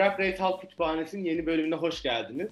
Drag 0.00 0.20
Race 0.20 0.36
Halk 0.36 0.60
Kütüphanesi'nin 0.60 1.24
yeni 1.24 1.46
bölümüne 1.46 1.74
hoş 1.74 2.02
geldiniz. 2.02 2.50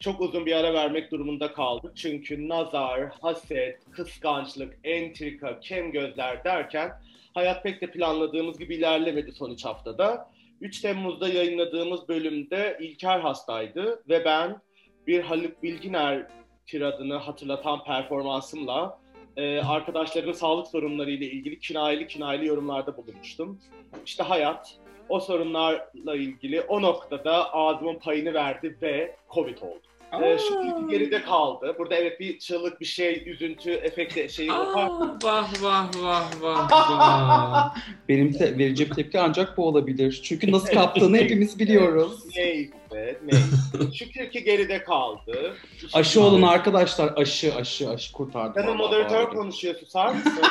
Çok 0.00 0.20
uzun 0.20 0.46
bir 0.46 0.52
ara 0.52 0.74
vermek 0.74 1.10
durumunda 1.10 1.52
kaldık. 1.52 1.96
Çünkü 1.96 2.48
nazar, 2.48 3.10
haset, 3.20 3.90
kıskançlık, 3.90 4.78
entrika, 4.84 5.60
kem 5.60 5.92
gözler 5.92 6.44
derken 6.44 6.92
hayat 7.34 7.62
pek 7.62 7.80
de 7.80 7.90
planladığımız 7.90 8.58
gibi 8.58 8.74
ilerlemedi 8.74 9.32
son 9.32 9.50
3 9.50 9.64
haftada. 9.64 10.30
3 10.60 10.80
Temmuz'da 10.80 11.28
yayınladığımız 11.28 12.08
bölümde 12.08 12.78
İlker 12.80 13.20
hastaydı 13.20 14.02
ve 14.08 14.24
ben 14.24 14.60
bir 15.06 15.22
Haluk 15.22 15.62
Bilginer 15.62 16.26
tiradını 16.66 17.16
hatırlatan 17.16 17.84
performansımla 17.84 18.98
e, 19.36 19.60
arkadaşlarımın 19.60 20.32
sağlık 20.32 20.66
sorunları 20.66 21.10
ile 21.10 21.26
ilgili 21.26 21.58
kinayeli 21.58 22.06
kinayeli 22.06 22.46
yorumlarda 22.46 22.96
bulunmuştum. 22.96 23.60
İşte 24.06 24.22
hayat 24.22 24.83
o 25.08 25.20
sorunlarla 25.20 26.16
ilgili 26.16 26.60
o 26.60 26.82
noktada 26.82 27.52
ağzımın 27.54 27.98
payını 27.98 28.34
verdi 28.34 28.76
ve 28.82 29.16
Covid 29.34 29.58
oldu. 29.58 29.80
Ee, 30.22 30.38
şu 30.38 30.88
geride 30.88 31.22
kaldı. 31.22 31.74
Burada 31.78 31.94
evet 31.94 32.20
bir 32.20 32.38
çığlık, 32.38 32.80
bir 32.80 32.84
şey, 32.86 33.22
üzüntü, 33.26 33.70
efekti 33.70 34.28
şeyi 34.34 34.48
yapar. 34.48 34.88
Vah 35.22 35.62
vah 35.62 35.90
vah 36.02 36.30
vah 36.42 36.70
vah. 36.72 37.76
Benim 38.08 38.32
te- 38.32 38.58
vereceğim 38.58 38.92
tepki 38.94 39.20
ancak 39.20 39.56
bu 39.56 39.66
olabilir. 39.66 40.20
Çünkü 40.24 40.52
nasıl 40.52 40.72
kaptığını 40.74 41.16
hepimiz 41.16 41.58
biliyoruz. 41.58 42.24
Neyse, 42.36 43.18
neyse. 43.24 43.92
Şükür 43.94 44.30
ki 44.30 44.44
geride 44.44 44.84
kaldı. 44.84 45.54
Aşı 45.92 46.22
olun 46.22 46.42
arkadaşlar. 46.42 47.12
Aşı, 47.16 47.54
aşı, 47.54 47.90
aşı 47.90 48.12
kurtardı. 48.12 48.60
Vallahi 48.60 48.76
moderatör 48.76 49.26
konuşuyor, 49.30 49.74
susar 49.74 50.08
mısın? 50.14 50.32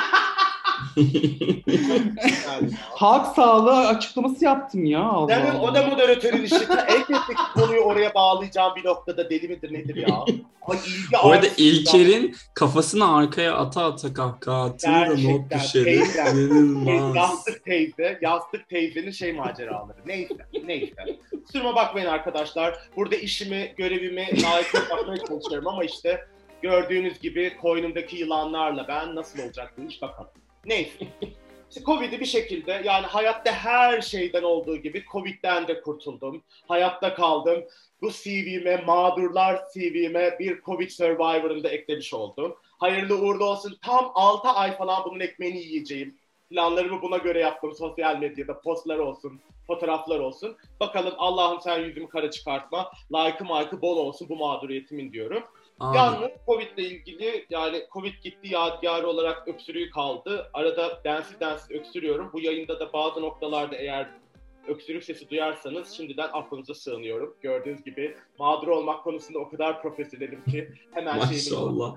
Halk 2.89 3.35
sağlığı 3.35 3.87
açıklaması 3.87 4.45
yaptım 4.45 4.85
ya. 4.85 5.03
Allah 5.03 5.27
Canım 5.27 5.59
o 5.59 5.75
da 5.75 5.87
moderatörün 5.87 6.43
işi. 6.43 6.55
Elbette 6.87 7.13
ki 7.33 7.43
konuyu 7.53 7.81
oraya 7.81 8.13
bağlayacağım 8.13 8.75
bir 8.75 8.85
noktada 8.85 9.29
deli 9.29 9.47
midir 9.47 9.73
nedir 9.73 9.95
ya? 9.95 10.25
Ay 10.67 10.77
ilgi 10.77 11.13
Bu 11.23 11.31
arada 11.31 11.47
artsın 11.47 11.63
ya. 11.63 11.69
İlker'in 11.69 12.35
kafasını 12.53 13.15
arkaya 13.15 13.57
ata 13.57 13.85
ata 13.85 14.13
kahkaha 14.13 14.63
attığı 14.63 14.87
da 14.87 15.07
not 15.07 15.51
düşeri. 15.51 16.03
Yastık 17.15 17.65
teyze, 17.65 18.19
yastık 18.21 18.69
teyzenin 18.69 19.11
şey 19.11 19.33
maceraları. 19.33 19.97
Neyse, 20.05 20.35
neyse. 20.65 20.95
Kusuruma 21.45 21.75
bakmayın 21.75 22.07
arkadaşlar. 22.07 22.77
Burada 22.95 23.15
işimi, 23.15 23.73
görevimi 23.77 24.43
layık 24.43 24.73
yapmaya 24.73 25.17
çalışıyorum 25.17 25.67
ama 25.67 25.83
işte 25.83 26.27
gördüğünüz 26.61 27.19
gibi 27.19 27.57
koynumdaki 27.61 28.17
yılanlarla 28.17 28.85
ben 28.87 29.15
nasıl 29.15 29.43
olacak 29.43 29.73
bu 29.77 29.89
iş 29.89 30.01
bakalım. 30.01 30.31
Neyse. 30.65 31.07
İşte 31.69 31.85
Covid'i 31.85 32.19
bir 32.19 32.25
şekilde 32.25 32.81
yani 32.85 33.05
hayatta 33.05 33.51
her 33.51 34.01
şeyden 34.01 34.43
olduğu 34.43 34.77
gibi 34.77 35.03
Covid'den 35.11 35.67
de 35.67 35.81
kurtuldum. 35.81 36.43
Hayatta 36.67 37.15
kaldım. 37.15 37.63
Bu 38.01 38.11
CV'me, 38.11 38.77
mağdurlar 38.77 39.61
CV'me 39.73 40.39
bir 40.39 40.61
Covid 40.61 40.89
Survivor'ını 40.89 41.63
da 41.63 41.69
eklemiş 41.69 42.13
oldum. 42.13 42.55
Hayırlı 42.77 43.17
uğurlu 43.17 43.45
olsun. 43.45 43.77
Tam 43.81 44.11
6 44.15 44.47
ay 44.47 44.77
falan 44.77 45.05
bunun 45.05 45.19
ekmeğini 45.19 45.59
yiyeceğim. 45.59 46.17
Planlarımı 46.49 47.01
buna 47.01 47.17
göre 47.17 47.39
yaptım. 47.39 47.75
Sosyal 47.75 48.17
medyada 48.17 48.61
postlar 48.61 48.97
olsun, 48.97 49.41
fotoğraflar 49.67 50.19
olsun. 50.19 50.57
Bakalım 50.79 51.13
Allah'ım 51.17 51.61
sen 51.61 51.79
yüzümü 51.79 52.09
kara 52.09 52.31
çıkartma. 52.31 52.91
Like'ı 53.11 53.43
mike'ı 53.43 53.81
bol 53.81 53.97
olsun 53.97 54.29
bu 54.29 54.35
mağduriyetimin 54.35 55.11
diyorum. 55.11 55.43
Abi, 55.79 55.97
Yalnız 55.97 56.31
Covid 56.45 56.77
ile 56.77 56.87
ilgili 56.87 57.45
yani 57.49 57.83
Covid 57.93 58.13
gitti 58.23 58.53
yadigarı 58.53 59.07
olarak 59.07 59.47
öksürüğü 59.47 59.89
kaldı. 59.89 60.49
Arada 60.53 61.01
densiz 61.03 61.39
densiz 61.39 61.71
öksürüyorum. 61.71 62.29
Bu 62.33 62.39
yayında 62.41 62.79
da 62.79 62.93
bazı 62.93 63.21
noktalarda 63.21 63.75
eğer 63.75 64.09
öksürük 64.67 65.03
sesi 65.03 65.29
duyarsanız 65.29 65.91
şimdiden 65.91 66.29
affınıza 66.33 66.73
sığınıyorum. 66.73 67.35
Gördüğünüz 67.41 67.83
gibi 67.83 68.15
mağdur 68.39 68.67
olmak 68.67 69.03
konusunda 69.03 69.39
o 69.39 69.49
kadar 69.49 69.81
profesyonelim 69.81 70.43
ki 70.43 70.69
hemen 70.93 71.17
Maşallah. 71.17 71.95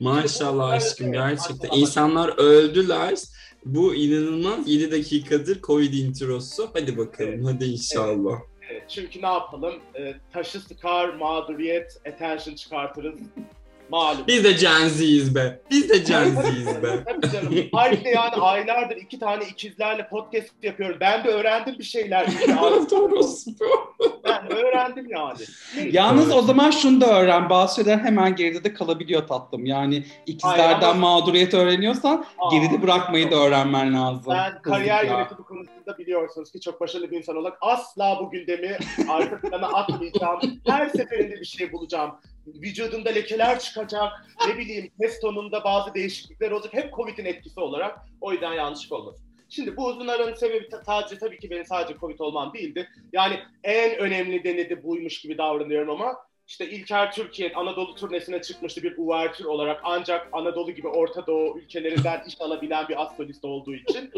Maşallah 0.00 0.70
aşkım 0.70 1.12
gerçekten. 1.12 1.70
İnsanlar 1.78 2.38
öldüler. 2.38 3.18
Bu 3.64 3.94
inanılmaz 3.94 4.68
7 4.68 4.92
dakikadır 4.92 5.62
Covid 5.62 5.92
introsu. 5.92 6.70
Hadi 6.72 6.98
bakalım 6.98 7.30
Evet. 7.34 7.44
hadi 7.44 7.64
inşallah. 7.64 8.32
Evet, 8.32 8.57
çünkü 8.88 9.22
ne 9.22 9.26
yapalım? 9.26 9.74
Ee, 9.94 10.14
taşı 10.32 10.60
sıkar, 10.60 11.08
mağduriyet, 11.08 12.00
attention 12.08 12.54
çıkartırız. 12.54 13.20
Malum. 13.90 14.24
Biz 14.26 14.44
de 14.44 14.52
Gen 14.52 14.88
Z'yiz 14.88 15.34
be. 15.34 15.60
Biz 15.70 15.88
de 15.90 15.98
Gen 15.98 16.24
Z'yiz 16.24 16.82
be. 16.82 17.04
Tabii 17.06 17.30
canım. 17.32 17.54
Ayrıca 17.72 18.10
yani 18.10 18.34
aylardır 18.34 18.96
iki 18.96 19.18
tane 19.18 19.44
ikizlerle 19.44 20.08
podcast 20.08 20.50
yapıyorum. 20.62 20.96
Ben 21.00 21.24
de 21.24 21.28
öğrendim 21.28 21.78
bir 21.78 21.84
şeyler. 21.84 22.26
Ben 24.24 24.52
öğrendim 24.52 25.06
yani. 25.10 25.38
Yalnız 25.92 26.32
o 26.32 26.42
zaman 26.42 26.70
şunu 26.70 27.00
da 27.00 27.20
öğren. 27.20 27.50
Bazı 27.50 27.74
şeyler 27.76 27.98
hemen 27.98 28.36
geride 28.36 28.64
de 28.64 28.74
kalabiliyor 28.74 29.26
tatlım. 29.26 29.66
Yani 29.66 30.04
ikizlerden 30.26 30.88
ama- 30.90 31.20
mağduriyet 31.20 31.54
öğreniyorsan 31.54 32.24
Aa, 32.38 32.50
geride 32.50 32.82
bırakmayı 32.82 33.30
da 33.30 33.36
öğrenmen 33.36 33.94
lazım. 33.94 34.22
Ben 34.34 34.62
kariyer 34.62 35.04
ya. 35.04 35.12
yönetimi 35.18 35.42
konusunda 35.44 35.98
biliyorsunuz 35.98 36.52
ki 36.52 36.60
çok 36.60 36.80
başarılı 36.80 37.10
bir 37.10 37.16
insan 37.18 37.36
olarak 37.36 37.58
asla 37.60 38.18
bu 38.20 38.30
gündemi 38.30 38.78
arka 39.08 39.40
plana 39.40 39.66
atmayacağım. 39.66 40.40
Her 40.66 40.88
seferinde 40.88 41.40
bir 41.40 41.46
şey 41.46 41.72
bulacağım. 41.72 42.10
Vücudumda 42.54 43.10
lekeler 43.10 43.58
çıkacak. 43.58 44.12
Ne 44.48 44.58
bileyim 44.58 44.90
testonumda 45.00 45.64
bazı 45.64 45.94
değişiklikler 45.94 46.50
olacak. 46.50 46.74
Hep 46.74 46.92
Covid'in 46.92 47.24
etkisi 47.24 47.60
olarak. 47.60 47.98
O 48.20 48.32
yüzden 48.32 48.52
yanlışlık 48.52 48.92
olmasın. 48.92 49.28
Şimdi 49.48 49.76
bu 49.76 49.86
uzun 49.86 50.08
aranın 50.08 50.34
sebebi 50.34 50.68
sadece 50.86 51.18
tabii 51.18 51.38
ki 51.38 51.50
benim 51.50 51.64
sadece 51.64 51.98
Covid 51.98 52.18
olmam 52.18 52.54
değildi. 52.54 52.88
Yani 53.12 53.38
en 53.64 53.98
önemli 53.98 54.36
nedeni 54.36 54.70
de 54.70 54.82
buymuş 54.82 55.20
gibi 55.20 55.38
davranıyorum 55.38 55.90
ama 55.90 56.16
işte 56.48 56.70
İlker 56.70 57.12
Türkiye 57.12 57.52
Anadolu 57.52 57.94
turnesine 57.94 58.42
çıkmıştı 58.42 58.82
bir 58.82 58.94
uvertür 58.98 59.44
olarak 59.44 59.80
ancak 59.84 60.28
Anadolu 60.32 60.72
gibi 60.72 60.88
Orta 60.88 61.26
Doğu 61.26 61.58
ülkelerinden 61.58 62.22
iş 62.26 62.40
alabilen 62.40 62.88
bir 62.88 63.02
astrolist 63.02 63.44
olduğu 63.44 63.74
için. 63.74 64.12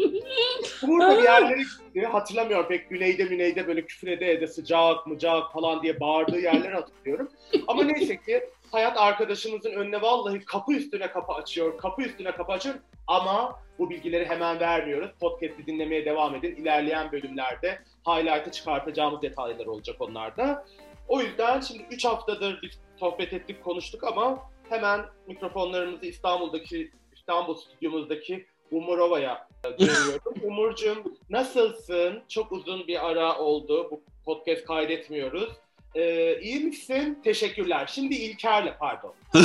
Burada 0.87 1.17
bir 1.17 1.23
yerlere 1.23 1.61
gitti. 1.93 2.05
Hatırlamıyorum 2.05 2.67
pek 2.67 2.89
güneyde 2.89 3.23
müneyde 3.23 3.67
böyle 3.67 3.85
küfür 3.85 4.07
ede 4.07 4.31
ede 4.31 4.47
sıcak 4.47 5.07
mıcak 5.07 5.53
falan 5.53 5.83
diye 5.83 5.99
bağırdığı 5.99 6.39
yerleri 6.39 6.73
hatırlıyorum. 6.73 7.29
Ama 7.67 7.83
neyse 7.83 8.17
ki 8.17 8.43
hayat 8.71 8.97
arkadaşımızın 8.97 9.71
önüne 9.71 10.01
vallahi 10.01 10.45
kapı 10.45 10.73
üstüne 10.73 11.07
kapı 11.11 11.33
açıyor, 11.33 11.77
kapı 11.77 12.01
üstüne 12.01 12.31
kapı 12.31 12.51
açıyor. 12.51 12.75
Ama 13.07 13.59
bu 13.79 13.89
bilgileri 13.89 14.25
hemen 14.25 14.59
vermiyoruz. 14.59 15.09
Podcast'i 15.19 15.65
dinlemeye 15.65 16.05
devam 16.05 16.35
edin. 16.35 16.55
İlerleyen 16.55 17.11
bölümlerde 17.11 17.79
highlight'a 18.07 18.51
çıkartacağımız 18.51 19.21
detaylar 19.21 19.65
olacak 19.65 19.95
onlarda. 19.99 20.65
O 21.11 21.21
yüzden 21.21 21.61
şimdi 21.61 21.85
3 21.91 22.05
haftadır 22.05 22.59
biz 22.61 22.71
sohbet 22.99 23.33
ettik, 23.33 23.63
konuştuk 23.63 24.03
ama 24.03 24.39
hemen 24.69 25.05
mikrofonlarımızı 25.27 26.05
İstanbul'daki, 26.05 26.91
İstanbul 27.15 27.55
stüdyomuzdaki 27.55 28.45
Umurova'ya 28.71 29.47
dönüyorum. 29.79 30.33
Umurcuğum 30.43 31.03
nasılsın? 31.29 32.23
Çok 32.27 32.51
uzun 32.51 32.87
bir 32.87 33.09
ara 33.09 33.37
oldu. 33.37 33.87
Bu 33.91 34.01
podcast 34.25 34.65
kaydetmiyoruz. 34.65 35.49
Ee, 35.95 36.41
iyi 36.41 36.59
misin? 36.59 37.19
Teşekkürler. 37.23 37.89
Şimdi 37.93 38.15
İlker'le 38.15 38.77
pardon. 38.79 39.13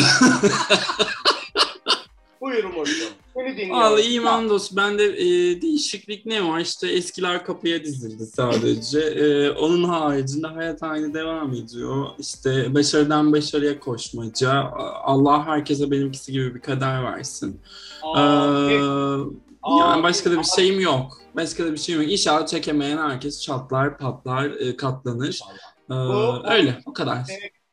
Buyur 2.41 2.65
Umurcuğum. 2.65 3.05
Seni 3.35 3.53
dinliyorum. 3.57 3.83
Vallahi 3.83 4.03
iyiyim 4.03 4.27
hamdolsun. 4.27 4.77
Bende 4.77 5.05
e, 5.05 5.27
değişiklik 5.63 6.27
ne 6.27 6.49
var? 6.49 6.61
İşte 6.61 6.89
eskiler 6.89 7.45
kapıya 7.45 7.85
dizildi 7.85 8.27
sadece. 8.27 9.01
E, 9.01 9.51
onun 9.51 9.85
haricinde 9.85 10.47
hayat 10.47 10.83
aynı 10.83 11.15
devam 11.15 11.53
ediyor. 11.55 12.07
İşte 12.19 12.75
başarıdan 12.75 13.33
başarıya 13.33 13.81
koşmaca. 13.81 14.53
Allah 15.05 15.47
herkese 15.47 15.91
benimkisi 15.91 16.33
gibi 16.33 16.55
bir 16.55 16.61
kader 16.61 17.05
versin. 17.05 17.61
Ee, 18.17 18.19
Amin. 18.19 19.41
yani 19.81 20.03
başka 20.03 20.31
da 20.31 20.39
bir 20.39 20.45
şeyim 20.57 20.81
yok. 20.81 21.19
Başka 21.37 21.65
da 21.65 21.73
bir 21.73 21.79
şeyim 21.79 22.03
yok. 22.03 22.13
İnşallah 22.13 22.47
çekemeyen 22.47 22.99
herkes 22.99 23.43
çatlar, 23.43 23.99
patlar, 23.99 24.45
e, 24.45 24.77
katlanır. 24.77 25.41
Ee, 25.91 25.95
öyle, 26.53 26.79
o 26.87 26.93
kadar. 26.93 27.19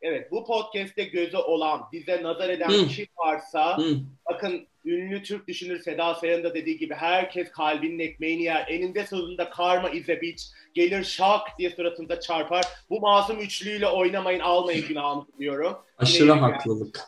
Evet 0.04 0.30
bu 0.30 0.46
podcast'te 0.46 1.04
gözü 1.04 1.36
olan, 1.36 1.80
bize 1.92 2.22
nazar 2.22 2.48
eden 2.48 2.68
Hı. 2.68 2.88
kim 2.88 3.06
varsa 3.16 3.78
Hı. 3.78 3.96
bakın 4.30 4.66
ünlü 4.84 5.22
Türk 5.22 5.48
düşünür 5.48 5.82
Seda 5.82 6.14
Sayan'ın 6.14 6.44
da 6.44 6.54
dediği 6.54 6.78
gibi 6.78 6.94
herkes 6.94 7.50
kalbinin 7.50 7.98
ekmeğini 7.98 8.42
yer. 8.42 8.66
Eninde 8.68 9.06
sonunda 9.06 9.50
karma 9.50 9.88
a 9.88 9.92
bitch. 10.20 10.42
Gelir 10.74 11.04
şak 11.04 11.58
diye 11.58 11.70
suratınıza 11.70 12.20
çarpar. 12.20 12.64
Bu 12.90 13.00
masum 13.00 13.40
üçlüyle 13.40 13.88
oynamayın 13.88 14.40
almayın 14.40 14.88
günahını 14.88 15.24
diyorum. 15.38 15.76
Aşırı 15.98 16.28
Yine- 16.28 16.40
haklılık. 16.40 17.00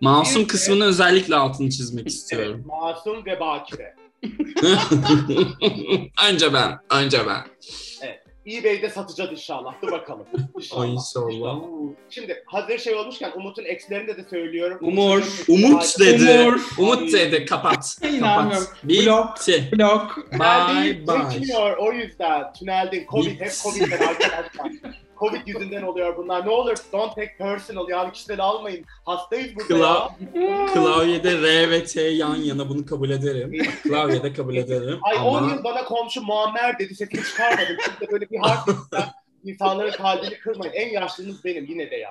Masum 0.00 0.42
Bir 0.42 0.48
de- 0.48 0.52
kısmını 0.52 0.84
özellikle 0.84 1.36
altını 1.36 1.70
çizmek 1.70 2.02
Evet, 2.02 2.12
istiyorum. 2.12 2.64
masum 2.66 3.26
ve 3.26 3.40
bakire. 3.40 3.94
önce 6.30 6.52
ben, 6.52 6.78
önce 6.90 7.18
ben. 7.26 7.40
eBay'de 8.46 8.90
satacağız 8.90 9.30
inşallah. 9.30 9.74
Dur 9.82 9.92
bakalım. 9.92 10.26
Ay 10.76 10.94
inşallah. 10.94 11.58
Şimdi 12.10 12.44
hazır 12.46 12.78
şey 12.78 12.94
olmuşken 12.94 13.32
Umut'un 13.36 13.64
eksilerinde 13.64 14.16
de 14.16 14.24
söylüyorum. 14.30 14.78
Umur. 14.80 15.44
Umut 15.48 16.00
dedi. 16.00 16.40
Umur. 16.40 16.60
Umut 16.78 17.12
dedi 17.12 17.44
kapat. 17.44 17.98
İnanmıyorum. 18.02 18.66
kapat. 18.66 18.84
Blok. 18.84 19.36
Bitti. 19.36 19.68
Blok. 19.72 20.32
Bye 20.32 21.06
bye. 21.06 21.38
geçmiyor 21.38 21.76
o 21.76 21.92
yüzden. 21.92 22.52
Tüneldin. 22.52 23.06
Covid 23.10 23.40
hep. 23.40 23.52
Covid'den 23.62 24.06
arkadaşlar. 24.06 24.72
Covid 25.18 25.46
yüzünden 25.46 25.82
oluyor 25.82 26.16
bunlar. 26.16 26.46
Ne 26.46 26.50
olur 26.50 26.74
don't 26.92 27.14
take 27.14 27.34
personal 27.38 27.88
yani 27.88 28.12
kişisel 28.12 28.40
almayın. 28.40 28.84
Hastayız 29.04 29.56
burada 29.56 29.74
Kla- 29.74 30.10
ya. 30.34 30.66
Klavyede 30.66 31.42
R 31.42 31.70
ve 31.70 31.84
T 31.84 32.02
yan 32.02 32.36
yana 32.36 32.68
bunu 32.68 32.86
kabul 32.86 33.10
ederim. 33.10 33.52
Klavyede 33.82 34.32
kabul 34.32 34.56
ederim. 34.56 34.98
Ay 35.02 35.16
10 35.16 35.36
Ama 35.38 35.52
yıl 35.52 35.64
bana 35.64 35.84
komşu 35.84 36.22
Muammer 36.22 36.78
dedi 36.78 36.94
sesini 36.94 37.24
çıkarmadım. 37.24 37.76
De 38.00 38.10
böyle 38.12 38.30
bir 38.30 38.38
harf 38.38 38.68
insanların 39.44 39.90
kalbini 39.90 40.38
kırmayın. 40.38 40.72
En 40.72 40.88
yaşlınız 40.92 41.44
benim 41.44 41.64
yine 41.64 41.90
de 41.90 41.96
ya. 41.96 42.10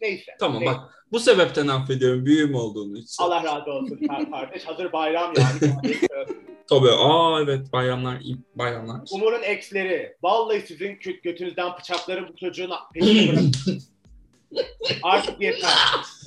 Neyse. 0.00 0.32
tamam 0.40 0.60
neyse. 0.62 0.74
bak 0.74 1.04
bu 1.12 1.20
sebepten 1.20 1.68
affediyorum 1.68 2.26
büyüğüm 2.26 2.54
olduğunu 2.54 2.98
için. 2.98 3.22
Allah 3.24 3.44
razı 3.44 3.70
olsun 3.70 4.00
kar- 4.08 4.30
kardeş. 4.30 4.64
Hazır 4.64 4.92
bayram 4.92 5.32
yani. 5.36 5.74
Tabii 6.68 6.90
aa 6.90 7.40
evet 7.42 7.72
bayramlar 7.72 8.20
iyi 8.20 8.36
bayramlar. 8.54 9.00
Umur'un 9.12 9.42
eksleri. 9.42 10.16
Vallahi 10.22 10.60
sizin 10.60 10.98
götünüzden 11.22 11.72
bıçakları 11.78 12.28
bu 12.28 12.36
çocuğun 12.36 12.70
peşine 12.94 13.32
bırakın. 13.32 13.52
Artık 15.02 15.40
yeter. 15.40 15.70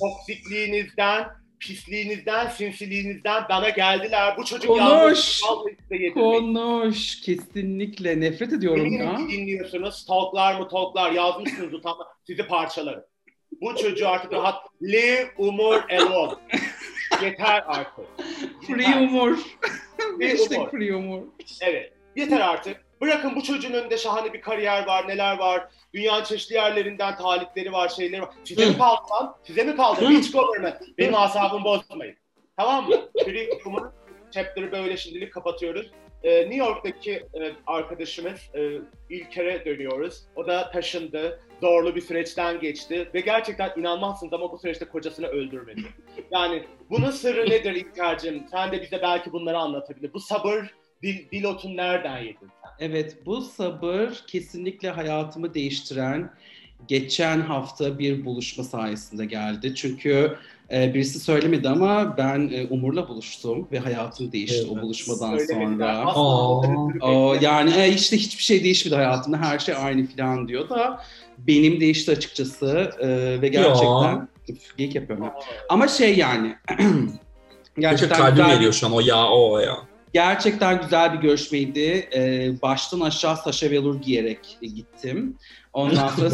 Toksikliğinizden, 0.00 1.26
pisliğinizden, 1.60 2.48
sinsiliğinizden 2.48 3.44
bana 3.50 3.68
geldiler. 3.68 4.34
Bu 4.38 4.44
çocuk 4.44 4.66
Konuş. 4.68 5.40
yalnız. 5.42 6.14
Konuş. 6.14 7.20
Kesinlikle 7.20 8.20
nefret 8.20 8.52
ediyorum 8.52 8.92
ya. 8.92 9.04
Eminim 9.04 9.30
dinliyorsunuz. 9.30 9.94
Stalklar 9.94 10.60
mı 10.60 10.68
talklar 10.68 11.12
yazmışsınız 11.12 11.74
utanma. 11.74 12.06
Sizi 12.26 12.42
parçalarım. 12.46 13.02
Bu 13.60 13.76
çocuğu 13.76 14.08
artık 14.08 14.32
rahat 14.32 14.66
leave 14.82 15.30
Umur 15.38 15.82
alone. 15.90 16.32
Yeter 17.22 17.64
artık. 17.66 18.06
Free 18.66 18.96
umur. 18.96 19.38
Hashtag 20.22 20.70
free 20.70 20.94
umur. 20.94 21.22
Evet. 21.62 21.92
Yeter 22.16 22.40
artık. 22.40 22.76
Bırakın 23.00 23.36
bu 23.36 23.42
çocuğun 23.42 23.72
önünde 23.72 23.98
şahane 23.98 24.32
bir 24.32 24.40
kariyer 24.40 24.86
var, 24.86 25.08
neler 25.08 25.38
var. 25.38 25.68
Dünyanın 25.94 26.24
çeşitli 26.24 26.54
yerlerinden 26.54 27.16
talipleri 27.16 27.72
var, 27.72 27.88
şeyleri 27.88 28.22
var. 28.22 28.28
Size 28.44 28.66
mi 28.66 28.78
kaldı 28.78 29.00
lan? 29.10 29.36
Size 29.46 29.64
mi 29.64 29.76
kaldı? 29.76 30.08
Hiç 30.08 30.32
government. 30.32 30.76
Benim 30.98 31.14
asabımı 31.14 31.64
bozmayın. 31.64 32.16
Tamam 32.56 32.88
mı? 32.88 32.96
Free 33.24 33.48
Umur 33.66 33.82
chapter'ı 34.30 34.72
böyle 34.72 34.96
şimdilik 34.96 35.32
kapatıyoruz. 35.32 35.90
Ee, 36.22 36.40
New 36.40 36.56
York'taki 36.56 37.12
e, 37.12 37.52
arkadaşımız 37.66 38.40
e, 38.54 38.78
İlker'e 39.10 39.64
dönüyoruz. 39.64 40.22
O 40.36 40.46
da 40.46 40.70
taşındı. 40.70 41.40
Zorlu 41.60 41.96
bir 41.96 42.00
süreçten 42.00 42.60
geçti. 42.60 43.08
Ve 43.14 43.20
gerçekten 43.20 43.72
inanmazsınız 43.76 44.32
ama 44.32 44.52
bu 44.52 44.58
süreçte 44.58 44.84
kocasını 44.84 45.26
öldürmedi. 45.26 45.80
Yani 46.30 46.64
bunun 46.90 47.10
sırrı 47.10 47.50
nedir 47.50 47.74
İlker'cim? 47.74 48.44
Sen 48.50 48.72
de 48.72 48.82
bize 48.82 49.02
belki 49.02 49.32
bunları 49.32 49.58
anlatabilir. 49.58 50.12
Bu 50.14 50.20
sabır, 50.20 50.74
dil, 51.02 51.30
dilotun 51.30 51.76
nereden 51.76 52.18
yedin 52.18 52.38
sen? 52.64 52.70
Evet 52.78 53.26
bu 53.26 53.40
sabır 53.40 54.24
kesinlikle 54.26 54.90
hayatımı 54.90 55.54
değiştiren 55.54 56.30
geçen 56.88 57.40
hafta 57.40 57.98
bir 57.98 58.24
buluşma 58.24 58.64
sayesinde 58.64 59.26
geldi. 59.26 59.74
Çünkü 59.74 60.36
e, 60.72 60.94
birisi 60.94 61.20
söylemedi 61.20 61.68
ama 61.68 62.16
ben 62.16 62.50
e, 62.52 62.66
Umur'la 62.70 63.08
buluştum 63.08 63.68
ve 63.72 63.78
hayatım 63.78 64.32
değişti 64.32 64.66
o 64.70 64.72
Evet. 64.72 64.82
buluşmadan 64.82 65.38
Söylemediler. 65.38 66.04
sonra. 66.14 66.78
O, 67.00 67.36
yani 67.40 67.72
e, 67.76 67.88
işte 67.92 68.16
hiçbir 68.16 68.42
şey 68.42 68.64
değişmedi 68.64 68.94
hayatımda 68.94 69.36
her 69.38 69.58
şey 69.58 69.74
aynı 69.78 70.06
falan 70.06 70.48
diyor 70.48 70.68
da 70.68 71.00
benim 71.38 71.80
değişti 71.80 72.10
açıkçası 72.10 72.90
e, 73.00 73.08
ve 73.42 73.48
gerçekten 73.48 74.28
geyik 74.76 74.94
yapıyorum. 74.94 75.24
Aa, 75.24 75.32
Ama 75.68 75.88
şey 75.88 76.16
yani 76.18 76.56
Gerçekten 77.78 78.08
gerçekten 78.08 78.18
kalbim 78.18 78.44
güzel, 78.44 78.56
veriyor 78.56 78.72
şu 78.72 78.86
an 78.86 78.92
o 78.92 79.00
ya 79.00 79.28
o 79.28 79.58
ya. 79.58 79.76
gerçekten 80.14 80.82
güzel 80.82 81.12
bir 81.12 81.18
görüşmeydi. 81.18 82.08
E, 82.14 82.52
baştan 82.62 83.00
aşağı 83.00 83.36
Sasha 83.36 83.70
Velour 83.70 84.00
giyerek 84.02 84.58
gittim. 84.62 85.36
Ondan 85.72 86.08
sonra 86.08 86.30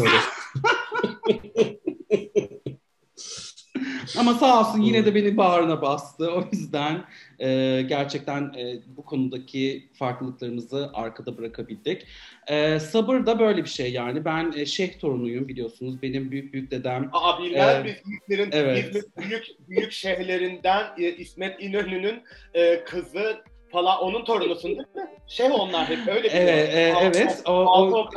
Ama 4.19 4.33
sağ 4.33 4.59
olsun 4.59 4.81
yine 4.81 5.05
de 5.05 5.15
beni 5.15 5.37
bağrına 5.37 5.81
bastı. 5.81 6.31
O 6.31 6.43
yüzden 6.51 7.05
e, 7.39 7.81
gerçekten 7.81 8.41
e, 8.41 8.75
bu 8.97 9.05
konudaki 9.05 9.89
farklılıklarımızı 9.99 10.91
arkada 10.93 11.37
bırakabildik. 11.37 12.07
E, 12.47 12.79
sabır 12.79 13.25
da 13.25 13.39
böyle 13.39 13.63
bir 13.63 13.69
şey 13.69 13.91
yani. 13.91 14.25
Ben 14.25 14.53
e, 14.55 14.65
şeyh 14.65 14.99
torunuyum 14.99 15.47
biliyorsunuz. 15.47 16.01
Benim 16.01 16.31
büyük 16.31 16.53
büyük 16.53 16.71
dedem 16.71 17.09
Aa 17.13 17.43
bilmez 17.43 17.75
Evet. 17.75 17.85
biz 17.85 18.11
büyüklerin, 18.11 18.49
Evet. 18.51 18.85
İzmir 18.85 19.03
büyük, 19.17 19.45
büyük 19.69 19.91
şehirlerinden 19.91 20.85
e, 20.97 21.11
İsmet 21.11 21.63
İnönü'nün 21.63 22.23
e, 22.53 22.83
kızı 22.83 23.41
falan 23.71 23.99
onun 24.01 24.25
torunusun 24.25 24.69
değil 24.69 24.77
mi? 24.95 25.07
Şey 25.27 25.47
onlar 25.51 25.89
hep 25.89 26.07
öyle 26.07 26.27
Evet, 26.27 26.73
e, 26.75 26.93
Altın- 26.93 27.05
evet, 27.21 27.41
o- 27.45 27.51
o-. 27.51 28.09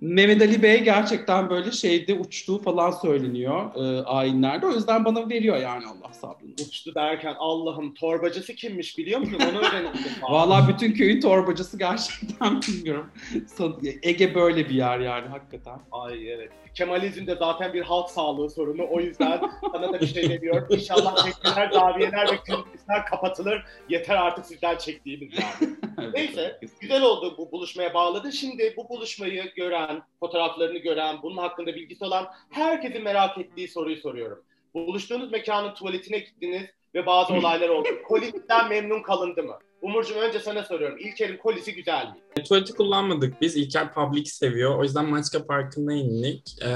Mehmet 0.00 0.42
Ali 0.42 0.62
Bey 0.62 0.84
gerçekten 0.84 1.50
böyle 1.50 1.72
şeyde 1.72 2.14
uçtuğu 2.14 2.62
falan 2.62 2.90
söyleniyor 2.90 3.74
e, 3.74 4.02
ayinlerde. 4.04 4.66
O 4.66 4.70
yüzden 4.70 5.04
bana 5.04 5.28
veriyor 5.28 5.56
yani 5.56 5.84
Allah 5.86 6.12
sabrını. 6.12 6.52
Uçtu 6.68 6.94
derken 6.94 7.34
Allah'ım 7.38 7.94
torbacısı 7.94 8.54
kimmiş 8.54 8.98
biliyor 8.98 9.20
musun? 9.20 9.38
Onu 9.50 9.58
öğrendim. 9.58 9.92
Vallahi 10.22 10.74
bütün 10.74 10.92
köyün 10.92 11.20
torbacısı 11.20 11.78
gerçekten 11.78 12.62
bilmiyorum. 12.68 13.10
Ege 14.02 14.34
böyle 14.34 14.68
bir 14.68 14.74
yer 14.74 14.98
yani 15.00 15.28
hakikaten. 15.28 15.78
Ay 15.92 16.32
evet. 16.32 16.50
Kemalizm 16.74 17.26
de 17.26 17.36
zaten 17.36 17.72
bir 17.72 17.82
halk 17.82 18.10
sağlığı 18.10 18.50
sorunu. 18.50 18.86
O 18.90 19.00
yüzden 19.00 19.40
sana 19.72 19.92
da 19.92 20.00
bir 20.00 20.06
şey 20.06 20.30
demiyorum. 20.30 20.66
İnşallah 20.70 21.24
tekneler, 21.24 21.72
daviyeler 21.72 22.32
ve 22.32 22.36
klinikler 22.36 23.06
kapatılır. 23.06 23.64
Yeter 23.88 24.16
artık 24.16 24.46
sizden 24.46 24.76
çektiğimiz 24.76 25.28
yani. 25.32 25.74
Evet, 25.98 26.14
Neyse. 26.14 26.60
Güzel 26.80 27.02
oldu 27.02 27.34
bu 27.38 27.52
buluşmaya 27.52 27.94
bağladı. 27.94 28.32
Şimdi 28.32 28.74
bu 28.76 28.88
buluşmayı 28.88 29.54
gören, 29.54 29.87
fotoğraflarını 30.20 30.78
gören, 30.78 31.16
bunun 31.22 31.36
hakkında 31.36 31.74
bilgisi 31.74 32.04
olan 32.04 32.26
herkesin 32.50 33.02
merak 33.02 33.38
ettiği 33.38 33.68
soruyu 33.68 33.96
soruyorum. 33.96 34.42
Buluştuğunuz 34.74 35.32
mekanın 35.32 35.74
tuvaletine 35.74 36.18
gittiniz 36.18 36.62
ve 36.94 37.06
bazı 37.06 37.34
olaylar 37.38 37.68
oldu. 37.68 37.88
Kolisinden 38.08 38.68
memnun 38.68 39.02
kalındı 39.02 39.42
mı? 39.42 39.58
Umurcuğum 39.82 40.14
önce 40.14 40.40
sana 40.40 40.64
soruyorum. 40.64 40.98
İlker'in 40.98 41.36
kolisi 41.36 41.74
güzel 41.74 42.06
mi? 42.06 42.42
Tuvaleti 42.44 42.72
kullanmadık 42.72 43.40
biz. 43.40 43.56
İlker 43.56 43.94
Public 43.94 44.24
seviyor. 44.24 44.78
O 44.78 44.82
yüzden 44.82 45.04
Maçka 45.04 45.46
Parkı'na 45.46 45.92
indik. 45.94 46.42
Ee, 46.62 46.66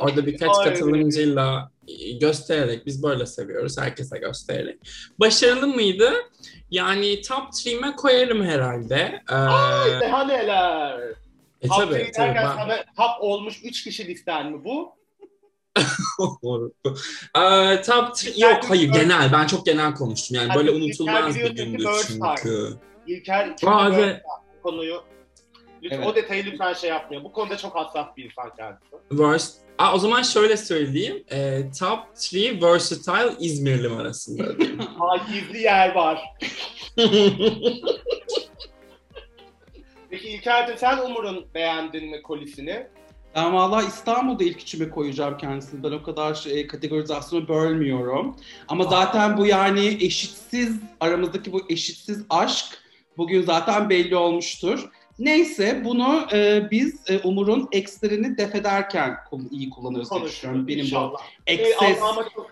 orada 0.00 0.26
birkaç 0.26 0.58
Ay. 0.58 0.64
katılımcıyla 0.64 1.70
e, 1.88 2.12
göstererek, 2.12 2.86
biz 2.86 3.02
böyle 3.02 3.26
seviyoruz. 3.26 3.78
Herkese 3.78 4.18
göstererek. 4.18 4.78
Başarılı 5.20 5.66
mıydı? 5.66 6.12
Yani 6.70 7.20
top 7.22 7.44
3'me 7.52 7.96
koyarım 7.96 8.44
herhalde. 8.44 9.22
Ee, 9.30 10.00
Daha 10.00 10.24
neler? 10.24 11.00
E 11.62 11.68
Top 11.68 11.76
tabii, 11.76 11.90
tabii. 11.90 12.12
derken 12.14 12.44
Ben... 12.44 12.56
sana 12.56 12.84
top 12.96 13.10
olmuş 13.20 13.60
3 13.64 13.84
kişi 13.84 14.06
listen 14.06 14.52
mi 14.52 14.64
bu? 14.64 14.96
Ee, 17.38 17.82
top 17.82 18.08
3... 18.14 18.38
Yok 18.38 18.64
hayır 18.68 18.92
genel. 18.92 19.32
Ben 19.32 19.46
çok 19.46 19.66
genel 19.66 19.94
konuştum. 19.94 20.36
Yani 20.36 20.48
Hadi 20.48 20.58
böyle 20.58 20.70
unutulmaz 20.70 21.36
bir 21.36 21.50
gündü 21.50 21.84
çünkü. 22.06 22.78
İlker 23.06 23.56
Aa, 23.66 23.90
bu 23.92 24.62
konuyu 24.62 25.02
Lütfen, 25.82 25.98
Evet. 25.98 26.06
O 26.06 26.14
detayı 26.14 26.44
lütfen 26.44 26.72
şey 26.72 26.90
yapmıyor. 26.90 27.24
Bu 27.24 27.32
konuda 27.32 27.56
çok 27.56 27.74
hassas 27.76 28.06
bir 28.16 28.24
insan 28.24 28.56
kendisi. 28.56 28.84
Vers 29.12 29.54
Aa, 29.78 29.94
o 29.94 29.98
zaman 29.98 30.22
şöyle 30.22 30.56
söyleyeyim. 30.56 31.24
Ee, 31.32 31.62
top 31.78 31.98
3 32.16 32.62
versatile 32.62 33.34
İzmirlim 33.38 33.96
arasında. 33.96 34.42
Aa 35.00 35.16
gizli 35.16 35.60
yer 35.60 35.94
var. 35.94 36.22
Peki 40.12 40.28
İlker'cim 40.28 40.78
sen 40.78 40.98
Umur'un 40.98 41.46
beğendin 41.54 42.10
mi 42.10 42.22
kolisini? 42.22 42.86
Ben 43.36 43.54
valla 43.54 43.82
İstanbul'da 43.82 44.44
ilk 44.44 44.60
içime 44.60 44.90
koyacağım 44.90 45.36
kendisini. 45.36 45.82
Ben 45.82 45.92
o 45.92 46.02
kadar 46.02 46.34
şey, 46.34 46.66
kategorizasyonu 46.66 47.48
bölmüyorum. 47.48 48.36
Ama 48.68 48.84
zaten 48.84 49.36
bu 49.36 49.46
yani 49.46 49.86
eşitsiz, 49.86 50.80
aramızdaki 51.00 51.52
bu 51.52 51.62
eşitsiz 51.68 52.24
aşk 52.30 52.64
bugün 53.16 53.42
zaten 53.42 53.90
belli 53.90 54.16
olmuştur. 54.16 54.88
Neyse 55.18 55.82
bunu 55.84 56.26
e, 56.32 56.70
biz 56.70 57.10
e, 57.10 57.18
Umur'un 57.18 57.68
ekslerini 57.72 58.38
def 58.38 58.54
ederken 58.54 59.16
iyi 59.50 59.70
kullanırız 59.70 60.10
diye 60.10 60.24
düşünüyorum. 60.24 60.68
Benim 60.68 60.80
bu 60.80 60.86
inşallah. 60.86 61.20
Ee, 61.46 61.54
ekses, 61.54 61.98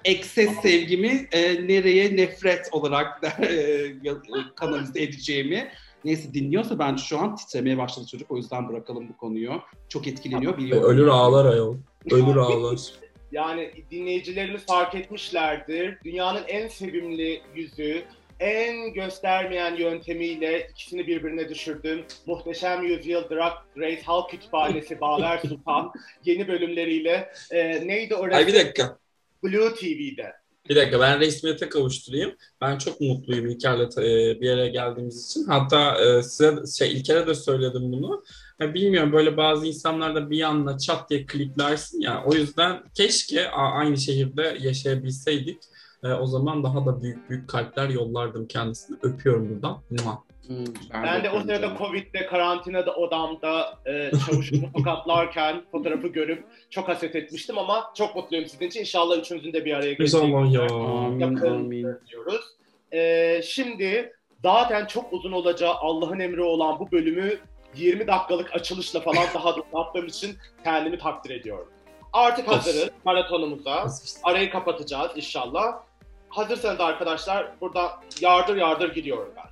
ekses 0.05 0.61
sevgimi 0.61 1.29
e, 1.33 1.67
nereye 1.67 2.17
nefret 2.17 2.69
olarak 2.73 3.23
e, 3.43 3.45
e, 3.47 4.17
kanalize 4.57 5.02
edeceğimi. 5.02 5.71
Neyse 6.04 6.35
dinliyorsa 6.35 6.78
bence 6.78 7.02
şu 7.04 7.19
an 7.19 7.37
titremeye 7.37 7.78
başladı 7.78 8.07
çocuk. 8.07 8.30
O 8.30 8.37
yüzden 8.37 8.69
bırakalım 8.69 9.09
bu 9.09 9.16
konuyu. 9.16 9.52
Çok 9.88 10.07
etkileniyor 10.07 10.59
biliyorum. 10.59 10.90
Ölür 10.90 11.07
ağlar 11.07 11.52
ayol. 11.52 11.76
Ölür 12.11 12.37
ağlar. 12.37 12.80
yani 13.33 13.71
dinleyicilerimiz 13.90 14.66
fark 14.66 14.95
etmişlerdir. 14.95 15.99
Dünyanın 16.04 16.42
en 16.49 16.69
sevimli 16.69 17.42
yüzü, 17.54 18.04
en 18.40 18.92
göstermeyen 18.92 19.76
yöntemiyle 19.76 20.69
ikisini 20.71 21.07
birbirine 21.07 21.49
düşürdüm. 21.49 22.04
Muhteşem 22.26 22.83
Yüzyıl 22.83 23.30
Drag 23.30 23.52
Race 23.78 24.02
Halk 24.02 24.30
Kütüphanesi 24.30 25.00
Bağlar 25.00 25.38
Sultan 25.38 25.92
yeni 26.25 26.49
bölümleriyle 26.49 27.33
e, 27.50 27.88
neydi 27.88 28.14
orası? 28.14 28.37
Ay 28.37 28.47
bir 28.47 28.54
dakika. 28.54 28.99
Blue 29.42 29.75
TV'de. 29.75 30.39
Bir 30.71 30.77
dakika 30.77 31.00
ben 31.00 31.21
resmiyete 31.21 31.69
kavuşturayım. 31.69 32.33
Ben 32.61 32.79
çok 32.79 33.00
mutluyum 33.00 33.47
İlker'le 33.47 33.89
e, 33.99 34.41
bir 34.41 34.47
yere 34.47 34.69
geldiğimiz 34.69 35.27
için. 35.27 35.45
Hatta 35.45 35.99
e, 35.99 36.23
size 36.23 36.55
şey, 36.79 36.93
İlker'e 36.93 37.27
de 37.27 37.35
söyledim 37.35 37.93
bunu. 37.93 38.25
Ya 38.61 38.75
bilmiyorum 38.75 39.12
böyle 39.12 39.37
bazı 39.37 39.67
insanlar 39.67 40.15
da 40.15 40.31
bir 40.31 40.43
anda 40.43 40.79
çat 40.79 41.11
diye 41.11 41.27
kliklersin 41.27 42.00
ya. 42.00 42.25
O 42.27 42.35
yüzden 42.35 42.83
keşke 42.95 43.50
aynı 43.50 43.97
şehirde 43.97 44.57
yaşayabilseydik. 44.61 45.62
E, 46.05 46.12
o 46.12 46.27
zaman 46.27 46.65
daha 46.65 46.87
da 46.87 47.03
büyük 47.03 47.31
büyük 47.31 47.49
kalpler 47.49 47.89
yollardım 47.89 48.47
kendisine. 48.47 48.97
Öpüyorum 49.03 49.50
buradan. 49.50 49.83
Mua. 49.91 50.30
Hmm, 50.50 50.64
ben, 50.92 51.02
ben 51.02 51.25
de 51.25 51.30
o 51.30 51.40
sırada. 51.40 51.76
Covid'de 51.78 52.26
karantinada 52.26 52.95
odamda 52.95 53.78
e, 53.87 54.11
çavuşumu 54.26 54.73
tokatlarken 54.76 55.62
fotoğrafı 55.73 56.09
görüp 56.09 56.45
çok 56.71 56.88
haset 56.88 57.16
etmiştim 57.16 57.59
ama 57.59 57.92
çok 57.97 58.16
mutluyum 58.16 58.47
sizin 58.47 58.66
için. 58.66 58.80
İnşallah 58.80 59.19
üçünüzün 59.19 59.52
de 59.52 59.64
bir 59.64 59.75
araya 59.75 59.92
geleceği 59.92 60.54
ya. 60.54 60.62
Amin, 60.62 61.37
amin. 61.37 61.87
diyoruz. 62.09 62.45
E, 62.92 63.42
şimdi 63.42 64.12
zaten 64.42 64.87
çok 64.87 65.12
uzun 65.12 65.33
olacağı 65.33 65.75
Allah'ın 65.75 66.19
emri 66.19 66.42
olan 66.42 66.78
bu 66.78 66.92
bölümü 66.92 67.38
20 67.76 68.07
dakikalık 68.07 68.54
açılışla 68.54 69.00
falan 69.00 69.25
daha 69.35 69.57
da 69.57 69.61
yaptığım 69.75 70.07
için 70.07 70.37
kendimi 70.64 70.99
takdir 70.99 71.30
ediyorum. 71.30 71.69
Artık 72.12 72.49
hazırız 72.49 72.90
maratonumuza. 73.04 73.87
Arayı 74.23 74.50
kapatacağız 74.50 75.12
inşallah. 75.16 75.83
Hazırsanız 76.28 76.80
arkadaşlar 76.80 77.52
burada 77.61 77.90
yardır 78.21 78.57
yardır 78.57 78.95
gidiyorum 78.95 79.33
ben. 79.37 79.50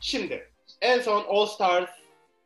Şimdi 0.00 0.50
en 0.80 1.00
son 1.00 1.24
All 1.28 1.46
Stars 1.46 1.90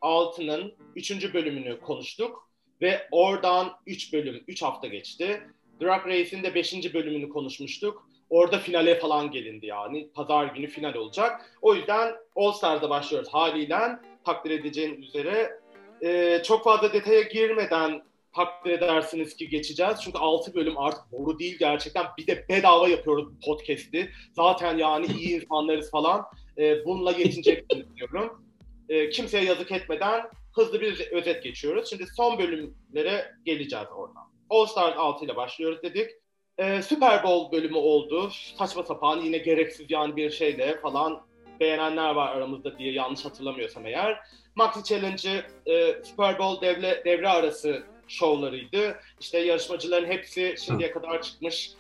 6'nın 0.03 0.75
3. 0.97 1.35
bölümünü 1.35 1.81
konuştuk 1.81 2.51
ve 2.81 3.09
oradan 3.11 3.73
3 3.87 4.13
bölüm, 4.13 4.45
3 4.49 4.63
hafta 4.63 4.87
geçti. 4.87 5.43
Drag 5.83 6.07
Race'in 6.07 6.43
de 6.43 6.55
5. 6.55 6.95
bölümünü 6.95 7.29
konuşmuştuk. 7.29 8.09
Orada 8.31 8.59
finale 8.59 8.99
falan 8.99 9.31
gelindi 9.31 9.67
yani. 9.67 10.11
Pazar 10.15 10.47
günü 10.47 10.67
final 10.67 10.95
olacak. 10.95 11.59
O 11.63 11.75
yüzden 11.75 12.15
All 12.37 12.53
Stars'da 12.53 12.91
başlıyoruz 12.91 13.29
haliyle. 13.29 13.79
Takdir 14.25 14.51
edeceğiniz 14.51 15.09
üzere. 15.09 15.61
Ee, 16.03 16.43
çok 16.45 16.65
fazla 16.65 16.93
detaya 16.93 17.23
girmeden 17.23 18.03
takdir 18.33 18.71
edersiniz 18.71 19.37
ki 19.37 19.49
geçeceğiz. 19.49 20.01
Çünkü 20.05 20.19
6 20.19 20.55
bölüm 20.55 20.79
artık 20.79 21.13
boru 21.13 21.39
değil 21.39 21.57
gerçekten. 21.59 22.07
Bir 22.19 22.27
de 22.27 22.45
bedava 22.49 22.89
yapıyoruz 22.89 23.29
podcast'i. 23.47 24.11
Zaten 24.33 24.79
yani 24.79 25.07
iyi 25.07 25.43
insanlarız 25.43 25.91
falan. 25.91 26.27
E, 26.61 26.85
bununla 26.85 27.11
yetineceksiniz 27.11 27.97
diyorum. 27.97 28.43
E, 28.89 29.11
kimseye 29.11 29.45
yazık 29.45 29.73
etmeden 29.73 30.23
hızlı 30.53 30.81
bir 30.81 31.11
özet 31.13 31.43
geçiyoruz. 31.43 31.91
Şimdi 31.91 32.07
son 32.17 32.39
bölümlere 32.39 33.35
geleceğiz 33.45 33.87
oradan. 33.97 34.31
All 34.51 34.67
Stars 34.67 34.97
6 34.97 35.25
ile 35.25 35.37
başlıyoruz 35.37 35.83
dedik. 35.83 36.11
E, 36.59 36.83
Super 36.83 37.23
Bowl 37.25 37.57
bölümü 37.57 37.77
oldu. 37.77 38.31
Saçma 38.59 38.83
sapan 38.83 39.21
yine 39.21 39.39
gereksiz 39.39 39.87
yani 39.91 40.17
bir 40.17 40.31
şeyle 40.31 40.81
falan 40.81 41.23
beğenenler 41.61 42.15
var 42.15 42.37
aramızda 42.37 42.79
diye 42.79 42.93
yanlış 42.93 43.25
hatırlamıyorsam 43.25 43.87
eğer. 43.87 44.19
Maxi 44.55 44.85
Challenge'ı 44.85 45.45
e, 45.73 46.05
Super 46.05 46.39
Bowl 46.39 46.67
devre, 46.67 47.03
devre 47.05 47.29
arası 47.29 47.83
şovlarıydı. 48.09 49.01
İşte 49.21 49.39
yarışmacıların 49.39 50.07
hepsi 50.07 50.55
şimdiye 50.59 50.91
kadar 50.91 51.23
çıkmış 51.23 51.71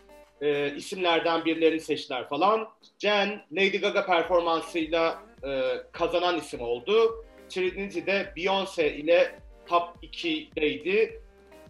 e, 0.41 0.75
isimlerden 0.77 1.45
birilerini 1.45 1.81
seçtiler 1.81 2.29
falan. 2.29 2.69
Jen, 2.99 3.43
Lady 3.53 3.77
Gaga 3.77 4.07
performansıyla 4.07 5.23
e, 5.45 5.49
kazanan 5.93 6.39
isim 6.39 6.61
oldu. 6.61 7.25
Trinity 7.49 8.07
de 8.07 8.33
Beyoncé 8.37 8.95
ile 8.95 9.39
top 9.67 9.89
2'deydi. 10.03 11.21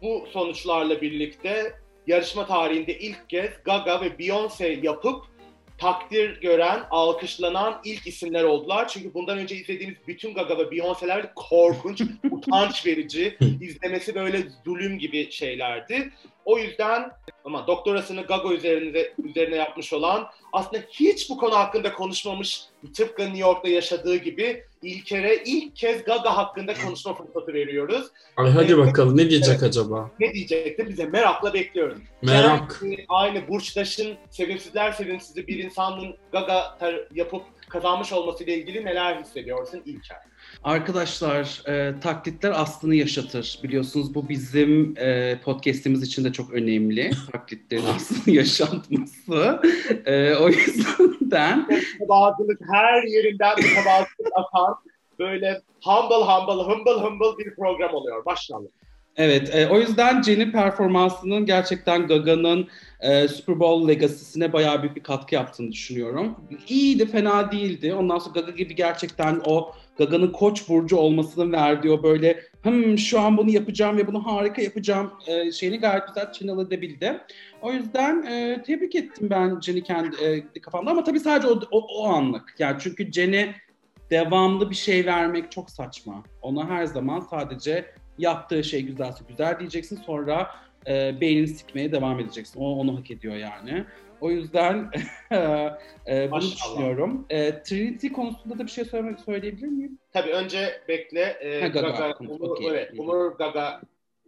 Bu 0.03 0.27
sonuçlarla 0.33 1.01
birlikte 1.01 1.73
yarışma 2.07 2.47
tarihinde 2.47 2.99
ilk 2.99 3.31
kez 3.31 3.51
Gaga 3.65 4.01
ve 4.01 4.07
Beyoncé 4.07 4.87
yapıp 4.87 5.25
takdir 5.81 6.41
gören, 6.41 6.81
alkışlanan 6.91 7.81
ilk 7.85 8.07
isimler 8.07 8.45
oldular. 8.45 8.89
Çünkü 8.89 9.15
bundan 9.15 9.39
önce 9.39 9.57
izlediğimiz 9.57 9.97
bütün 10.07 10.35
Gaga 10.35 10.59
ve 10.59 10.63
Beyoncé'ler 10.63 11.35
korkunç, 11.35 12.03
utanç 12.31 12.87
verici, 12.87 13.37
izlemesi 13.61 14.15
böyle 14.15 14.43
zulüm 14.65 14.99
gibi 14.99 15.31
şeylerdi. 15.31 16.13
O 16.45 16.59
yüzden 16.59 17.11
ama 17.45 17.67
doktorasını 17.67 18.23
Gaga 18.23 18.55
üzerine, 18.55 19.05
üzerine 19.25 19.57
yapmış 19.57 19.93
olan 19.93 20.27
aslında 20.53 20.83
hiç 20.91 21.31
bu 21.31 21.37
konu 21.37 21.55
hakkında 21.55 21.93
konuşmamış 21.93 22.61
tıpkı 22.95 23.23
New 23.23 23.39
York'ta 23.39 23.69
yaşadığı 23.69 24.17
gibi 24.17 24.65
İlker'e 24.83 25.43
ilk 25.45 25.77
kez 25.77 26.05
Gaga 26.05 26.37
hakkında 26.37 26.75
konuşma 26.75 27.15
fırsatı 27.15 27.55
veriyoruz. 27.55 28.07
Ay 28.37 28.51
hadi 28.51 28.79
bakalım 28.79 29.17
ne 29.17 29.31
diyecek 29.31 29.51
evet. 29.51 29.63
acaba? 29.63 30.11
Ne 30.21 30.35
diyecektim 30.35 30.89
bize 30.89 31.07
merakla 31.07 31.55
bekliyoruz. 31.55 31.99
Merak. 32.23 32.81
Yani, 32.83 33.05
aynı 33.09 33.49
Burçtaş'ın 33.49 34.17
Sevimsizler 34.31 34.93
Sevimsizi 34.93 35.47
bir 35.47 35.65
insanın 35.65 36.17
Gaga 36.33 36.79
yapıp 37.15 37.43
kazanmış 37.69 38.13
olmasıyla 38.13 38.53
ilgili 38.53 38.85
neler 38.85 39.21
hissediyorsun 39.21 39.83
İlker? 39.87 40.30
Arkadaşlar 40.65 41.63
e, 41.67 42.01
taklitler 42.01 42.51
aslını 42.51 42.95
yaşatır. 42.95 43.61
Biliyorsunuz 43.63 44.15
bu 44.15 44.29
bizim 44.29 44.95
e, 44.99 45.39
podcast'imiz 45.45 46.03
için 46.03 46.25
de 46.25 46.33
çok 46.33 46.53
önemli. 46.53 47.11
Taklitlerin 47.33 47.85
aslını 47.85 48.35
yaşatması. 48.37 49.61
E, 50.07 50.35
o 50.35 50.49
yüzden... 50.49 51.67
Mütevazılık 52.01 52.61
her 52.73 53.03
yerinden 53.03 53.57
mütevazılık 53.57 54.33
atan 54.35 54.75
böyle 55.19 55.63
humble 55.85 56.25
humble 56.25 56.63
humble 56.63 57.03
humble 57.03 57.45
bir 57.45 57.55
program 57.55 57.95
oluyor. 57.95 58.25
Başlayalım. 58.25 58.71
Evet, 59.17 59.55
e, 59.55 59.69
o 59.69 59.79
yüzden 59.79 60.23
Jenny 60.23 60.53
performansının 60.53 61.47
gerçekten 61.47 62.07
Gaga'nın 62.07 62.69
e, 63.01 63.29
Super 63.29 63.61
Bowl 63.61 63.89
legacy'sine 63.89 64.53
bayağı 64.53 64.83
büyük 64.83 64.97
bir 64.97 65.03
katkı 65.03 65.35
yaptığını 65.35 65.73
düşünüyorum. 65.73 66.35
İyiydi, 66.69 67.07
fena 67.07 67.53
değildi. 67.53 67.95
Ondan 67.95 68.19
sonra 68.19 68.41
Gaga 68.41 68.53
gibi 68.53 68.75
gerçekten 68.75 69.41
o 69.45 69.73
Gaga'nın 70.01 70.33
koç 70.33 70.69
burcu 70.69 70.97
olmasının 70.97 71.53
verdiği 71.53 71.91
o 71.93 72.03
böyle 72.03 72.51
Hım, 72.63 72.99
şu 72.99 73.21
an 73.21 73.37
bunu 73.37 73.51
yapacağım 73.51 73.97
ve 73.97 74.07
bunu 74.07 74.27
harika 74.27 74.63
yapacağım 74.63 75.13
e, 75.27 75.53
şeyini 75.53 75.81
gayet 75.81 76.09
güzel 76.09 76.33
channel 76.33 76.67
edebildi. 76.67 77.21
O 77.63 77.73
yüzden 77.73 78.23
e, 78.23 78.63
tebrik 78.63 78.95
ettim 78.95 79.31
ben 79.31 79.61
Jenny 79.61 79.83
kendi 79.83 80.17
e, 80.17 80.61
kafamda 80.61 80.91
ama 80.91 81.05
tabii 81.05 81.21
sadece 81.21 81.49
o, 81.49 81.61
o, 81.71 81.87
o 81.99 82.09
anlık. 82.09 82.55
Yani 82.59 82.77
çünkü 82.81 83.13
Jenny 83.13 83.47
devamlı 84.11 84.71
bir 84.71 84.75
şey 84.75 85.07
vermek 85.07 85.53
çok 85.53 85.71
saçma. 85.71 86.23
Ona 86.43 86.69
her 86.69 86.85
zaman 86.85 87.21
sadece 87.21 87.95
yaptığı 88.19 88.65
şey 88.65 88.83
güzelse 88.83 89.25
güzel 89.29 89.59
diyeceksin 89.59 89.97
sonra 89.97 90.51
e, 90.87 91.21
beynini 91.21 91.49
sikmeye 91.49 91.93
devam 91.93 92.21
edeceksin. 92.21 92.61
O 92.61 92.65
onu 92.65 92.99
hak 92.99 93.11
ediyor 93.11 93.35
yani. 93.37 93.85
O 94.21 94.31
yüzden 94.31 94.91
e, 96.09 96.31
bunu 96.31 96.43
düşünüyorum. 96.43 97.27
E, 97.31 97.63
Trinity 97.63 98.09
konusunda 98.09 98.59
da 98.59 98.67
bir 98.67 98.71
şey 98.71 98.85
söylemek 98.85 99.21
söyleyebilir 99.21 99.67
miyim? 99.67 99.99
Tabii 100.13 100.31
önce 100.31 100.81
bekle. 100.89 101.21
E, 101.21 101.61
ha, 101.61 101.69
Gaga, 101.69 101.89
Gaga 101.89 102.15
Umur, 102.21 102.41
okay. 102.41 102.67
evet, 102.67 102.91
Umur 102.99 103.37
Gaga 103.39 103.81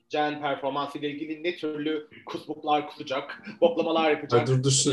Jen 0.09 0.41
performansı 0.41 0.99
ile 0.99 1.11
ilgili 1.11 1.43
ne 1.43 1.57
türlü 1.57 2.09
kusmuklar 2.27 2.89
kusacak, 2.89 3.43
boklamalar 3.61 4.11
yapacak. 4.11 4.47
Dur 4.47 4.63
dur. 4.63 4.73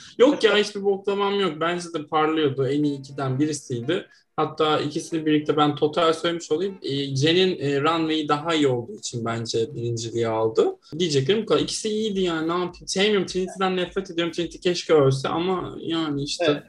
yok 0.18 0.44
ya 0.44 0.56
hiçbir 0.56 0.84
boklamam 0.84 1.40
yok. 1.40 1.52
Bence 1.60 1.84
de 1.94 2.06
parlıyordu. 2.06 2.68
En 2.68 2.82
iyi 2.82 2.98
ikiden 2.98 3.38
birisiydi. 3.38 4.06
Hatta 4.36 4.80
ikisini 4.80 5.26
birlikte 5.26 5.56
ben 5.56 5.74
total 5.76 6.12
söylemiş 6.12 6.52
olayım. 6.52 6.78
E, 6.82 7.16
Jen'in 7.16 7.58
e, 7.58 7.80
runway'i 7.80 8.28
daha 8.28 8.54
iyi 8.54 8.68
olduğu 8.68 8.98
için 8.98 9.24
bence 9.24 9.74
birinciliği 9.74 10.28
aldı. 10.28 10.76
Diyeceklerim 10.98 11.42
bu 11.42 11.46
kadar. 11.46 11.60
İkisi 11.60 11.88
iyiydi 11.88 12.20
yani. 12.20 12.48
Ne 12.48 12.52
yapayım? 12.52 12.86
Sevmiyorum. 12.88 13.26
Trinity'den 13.26 13.76
nefret 13.76 14.10
ediyorum. 14.10 14.32
Trinity 14.32 14.58
keşke 14.58 14.94
ölse 14.94 15.28
ama 15.28 15.76
yani 15.80 16.22
işte. 16.22 16.44
Evet. 16.48 16.62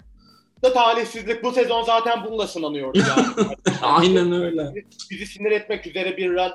Da 0.63 0.73
talihsizlik. 0.73 1.43
Bu 1.43 1.51
sezon 1.51 1.83
zaten 1.83 2.23
bununla 2.25 2.47
sınanıyordu 2.47 2.99
yani. 2.99 3.47
Aynen 3.81 4.31
öyle. 4.31 4.73
Bizi 5.11 5.25
sinir 5.25 5.51
etmek 5.51 5.87
üzere 5.87 6.17
bir 6.17 6.29
run, 6.29 6.51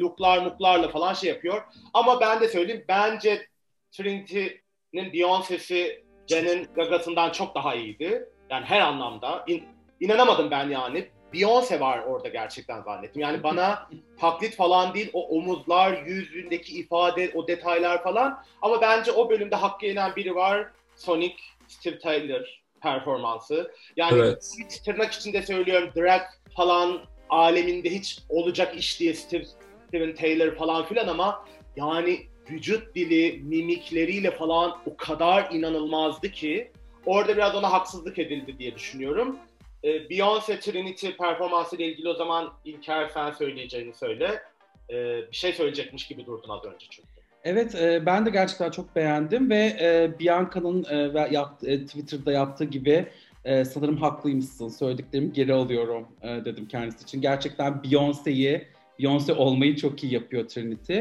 looklar 0.00 0.38
muklarla 0.38 0.88
falan 0.88 1.14
şey 1.14 1.28
yapıyor. 1.30 1.62
Ama 1.94 2.20
ben 2.20 2.40
de 2.40 2.48
söyleyeyim. 2.48 2.84
Bence 2.88 3.46
Trinity'nin 3.92 4.50
Beyoncé'si 4.94 6.02
Jen'in 6.26 6.68
gagasından 6.74 7.30
çok 7.30 7.54
daha 7.54 7.74
iyiydi. 7.74 8.28
Yani 8.50 8.64
her 8.64 8.80
anlamda. 8.80 9.44
İn, 9.46 9.64
inanamadım 10.00 10.50
ben 10.50 10.68
yani. 10.68 11.08
Beyoncé 11.34 11.80
var 11.80 11.98
orada 11.98 12.28
gerçekten 12.28 12.82
zannettim. 12.82 13.22
Yani 13.22 13.42
bana 13.42 13.88
taklit 14.20 14.56
falan 14.56 14.94
değil 14.94 15.10
o 15.12 15.28
omuzlar, 15.28 16.02
yüzündeki 16.06 16.78
ifade, 16.78 17.32
o 17.34 17.48
detaylar 17.48 18.02
falan. 18.02 18.42
Ama 18.62 18.80
bence 18.80 19.12
o 19.12 19.30
bölümde 19.30 19.56
hakkı 19.56 19.86
yenen 19.86 20.16
biri 20.16 20.34
var. 20.34 20.66
Sonic, 20.96 21.34
Steve 21.68 21.98
Taylor 21.98 22.62
performansı. 22.82 23.72
Yani 23.96 24.18
evet. 24.18 24.54
hiç 24.64 24.78
tırnak 24.78 25.12
içinde 25.12 25.42
söylüyorum 25.42 25.90
drag 25.96 26.22
falan 26.56 27.00
aleminde 27.30 27.90
hiç 27.90 28.18
olacak 28.28 28.76
iş 28.76 29.00
diye 29.00 29.14
Steve, 29.14 29.44
Steven 29.88 30.14
Taylor 30.14 30.56
falan 30.56 30.86
filan 30.86 31.08
ama 31.08 31.44
yani 31.76 32.26
vücut 32.50 32.94
dili, 32.94 33.42
mimikleriyle 33.44 34.30
falan 34.30 34.78
o 34.86 34.96
kadar 34.96 35.50
inanılmazdı 35.52 36.30
ki 36.30 36.72
Orada 37.08 37.36
biraz 37.36 37.54
ona 37.54 37.72
haksızlık 37.72 38.18
edildi 38.18 38.58
diye 38.58 38.74
düşünüyorum. 38.74 39.36
Ee, 39.84 39.88
Beyoncé 39.88 40.60
Trinity 40.60 41.08
performansı 41.10 41.76
ile 41.76 41.84
ilgili 41.84 42.08
o 42.08 42.14
zaman 42.14 42.52
İlker 42.64 43.08
sen 43.08 43.30
söyleyeceğini 43.30 43.94
söyle. 43.94 44.42
Ee, 44.90 45.20
bir 45.30 45.36
şey 45.36 45.52
söyleyecekmiş 45.52 46.06
gibi 46.06 46.26
durdun 46.26 46.48
az 46.48 46.64
önce 46.64 46.86
çünkü. 46.90 47.08
Evet, 47.44 47.74
e, 47.74 48.06
ben 48.06 48.26
de 48.26 48.30
gerçekten 48.30 48.70
çok 48.70 48.96
beğendim 48.96 49.50
ve 49.50 49.76
e, 49.80 50.18
Bianca'nın 50.20 50.86
e, 50.90 51.28
yaptı, 51.30 51.70
e, 51.70 51.86
Twitter'da 51.86 52.32
yaptığı 52.32 52.64
gibi 52.64 53.06
e, 53.44 53.64
sanırım 53.64 53.96
haklıymışsın, 53.96 54.68
söylediklerimi 54.68 55.32
geri 55.32 55.54
alıyorum 55.54 56.08
e, 56.22 56.28
dedim 56.28 56.68
kendisi 56.68 57.02
için. 57.02 57.20
Gerçekten 57.20 57.72
Beyoncé'yi, 57.72 58.66
Beyoncé 58.98 59.32
olmayı 59.32 59.76
çok 59.76 60.04
iyi 60.04 60.14
yapıyor 60.14 60.48
Trinity. 60.48 60.98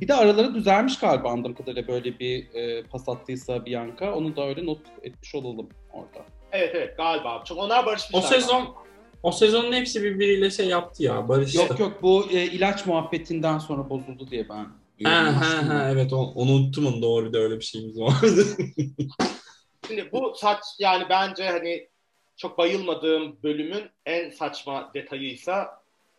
Bir 0.00 0.08
de 0.08 0.14
araları 0.14 0.54
düzelmiş 0.54 0.98
galiba 0.98 1.30
anladığım 1.30 1.54
kadarıyla 1.54 1.88
böyle 1.88 2.18
bir 2.18 2.54
e, 2.54 2.82
pas 2.82 3.08
attıysa 3.08 3.66
Bianca. 3.66 4.12
Onu 4.14 4.36
da 4.36 4.48
öyle 4.48 4.66
not 4.66 4.80
etmiş 5.02 5.34
olalım 5.34 5.68
orada. 5.92 6.26
Evet 6.52 6.70
evet 6.74 6.96
galiba. 6.96 7.42
Çünkü 7.44 7.60
onlar 7.60 7.86
barışmışlar. 7.86 8.18
O 8.18 8.22
sezon 8.22 8.74
o 9.22 9.32
sezonun 9.32 9.72
hepsi 9.72 10.02
birbiriyle 10.02 10.50
şey 10.50 10.66
yaptı 10.66 11.02
ya 11.02 11.28
barıştı. 11.28 11.58
Yok 11.58 11.80
yok 11.80 12.02
bu 12.02 12.26
e, 12.30 12.44
ilaç 12.44 12.86
muhabbetinden 12.86 13.58
sonra 13.58 13.90
bozuldu 13.90 14.30
diye 14.30 14.48
ben 14.48 14.66
Ha 15.04 15.32
ha 15.40 15.68
ha 15.68 15.90
evet 15.92 16.12
o- 16.12 16.32
onu 16.34 16.50
unuttum 16.52 16.86
onu 16.86 17.02
doğru 17.02 17.26
bir 17.28 17.32
de 17.32 17.38
öyle 17.38 17.56
bir 17.56 17.64
şeyimiz 17.64 18.00
vardı. 18.00 18.44
Şimdi 19.86 20.12
bu 20.12 20.32
saç 20.36 20.58
yani 20.78 21.04
bence 21.10 21.48
hani 21.48 21.88
çok 22.36 22.58
bayılmadığım 22.58 23.42
bölümün 23.42 23.82
en 24.06 24.30
saçma 24.30 24.90
detayıysa 24.94 25.68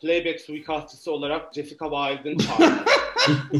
playback 0.01 0.41
suikastçısı 0.41 1.11
olarak 1.11 1.53
Jessica 1.53 1.89
Wilde'ın 1.89 2.37
çağrı. 2.37 2.73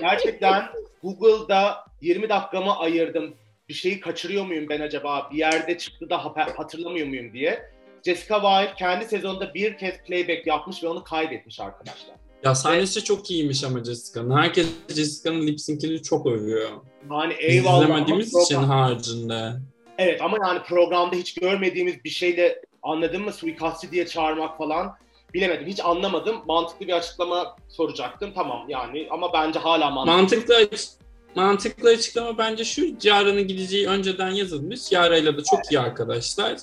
Gerçekten 0.00 0.64
Google'da 1.02 1.84
20 2.00 2.28
dakikamı 2.28 2.76
ayırdım. 2.76 3.34
Bir 3.68 3.74
şeyi 3.74 4.00
kaçırıyor 4.00 4.46
muyum 4.46 4.66
ben 4.68 4.80
acaba? 4.80 5.28
Bir 5.32 5.38
yerde 5.38 5.78
çıktı 5.78 6.10
da 6.10 6.24
hatırlamıyor 6.56 7.06
muyum 7.06 7.32
diye. 7.32 7.62
Jessica 8.04 8.40
Wilde 8.40 8.74
kendi 8.78 9.04
sezonunda 9.04 9.54
bir 9.54 9.78
kez 9.78 9.94
playback 10.06 10.46
yapmış 10.46 10.82
ve 10.82 10.88
onu 10.88 11.04
kaybetmiş 11.04 11.60
arkadaşlar. 11.60 12.16
ya 12.44 12.54
sahnesi 12.54 13.04
çok 13.04 13.30
iyiymiş 13.30 13.64
ama 13.64 13.84
Jessica'nın. 13.84 14.36
Herkes 14.36 14.66
Jessica'nın 14.88 15.46
lip 15.46 15.60
sync'ini 15.60 16.02
çok 16.02 16.26
övüyor. 16.26 16.68
Yani 17.10 17.34
eyvallah 17.38 17.82
izlemediğimiz 17.82 18.28
için 18.28 18.54
program- 18.54 18.64
haricinde. 18.64 19.52
Evet 19.98 20.22
ama 20.22 20.36
yani 20.46 20.62
programda 20.62 21.16
hiç 21.16 21.34
görmediğimiz 21.34 22.04
bir 22.04 22.10
şeyle 22.10 22.62
anladın 22.82 23.22
mı 23.22 23.32
suikastçı 23.32 23.90
diye 23.90 24.06
çağırmak 24.06 24.58
falan 24.58 24.96
bilemedim. 25.34 25.66
Hiç 25.66 25.80
anlamadım. 25.84 26.36
Mantıklı 26.46 26.86
bir 26.86 26.92
açıklama 26.92 27.56
soracaktım. 27.68 28.32
Tamam 28.34 28.64
yani 28.68 29.06
ama 29.10 29.32
bence 29.32 29.58
hala 29.58 29.90
mantıklı. 29.90 30.16
Mantıklı 30.16 30.56
aç- 30.56 30.88
mantıklı 31.34 31.88
açıklama 31.90 32.38
bence 32.38 32.64
şu. 32.64 32.86
Yara'nın 33.02 33.48
gideceği 33.48 33.88
önceden 33.88 34.30
yazılmış. 34.30 34.92
Yara'yla 34.92 35.36
da 35.36 35.42
çok 35.50 35.72
iyi 35.72 35.80
arkadaşlar. 35.80 36.56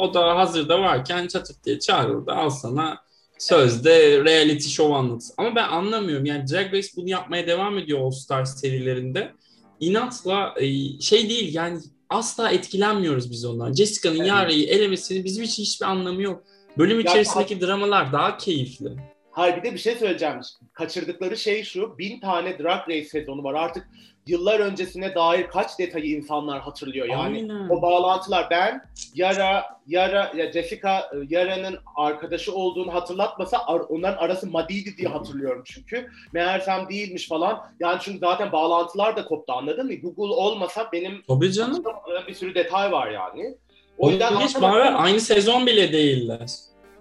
O 0.00 0.14
da 0.14 0.36
hazırda 0.38 0.80
varken 0.80 1.26
çatık 1.26 1.64
diye 1.64 1.78
çağrıldı. 1.78 2.32
Al 2.32 2.50
sana 2.50 2.98
sözde 3.38 4.24
reality 4.24 4.68
show 4.68 4.94
anlat. 4.94 5.22
Ama 5.36 5.54
ben 5.54 5.68
anlamıyorum. 5.68 6.24
Yani 6.26 6.48
Drag 6.48 6.74
Race 6.74 6.88
bunu 6.96 7.08
yapmaya 7.08 7.46
devam 7.46 7.78
ediyor 7.78 8.00
All 8.00 8.10
Stars 8.10 8.60
serilerinde. 8.60 9.32
İnatla 9.80 10.54
e, 10.56 10.66
şey 11.00 11.28
değil 11.28 11.54
yani 11.54 11.78
asla 12.10 12.50
etkilenmiyoruz 12.50 13.30
biz 13.30 13.44
ondan. 13.44 13.72
Jessica'nın 13.72 14.18
Evet. 14.18 14.28
Yara'yı 14.28 14.66
elemesinin 14.66 15.24
bizim 15.24 15.44
için 15.44 15.62
hiçbir 15.62 15.86
anlamı 15.86 16.22
yok. 16.22 16.44
Bölüm 16.78 16.96
Ya, 17.00 17.02
içerisindeki 17.10 17.60
dramalar 17.60 18.12
daha 18.12 18.36
keyifli. 18.36 18.88
Hayır 19.32 19.56
bir 19.56 19.62
de 19.62 19.72
bir 19.72 19.78
şey 19.78 19.94
söyleyeceğim. 19.94 20.40
Kaçırdıkları 20.72 21.36
şey 21.36 21.62
şu. 21.64 21.98
Bin 21.98 22.20
tane 22.20 22.58
Drag 22.58 22.88
Race 22.88 23.04
sezonu 23.04 23.44
var. 23.44 23.54
Artık 23.54 23.88
yıllar 24.26 24.60
öncesine 24.60 25.14
dair 25.14 25.46
kaç 25.46 25.78
detayı 25.78 26.04
insanlar 26.06 26.60
hatırlıyor 26.60 27.06
yani. 27.06 27.36
Aynen. 27.38 27.68
O 27.68 27.82
bağlantılar 27.82 28.46
ben 28.50 28.82
Yara 29.14 29.64
Yara 29.86 30.32
ya 30.36 30.52
Jessica 30.52 31.10
Yara'nın 31.28 31.78
arkadaşı 31.96 32.54
olduğunu 32.54 32.94
hatırlatmasa 32.94 33.58
ar- 33.66 33.80
onların 33.88 34.24
arası 34.24 34.46
madiydi 34.50 34.96
diye 34.96 35.08
hatırlıyorum 35.08 35.62
çünkü. 35.66 36.10
Meğersem 36.32 36.88
değilmiş 36.88 37.28
falan. 37.28 37.66
Yani 37.80 37.98
çünkü 38.02 38.18
zaten 38.18 38.52
bağlantılar 38.52 39.16
da 39.16 39.24
koptu 39.24 39.52
anladın 39.52 39.86
mı? 39.86 39.94
Google 39.94 40.34
olmasa 40.34 40.88
benim 40.92 41.22
Tabii 41.28 41.52
canım. 41.52 41.84
bir 42.28 42.34
sürü 42.34 42.54
detay 42.54 42.92
var 42.92 43.10
yani. 43.10 43.54
O 44.00 44.10
yüzden 44.10 44.30
hiç 44.30 44.40
hakikaten- 44.40 44.62
bari 44.72 44.84
aynı 44.88 45.20
sezon 45.20 45.66
bile 45.66 45.92
değiller. 45.92 46.48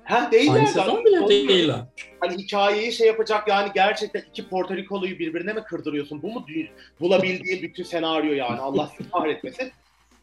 Ha 0.04 0.30
değiller. 0.32 0.54
Aynı 0.56 0.68
sezon 0.68 1.06
bile 1.06 1.20
Doğru. 1.20 1.30
değiller. 1.30 1.76
Hani 2.20 2.38
hikayeyi 2.38 2.92
şey 2.94 3.08
yapacak 3.08 3.48
yani 3.48 3.70
gerçekten 3.76 4.24
iki 4.30 4.50
Porto 4.50 4.76
Rikolu'yu 4.76 5.20
birbirine 5.20 5.54
mi 5.54 5.64
kırdırıyorsun? 5.64 6.22
Bu 6.22 6.28
mu 6.32 6.46
dü- 6.50 6.70
bulabildiğin 7.00 7.62
bütün 7.62 7.84
senaryo 7.84 8.34
yani 8.34 8.60
Allah 8.60 8.90
sizi 8.98 9.10
kahretmesin. 9.12 9.72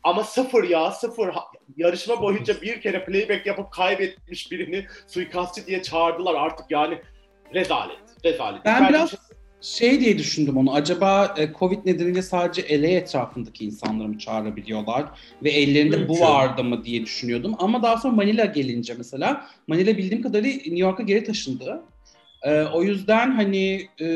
Ama 0.03 0.25
sıfır 0.25 0.65
ya 0.69 0.91
sıfır. 0.91 1.29
Ha- 1.29 1.45
Yarışma 1.77 2.23
boyunca 2.23 2.61
bir 2.63 2.81
kere 2.81 3.05
playback 3.05 3.47
yapıp 3.47 3.73
kaybetmiş 3.73 4.51
birini 4.53 4.87
suikastçı 5.07 5.67
diye 5.67 5.83
çağırdılar 5.83 6.35
artık 6.35 6.67
yani 6.71 6.99
rezalet. 7.55 7.99
Rezalet. 8.25 8.65
Ben 8.65 8.89
biraz 8.89 9.15
şey- 9.67 10.01
diye 10.01 10.19
düşündüm 10.19 10.57
onu. 10.57 10.75
Acaba 10.75 11.35
e, 11.39 11.53
Covid 11.59 11.87
nedeniyle 11.87 12.23
sadece 12.23 12.83
LA 12.83 12.87
etrafındaki 12.87 13.65
insanları 13.65 14.09
mı 14.09 14.19
çağırabiliyorlar 14.19 15.05
ve 15.43 15.51
ellerinde 15.51 16.09
bu 16.09 16.13
Mümkün. 16.13 16.21
vardı 16.21 16.65
mı 16.65 16.85
diye 16.85 17.03
düşünüyordum. 17.03 17.55
Ama 17.59 17.83
daha 17.83 17.97
sonra 17.97 18.15
Manila 18.15 18.45
gelince 18.45 18.95
mesela 18.99 19.47
Manila 19.67 19.97
bildiğim 19.97 20.23
kadarıyla 20.23 20.57
New 20.57 20.79
York'a 20.79 21.03
geri 21.03 21.25
taşındı. 21.25 21.83
E, 22.43 22.63
o 22.63 22.83
yüzden 22.83 23.31
hani 23.31 23.89
e, 24.01 24.07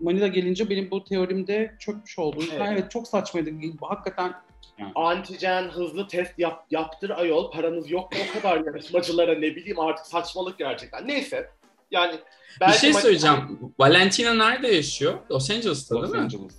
Manila 0.00 0.26
gelince 0.26 0.70
benim 0.70 0.90
bu 0.90 1.04
teorimde 1.04 1.74
çökmüş 1.78 2.18
oldu. 2.18 2.44
Evet. 2.52 2.68
evet, 2.72 2.90
çok 2.90 3.08
saçmaydı. 3.08 3.50
Hakikaten 3.80 4.32
antijen 4.94 5.62
hızlı 5.62 6.08
test 6.08 6.38
yap, 6.38 6.66
yaptır 6.70 7.10
ayol 7.10 7.50
paranız 7.50 7.90
yok 7.90 8.12
o 8.30 8.40
kadar 8.40 8.56
yarışmacılara 8.66 9.34
ne 9.34 9.56
bileyim 9.56 9.80
artık 9.80 10.06
saçmalık 10.06 10.58
gerçekten. 10.58 11.08
Neyse 11.08 11.50
yani 11.90 12.14
Bir 12.60 12.72
şey 12.72 12.92
söyleyeceğim. 12.92 13.36
Valentina 13.78 14.34
nerede 14.34 14.68
yaşıyor? 14.68 15.14
Los 15.30 15.50
Angeles'ta 15.50 15.94
Los 15.94 16.02
değil 16.02 16.14
mi? 16.14 16.20
Angeles. 16.20 16.54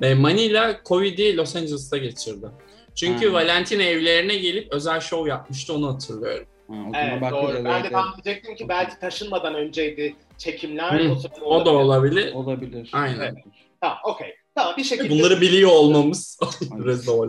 Ve 0.00 0.14
Manila 0.14 0.80
Covid'i 0.84 1.36
Los 1.36 1.56
Angeles'ta 1.56 1.96
geçirdi. 1.96 2.46
Çünkü 2.94 3.26
Hmm. 3.26 3.34
Valentina 3.34 3.82
evlerine 3.82 4.36
gelip 4.36 4.72
özel 4.72 5.00
show 5.00 5.30
yapmıştı 5.30 5.74
onu 5.74 5.94
hatırlıyorum. 5.94 6.46
Ha, 6.68 6.74
o 6.88 6.92
zaman 6.92 7.18
Evet 7.22 7.32
doğru. 7.32 7.64
Ben 7.64 7.84
de 7.84 7.88
tam 7.90 8.14
diyecektim 8.24 8.56
ki 8.56 8.68
belki 8.68 8.98
taşınmadan 9.00 9.54
önceydi 9.54 10.16
çekimler. 10.38 11.00
Hı, 11.00 11.16
O, 11.42 11.44
O 11.56 11.66
da 11.66 11.70
olabilir. 11.70 12.32
olabilir. 12.34 12.90
Aynen. 12.92 13.20
Evet. 13.20 13.34
Tamam 13.80 13.98
okey. 14.04 14.34
Tamam 14.54 14.74
bir 14.76 14.84
şekilde. 14.84 15.10
Bunları 15.10 15.40
biliyor 15.40 15.70
olmamız. 15.70 16.38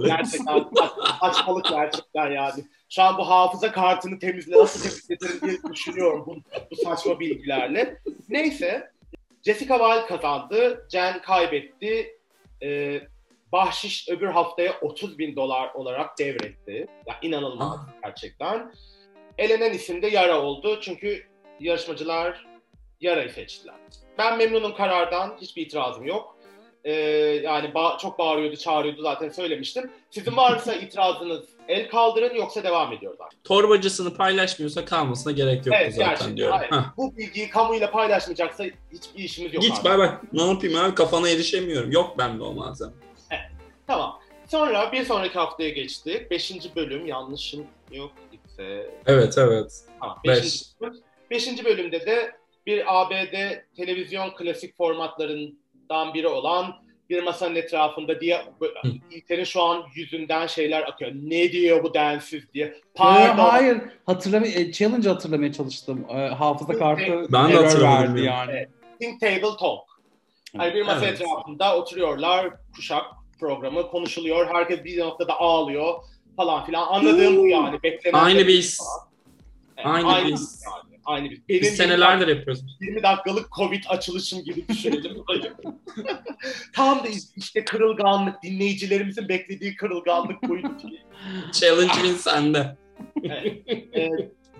Gerçekten 0.07 0.65
saçmalık 1.19 1.65
gerçekten 1.69 2.31
yani. 2.31 2.63
Şu 2.89 3.01
an 3.01 3.17
bu 3.17 3.29
hafıza 3.29 3.71
kartını 3.71 4.19
temizle 4.19 4.57
nasıl 4.57 4.89
temizletirim 4.89 5.41
diye 5.49 5.73
düşünüyorum 5.73 6.23
bu, 6.27 6.35
bu 6.71 6.75
saçma 6.75 7.19
bilgilerle. 7.19 7.97
Neyse. 8.29 8.91
Jessica 9.45 9.77
Wilde 9.77 10.05
kazandı. 10.05 10.87
Jen 10.91 11.21
kaybetti. 11.21 12.17
Ee, 12.63 13.01
bahşiş 13.51 14.09
öbür 14.09 14.27
haftaya 14.27 14.73
30 14.81 15.17
bin 15.19 15.35
dolar 15.35 15.73
olarak 15.73 16.19
devretti. 16.19 16.87
Ya 17.07 17.15
inanılmaz 17.21 17.79
Ah. 17.79 18.01
gerçekten. 18.03 18.71
Elenen 19.37 19.73
isim 19.73 20.01
de 20.01 20.07
Yara 20.07 20.41
oldu. 20.41 20.79
Çünkü 20.81 21.27
yarışmacılar 21.59 22.45
Yara'yı 23.01 23.29
seçtiler. 23.29 23.75
Ben 24.17 24.37
memnunum 24.37 24.75
karardan. 24.75 25.37
Hiçbir 25.41 25.61
itirazım 25.61 26.05
yok. 26.05 26.37
Ee, 26.83 26.91
yani 27.43 27.67
ba- 27.69 27.97
çok 27.97 28.19
bağırıyordu, 28.19 28.55
çağırıyordu 28.55 29.01
zaten 29.01 29.29
söylemiştim. 29.29 29.91
Sizin 30.09 30.37
varsa 30.37 30.73
itirazınız 30.75 31.43
el 31.67 31.89
kaldırın 31.89 32.35
yoksa 32.35 32.63
devam 32.63 32.93
ediyorlar. 32.93 33.29
Torbacısını 33.43 34.13
paylaşmıyorsa 34.17 34.85
kalmasına 34.85 35.31
gerek 35.31 35.65
yok 35.65 35.75
Evet, 35.79 35.93
zaten 35.95 36.09
gerçekten. 36.09 36.37
diyorum. 36.37 36.57
Hayır. 36.69 36.85
Bu 36.97 37.17
bilgiyi 37.17 37.49
kamuyla 37.49 37.91
paylaşmayacaksa 37.91 38.63
hiçbir 38.93 39.23
işimiz 39.23 39.53
yok. 39.53 39.63
Git 39.63 39.71
artık. 39.71 39.85
bay 39.85 39.97
bay. 39.97 40.09
Ne 40.33 40.43
yapayım 40.47 40.75
abi 40.79 40.95
kafana 40.95 41.29
erişemiyorum. 41.29 41.91
Yok 41.91 42.17
bende 42.17 42.43
o 42.43 42.53
malzeme. 42.53 42.91
Tamam. 43.87 44.19
Sonra 44.47 44.91
bir 44.91 45.03
sonraki 45.05 45.33
haftaya 45.33 45.69
geçtik. 45.69 46.31
Beşinci 46.31 46.75
bölüm 46.75 47.05
yanlışım 47.05 47.65
yok 47.91 48.11
ise. 48.47 48.91
Evet 49.05 49.37
evet. 49.37 49.71
Tamam, 49.99 50.19
Beş. 50.27 50.37
beşinci, 50.37 50.65
bölüm. 50.81 51.01
Beşinci 51.31 51.65
bölümde 51.65 52.05
de 52.05 52.31
bir 52.65 53.01
ABD 53.01 53.33
televizyon 53.77 54.29
klasik 54.35 54.77
formatlarından 55.91 56.13
biri 56.13 56.27
olan 56.27 56.75
bir 57.09 57.23
masanın 57.23 57.55
etrafında 57.55 58.21
diye 58.21 58.37
Hı. 58.59 58.87
İlker'in 59.11 59.43
şu 59.43 59.61
an 59.61 59.83
yüzünden 59.95 60.47
şeyler 60.47 60.81
akıyor. 60.81 61.11
Ne 61.13 61.51
diyor 61.51 61.83
bu 61.83 61.93
densiz 61.93 62.53
diye. 62.53 62.75
Pardon. 62.95 63.27
Pardon. 63.27 63.43
hayır, 63.49 63.81
hatırlamaya, 64.05 64.71
challenge 64.71 65.09
hatırlamaya 65.09 65.53
çalıştım. 65.53 66.05
E, 66.09 66.27
hafıza 66.27 66.73
kartı 66.73 67.27
Ben 67.31 67.49
de 67.51 67.55
hatırlamadım 67.55 68.15
verdi 68.15 68.25
yani. 68.25 68.51
Evet. 68.51 68.69
Think 68.99 69.21
Table 69.21 69.57
Talk. 69.59 69.81
Hani 70.57 70.73
bir 70.73 70.85
masa 70.85 71.05
Evet. 71.05 71.21
etrafında 71.21 71.77
oturuyorlar. 71.77 72.49
Kuşak 72.75 73.05
programı 73.39 73.87
konuşuluyor. 73.87 74.47
Herkes 74.53 74.83
bir 74.83 74.99
noktada 74.99 75.39
ağlıyor 75.39 75.93
falan 76.37 76.65
filan. 76.65 76.87
Anladığım 76.87 77.37
bu 77.37 77.47
yani. 77.47 77.83
Beklenen 77.83 78.19
Aynı 78.19 78.39
de- 78.39 78.47
biz. 78.47 78.79
Evet, 79.77 79.87
Aynı 80.05 80.27
biz. 80.27 80.63
yani. 80.65 80.90
Aynı 81.05 81.29
bir. 81.29 81.41
Benim 81.49 81.61
Biz 81.61 81.75
senelerdir 81.75 82.27
yapıyoruz. 82.27 82.63
20 82.81 83.03
dakikalık 83.03 83.51
Covid 83.51 83.83
açılışım 83.89 84.43
gibi 84.43 84.67
düşünelim. 84.67 85.23
Tam 86.73 87.03
da 87.03 87.07
işte 87.35 87.65
kırılganlık, 87.65 88.43
dinleyicilerimizin 88.43 89.29
beklediği 89.29 89.75
kırılganlık 89.75 90.43
buydu 90.43 90.77
ki. 90.77 90.87
Challenge 91.51 91.93
win 91.93 92.13
sende. 92.13 92.77
Evet. 93.23 93.67
Ee, 93.95 94.09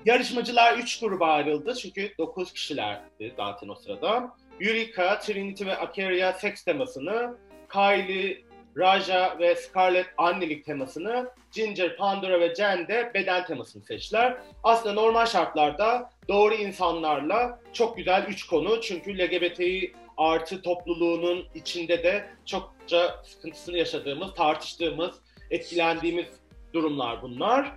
yarışmacılar 0.06 0.78
3 0.78 1.00
gruba 1.00 1.28
ayrıldı 1.28 1.76
çünkü 1.82 2.14
9 2.18 2.54
kişilerdi 2.54 3.34
zaten 3.38 3.68
o 3.68 3.76
sırada. 3.76 4.36
Yurika, 4.60 5.20
Trinity 5.20 5.66
ve 5.66 5.78
Akeria 5.78 6.34
seks 6.34 6.64
temasını, 6.64 7.36
Kylie, 7.74 8.44
Raja 8.78 9.40
ve 9.40 9.56
Scarlett 9.56 10.08
annelik 10.18 10.66
temasını, 10.66 11.30
Ginger, 11.52 11.98
Pandora 11.98 12.40
ve 12.40 12.56
Jen 12.56 12.88
de 12.88 13.12
beden 13.14 13.46
temasını 13.46 13.84
seçtiler. 13.84 14.38
Aslında 14.64 14.94
normal 14.94 15.26
şartlarda 15.26 16.10
doğru 16.28 16.54
insanlarla 16.54 17.60
çok 17.74 17.98
güzel 17.98 18.26
3 18.28 18.48
konu 18.48 18.82
çünkü 18.82 19.18
LGBTİ 19.18 19.94
artı 20.18 20.62
topluluğunun 20.62 21.46
içinde 21.56 22.04
de 22.04 22.30
çokça 22.46 23.22
sıkıntısını 23.24 23.78
yaşadığımız, 23.78 24.34
tartıştığımız, 24.34 25.16
etkilendiğimiz 25.52 26.26
durumlar 26.74 27.22
bunlar. 27.22 27.72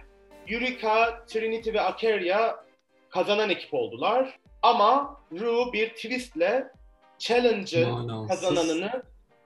Yurika, 0.49 1.25
Trinity 1.27 1.73
ve 1.73 1.81
Akeria 1.81 2.57
kazanan 3.11 3.51
ekip 3.51 3.75
oldular. 3.75 4.39
Ama 4.63 5.21
Ru 5.33 5.73
bir 5.73 5.89
twistle 5.89 6.67
Challenge'ın 7.19 7.91
Manasız. 7.91 8.29
kazananını 8.29 9.03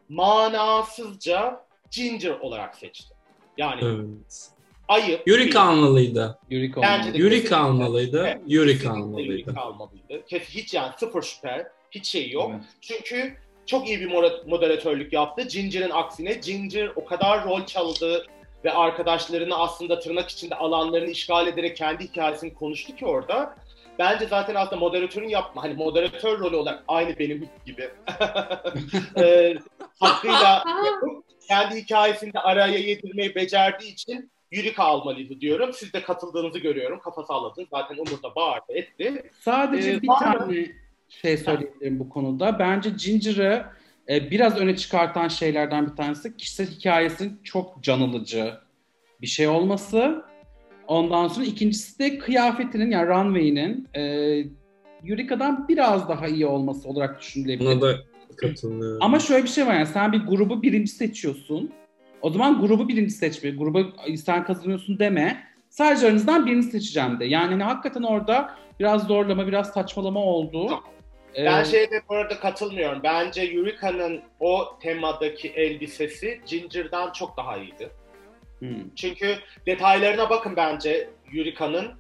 manasızca 0.09 1.61
Ginger 1.91 2.31
olarak 2.31 2.77
seçti. 2.77 3.15
Yani 3.57 3.81
Evet. 3.85 4.49
ayıp. 4.89 5.29
Yuri 5.29 5.51
kalmalıydı. 5.51 6.39
Yuriko 6.51 6.83
Bence 6.83 7.15
de 7.15 7.19
Yuri 7.19 7.31
kesinlikle. 7.31 7.49
kalmalıydı. 7.57 8.23
Evet, 8.27 8.41
Yuri 8.47 8.73
kesinlikle 8.73 8.89
kalmalıydı. 9.01 9.33
Yuri 9.33 9.55
kalmalıydı. 9.55 10.27
Kes, 10.27 10.43
hiç 10.49 10.75
yani 10.75 10.93
sıfır 10.99 11.23
şüphe. 11.23 11.67
Hiç 11.91 12.07
şey 12.07 12.31
yok. 12.31 12.51
Evet. 12.55 12.65
Çünkü 12.81 13.35
çok 13.67 13.89
iyi 13.89 14.01
bir 14.01 14.11
moderatörlük 14.47 15.13
yaptı. 15.13 15.43
Ginger'ın 15.49 15.91
aksine 15.91 16.33
Ginger 16.33 16.91
o 16.97 17.05
kadar 17.05 17.45
rol 17.45 17.67
çaldı 17.67 18.27
ve 18.65 18.73
arkadaşlarını 18.73 19.59
aslında 19.59 19.99
tırnak 19.99 20.29
içinde 20.31 20.55
alanlarını 20.55 21.11
işgal 21.11 21.47
ederek 21.47 21.77
kendi 21.77 22.05
hikayesini 22.05 22.55
konuştu 22.55 22.97
ki 22.97 23.07
orada. 23.07 23.57
Bence 23.99 24.27
zaten 24.27 24.55
aslında 24.55 24.77
moderatörün 24.77 25.29
yapma, 25.29 25.63
hani 25.63 25.75
moderatör 25.75 26.39
rolü 26.39 26.57
olarak 26.57 26.85
aynı 26.89 27.19
benim 27.19 27.49
gibi 27.67 27.83
e, 29.19 29.55
hakkıyla 30.01 30.65
yapıp 30.87 31.25
kendi 31.49 31.75
hikayesini 31.77 32.33
de 32.33 32.39
araya 32.41 32.79
yedirmeyi 32.79 33.35
becerdiği 33.35 33.93
için 33.93 34.31
Yurika 34.53 34.85
almalıydı 34.85 35.41
diyorum. 35.41 35.73
Siz 35.73 35.93
de 35.93 36.03
katıldığınızı 36.03 36.59
görüyorum. 36.59 37.01
Kafa 37.05 37.23
salladınız. 37.25 37.69
Zaten 37.71 37.95
Umur 37.97 38.23
da 38.23 38.35
bağırdı, 38.37 38.73
etti. 38.73 39.31
Sadece 39.41 39.91
Ee, 39.91 40.03
bir 40.03 40.09
mı? 40.09 40.15
tane 40.19 40.67
şey 41.09 41.37
söyleyebilirim 41.37 41.99
bu 41.99 42.09
konuda. 42.09 42.59
Bence 42.59 42.91
Ginger'ı 42.91 43.67
e, 44.09 44.31
biraz 44.31 44.57
öne 44.57 44.77
çıkartan 44.77 45.29
şeylerden 45.29 45.91
bir 45.91 45.97
tanesi 45.97 46.37
kişisel 46.37 46.67
hikayesinin 46.67 47.41
çok 47.45 47.83
can 47.83 48.01
alıcı 48.01 48.55
bir 49.21 49.27
şey 49.27 49.49
olması. 49.49 50.25
Ondan 50.89 51.29
sonra 51.29 51.47
ikincisi 51.47 51.99
de 51.99 52.19
kıyafetinin 52.19 52.91
yani 52.91 53.09
runway'inin 53.09 53.89
e, 53.97 54.03
Yurika'dan 55.05 55.69
biraz 55.69 56.09
daha 56.09 56.27
iyi 56.29 56.47
olması 56.47 56.89
olarak 56.89 57.21
düşünülebilir. 57.21 57.71
Buna 57.71 57.81
da 57.81 57.97
katılıyorum. 58.37 58.99
Ama 59.03 59.19
şöyle 59.19 59.45
bir 59.45 59.49
şey 59.49 59.67
var 59.67 59.75
yani 59.75 59.87
sen 59.87 60.13
bir 60.13 60.21
grubu 60.27 60.63
birinci 60.63 60.91
seçiyorsun. 60.91 61.71
O 62.23 62.31
zaman 62.31 62.61
grubu 62.61 62.89
birinci 62.89 63.11
seçme. 63.11 63.51
Grubu 63.51 63.87
sen 64.25 64.45
kazanıyorsun 64.45 64.99
deme. 64.99 65.45
Sadece 65.71 66.07
aranızdan 66.07 66.47
birini 66.47 66.63
seçeceğim 66.63 67.21
de. 67.21 67.25
Yani 67.25 67.51
hani 67.51 67.63
hakikaten 67.63 68.03
orada 68.03 68.55
biraz 68.81 69.07
zorlama, 69.07 69.47
biraz 69.47 69.71
saçmalama 69.73 70.21
oldu. 70.21 70.71
Ee, 71.35 71.45
Ben 71.45 71.65
şeyde 71.65 72.03
bu 72.09 72.15
arada 72.15 72.41
katılmıyorum. 72.41 73.01
Bence 73.05 73.43
Yurika'nın 73.43 74.21
o 74.41 74.79
temadaki 74.83 75.49
elbisesi 75.49 76.41
Ginger'dan 76.47 77.13
çok 77.13 77.37
daha 77.37 77.59
iyiydi. 77.59 77.91
Hmm. 78.59 78.95
Çünkü 78.97 79.39
detaylarına 79.67 80.31
bakın 80.31 80.57
bence 80.57 81.11
Yurika'nın 81.33 81.93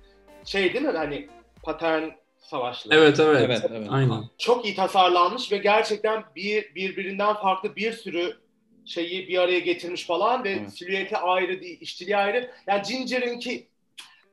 şey 0.45 0.73
değil 0.75 0.85
mi 0.85 0.97
hani 0.97 1.29
patern 1.63 2.09
savaşları. 2.39 3.01
Evet 3.01 3.21
evet. 3.21 3.43
Evet, 3.45 3.63
evet. 3.71 3.87
Aynen. 3.91 4.25
Çok 4.39 4.65
iyi 4.65 4.75
tasarlanmış 4.75 5.53
ve 5.53 5.57
gerçekten 5.57 6.25
bir 6.37 6.75
birbirinden 6.75 7.35
farklı 7.35 7.77
bir 7.77 7.93
sürü 7.93 8.37
şeyi 8.87 9.29
bir 9.29 9.39
araya 9.39 9.59
getirmiş 9.59 10.07
falan 10.07 10.45
ve 10.45 10.51
Evet. 10.51 10.73
silüeti 10.73 11.17
ayrı 11.17 11.61
değil, 11.61 11.79
işçiliği 11.81 12.17
ayrı. 12.17 12.51
Yani 12.67 12.83
Ginger'ınki 12.89 13.69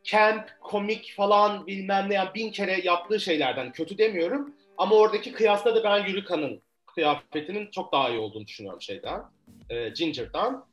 camp, 0.03 0.49
komik 0.61 1.13
falan 1.17 1.67
bilmem 1.67 2.09
ne 2.09 2.13
yani 2.13 2.29
bin 2.35 2.51
kere 2.51 2.81
yaptığı 2.83 3.19
şeylerden 3.19 3.71
kötü 3.71 3.97
demiyorum. 3.97 4.53
Ama 4.77 4.95
oradaki 4.95 5.31
kıyasla 5.31 5.75
da 5.75 5.83
ben 5.83 6.07
Yurika'nın 6.07 6.61
kıyafetinin 6.95 7.71
çok 7.71 7.91
daha 7.91 8.09
iyi 8.09 8.19
olduğunu 8.19 8.47
düşünüyorum 8.47 8.81
şeyden. 8.81 9.21
E, 9.69 9.89
Ginger'dan. 9.89 10.65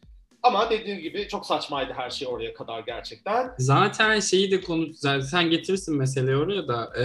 Ama 0.42 0.70
dediğim 0.70 0.98
gibi 1.00 1.28
çok 1.28 1.46
saçmaydı 1.46 1.92
her 1.96 2.10
şey 2.10 2.28
oraya 2.28 2.54
kadar 2.54 2.80
gerçekten. 2.80 3.50
Zaten 3.58 4.20
şeyi 4.20 4.50
de 4.50 4.60
konu 4.60 4.86
sen 5.30 5.50
getirirsin 5.50 5.96
meseleyi 5.96 6.36
oraya 6.36 6.68
da 6.68 6.92
e, 7.00 7.04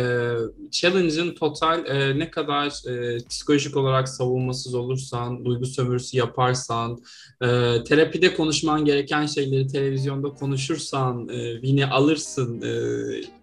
challenge'ın 0.71 1.35
total 1.35 1.85
e, 1.85 2.19
ne 2.19 2.31
kadar 2.31 2.89
e, 2.89 3.17
psikolojik 3.29 3.77
olarak 3.77 4.09
savunmasız 4.09 4.75
olursan, 4.75 5.45
duygu 5.45 5.65
sömürüsü 5.65 6.17
yaparsan, 6.17 6.97
e, 7.41 7.47
terapide 7.83 8.33
konuşman 8.35 8.85
gereken 8.85 9.25
şeyleri 9.25 9.67
televizyonda 9.67 10.29
konuşursan 10.29 11.29
e, 11.29 11.53
win'i 11.53 11.85
alırsın 11.85 12.61
e, 12.61 12.67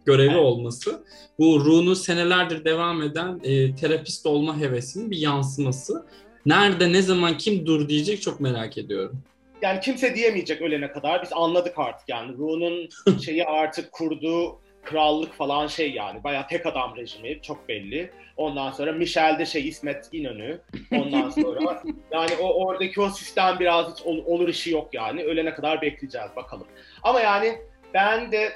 görevi 0.04 0.28
Evet. 0.30 0.42
olması. 0.42 1.04
Bu 1.38 1.64
Ru'nun 1.64 1.94
senelerdir 1.94 2.64
devam 2.64 3.02
eden 3.02 3.40
e, 3.42 3.74
terapist 3.76 4.26
olma 4.26 4.58
hevesinin 4.58 5.10
bir 5.10 5.18
yansıması. 5.18 6.06
Nerede, 6.46 6.92
ne 6.92 7.02
zaman, 7.02 7.38
kim 7.38 7.66
dur 7.66 7.88
diyecek 7.88 8.22
çok 8.22 8.40
merak 8.40 8.78
ediyorum. 8.78 9.22
Yani 9.64 9.80
kimse 9.80 10.14
diyemeyecek 10.14 10.62
ölene 10.62 10.92
kadar. 10.92 11.22
Biz 11.22 11.32
anladık 11.32 11.78
artık 11.78 12.08
yani. 12.08 12.36
Ru'nun 12.38 12.88
şeyi 13.24 13.44
artık 13.44 13.92
kurduğu 13.92 14.60
krallık 14.82 15.34
falan 15.34 15.66
şey 15.66 15.92
yani. 15.92 16.24
Bayağı 16.24 16.48
tek 16.48 16.66
adam 16.66 16.96
rejimi 16.96 17.42
çok 17.42 17.68
belli. 17.68 18.10
Ondan 18.36 18.70
sonra 18.70 18.92
Michel'de 18.92 19.46
şey 19.46 19.68
İsmet 19.68 20.08
İnönü. 20.12 20.60
Ondan 20.92 21.30
sonra 21.30 21.82
yani 22.12 22.30
o 22.40 22.64
oradaki 22.64 23.00
o 23.00 23.10
sistem 23.10 23.56
biraz 23.60 23.92
hiç 23.92 24.06
ol- 24.06 24.24
olur 24.26 24.48
işi 24.48 24.70
yok 24.70 24.88
yani. 24.92 25.24
Ölene 25.24 25.54
kadar 25.54 25.82
bekleyeceğiz 25.82 26.30
bakalım. 26.36 26.66
Ama 27.02 27.20
yani 27.20 27.58
ben 27.94 28.32
de 28.32 28.52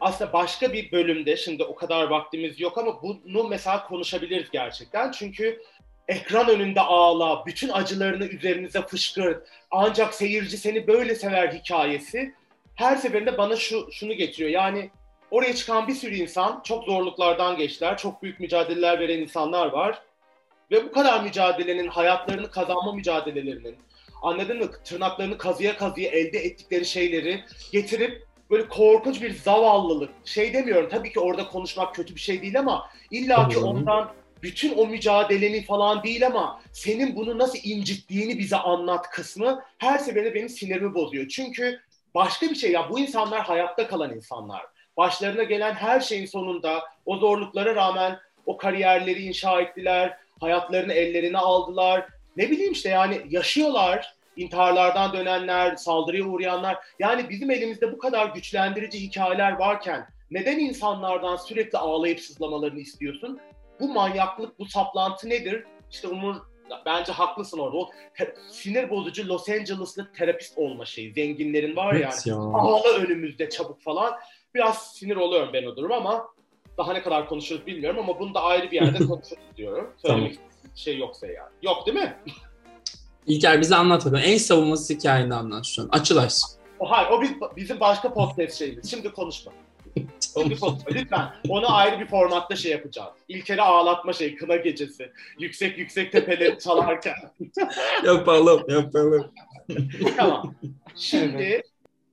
aslında 0.00 0.32
başka 0.32 0.72
bir 0.72 0.92
bölümde 0.92 1.36
şimdi 1.36 1.64
o 1.64 1.74
kadar 1.74 2.04
vaktimiz 2.04 2.60
yok 2.60 2.78
ama 2.78 3.02
bunu 3.02 3.48
mesela 3.48 3.86
konuşabiliriz 3.86 4.50
gerçekten. 4.50 5.10
Çünkü 5.10 5.62
ekran 6.08 6.48
önünde 6.48 6.80
ağla, 6.80 7.46
bütün 7.46 7.68
acılarını 7.68 8.24
üzerinize 8.24 8.82
fışkırt, 8.82 9.48
ancak 9.70 10.14
seyirci 10.14 10.58
seni 10.58 10.86
böyle 10.86 11.14
sever 11.14 11.52
hikayesi 11.52 12.34
her 12.74 12.96
seferinde 12.96 13.38
bana 13.38 13.56
şu 13.56 13.88
şunu 13.92 14.12
getiriyor. 14.12 14.50
Yani 14.50 14.90
oraya 15.30 15.54
çıkan 15.54 15.88
bir 15.88 15.94
sürü 15.94 16.14
insan 16.14 16.60
çok 16.64 16.84
zorluklardan 16.84 17.56
geçtiler. 17.56 17.96
Çok 17.96 18.22
büyük 18.22 18.40
mücadeleler 18.40 19.00
veren 19.00 19.18
insanlar 19.18 19.66
var. 19.66 20.02
Ve 20.70 20.84
bu 20.84 20.92
kadar 20.92 21.22
mücadelenin, 21.22 21.88
hayatlarını 21.88 22.50
kazanma 22.50 22.92
mücadelelerinin, 22.92 23.76
anladın 24.22 24.58
mı? 24.58 24.70
Tırnaklarını 24.84 25.38
kazıya 25.38 25.76
kazıya 25.76 26.10
elde 26.10 26.38
ettikleri 26.38 26.84
şeyleri 26.84 27.44
getirip 27.72 28.26
böyle 28.50 28.68
korkunç 28.68 29.22
bir 29.22 29.34
zavallılık. 29.34 30.10
Şey 30.24 30.54
demiyorum 30.54 30.88
tabii 30.90 31.12
ki 31.12 31.20
orada 31.20 31.48
konuşmak 31.48 31.94
kötü 31.94 32.14
bir 32.14 32.20
şey 32.20 32.42
değil 32.42 32.58
ama 32.58 32.90
Tabii 33.36 33.54
canım. 33.54 33.68
ondan 33.68 34.12
bütün 34.46 34.76
o 34.76 34.86
mücadeleni 34.86 35.64
falan 35.64 36.02
değil 36.02 36.26
ama 36.26 36.60
senin 36.72 37.16
bunu 37.16 37.38
nasıl 37.38 37.58
incittiğini 37.62 38.38
bize 38.38 38.56
anlat 38.56 39.10
kısmı 39.10 39.62
her 39.78 39.98
seferinde 39.98 40.34
benim 40.34 40.48
sinirimi 40.48 40.94
bozuyor. 40.94 41.28
Çünkü 41.28 41.80
başka 42.14 42.50
bir 42.50 42.54
şey 42.54 42.72
ya 42.72 42.90
bu 42.90 42.98
insanlar 42.98 43.40
hayatta 43.40 43.86
kalan 43.86 44.14
insanlar. 44.14 44.62
Başlarına 44.96 45.42
gelen 45.42 45.74
her 45.74 46.00
şeyin 46.00 46.26
sonunda 46.26 46.82
o 47.06 47.16
zorluklara 47.16 47.74
rağmen 47.74 48.18
o 48.46 48.56
kariyerleri 48.56 49.22
inşa 49.22 49.60
ettiler, 49.60 50.18
hayatlarını 50.40 50.92
ellerine 50.92 51.38
aldılar. 51.38 52.06
Ne 52.36 52.50
bileyim 52.50 52.72
işte 52.72 52.88
yani 52.88 53.20
yaşıyorlar. 53.30 54.16
intiharlardan 54.36 55.12
dönenler, 55.12 55.76
saldırıya 55.76 56.24
uğrayanlar. 56.24 56.76
Yani 56.98 57.28
bizim 57.28 57.50
elimizde 57.50 57.92
bu 57.92 57.98
kadar 57.98 58.26
güçlendirici 58.26 59.00
hikayeler 59.00 59.52
varken 59.52 60.06
neden 60.30 60.58
insanlardan 60.58 61.36
sürekli 61.36 61.78
ağlayıp 61.78 62.20
sızlamalarını 62.20 62.80
istiyorsun? 62.80 63.40
Bu 63.80 63.88
manyaklık, 63.88 64.58
bu 64.58 64.66
saplantı 64.66 65.28
nedir? 65.28 65.64
İşte 65.90 66.08
Umur 66.08 66.34
bence 66.86 67.12
haklısın 67.12 67.58
orada. 67.58 67.76
O 67.76 67.90
te- 68.18 68.34
sinir 68.50 68.90
bozucu 68.90 69.28
Los 69.28 69.48
Angeles'lı 69.48 70.12
terapist 70.12 70.58
olma 70.58 70.84
şeyi. 70.84 71.12
Zenginlerin 71.12 71.76
var. 71.76 71.94
Evet 71.94 72.26
ya. 72.26 72.36
Ağla 72.36 72.88
önümüzde 72.88 73.50
çabuk 73.50 73.82
falan. 73.82 74.14
Biraz 74.54 74.92
sinir 74.92 75.16
oluyorum 75.16 75.50
ben 75.52 75.64
o 75.66 75.76
durum 75.76 75.92
ama 75.92 76.28
daha 76.78 76.92
ne 76.92 77.02
kadar 77.02 77.28
konuşuruz 77.28 77.66
bilmiyorum 77.66 77.98
ama 78.00 78.20
bunu 78.20 78.34
da 78.34 78.42
ayrı 78.42 78.70
bir 78.70 78.76
yerde 78.82 78.98
konuşuruz 79.06 79.56
diyorum. 79.56 79.92
Söylemek 79.96 80.38
bir 80.74 80.80
şey 80.80 80.98
yoksa 80.98 81.26
yani. 81.26 81.52
Yok 81.62 81.86
değil 81.86 81.98
mi? 81.98 82.16
İlker 83.26 83.60
bize 83.60 83.76
anlat 83.76 84.00
bakalım. 84.06 84.22
En 84.24 84.38
savunmasız 84.38 84.90
hikayeni 84.90 85.34
anlat 85.34 85.64
şu 85.66 85.82
an. 85.82 85.88
Açıl 85.92 86.16
aç. 86.16 86.34
O 86.78 86.90
hayır 86.90 87.08
o 87.10 87.22
biz, 87.22 87.30
bizim 87.56 87.80
başka 87.80 88.14
podcast 88.14 88.58
şeyimiz. 88.58 88.90
Şimdi 88.90 89.12
konuşma. 89.12 89.52
Lütfen. 90.90 91.28
Onu 91.48 91.74
ayrı 91.74 92.00
bir 92.00 92.06
formatta 92.06 92.56
şey 92.56 92.72
yapacağız. 92.72 93.14
İlker'i 93.28 93.62
ağlatma 93.62 94.12
şey, 94.12 94.36
kına 94.36 94.56
gecesi. 94.56 95.12
Yüksek 95.38 95.78
yüksek 95.78 96.12
tepeleri 96.12 96.58
çalarken. 96.58 97.14
yapalım, 98.04 98.64
yapalım. 98.68 99.32
tamam. 100.16 100.54
Şimdi 100.96 101.62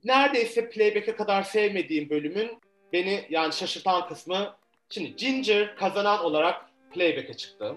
neredeyse 0.04 0.70
playback'e 0.70 1.16
kadar 1.16 1.42
sevmediğim 1.42 2.10
bölümün 2.10 2.50
beni 2.92 3.26
yani 3.30 3.52
şaşırtan 3.52 4.08
kısmı 4.08 4.56
şimdi 4.90 5.16
Ginger 5.16 5.76
kazanan 5.76 6.24
olarak 6.24 6.70
playback'e 6.92 7.34
çıktı. 7.34 7.74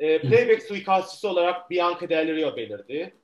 Ee, 0.00 0.20
playback 0.20 0.62
suikastçısı 0.62 1.28
olarak 1.28 1.70
Bianca 1.70 2.08
Del 2.08 2.36
Rio 2.36 2.56
belirdi. 2.56 3.14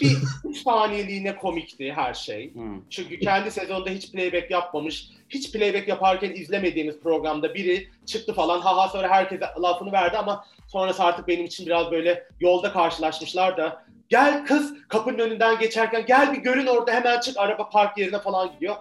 Bir 0.00 0.16
saniyeliğine 0.64 1.36
komikti 1.36 1.92
her 1.92 2.14
şey. 2.14 2.54
Hı. 2.54 2.60
Çünkü 2.90 3.20
kendi 3.20 3.50
sezonda 3.50 3.90
hiç 3.90 4.12
playback 4.12 4.50
yapmamış, 4.50 5.08
hiç 5.28 5.52
playback 5.52 5.88
yaparken 5.88 6.30
izlemediğimiz 6.30 7.00
programda 7.00 7.54
biri 7.54 7.88
çıktı 8.06 8.34
falan. 8.34 8.60
Haha 8.60 8.88
sonra 8.88 9.08
herkese 9.08 9.46
lafını 9.62 9.92
verdi 9.92 10.18
ama 10.18 10.44
sonrası 10.68 11.04
artık 11.04 11.28
benim 11.28 11.44
için 11.44 11.66
biraz 11.66 11.90
böyle 11.90 12.26
yolda 12.40 12.72
karşılaşmışlar 12.72 13.56
da 13.56 13.84
gel 14.08 14.46
kız 14.46 14.74
kapının 14.88 15.18
önünden 15.18 15.58
geçerken 15.58 16.06
gel 16.06 16.32
bir 16.32 16.38
görün 16.38 16.66
orada 16.66 16.92
hemen 16.92 17.20
çık 17.20 17.36
araba 17.38 17.68
park 17.68 17.98
yerine 17.98 18.18
falan 18.18 18.52
gidiyor. 18.52 18.76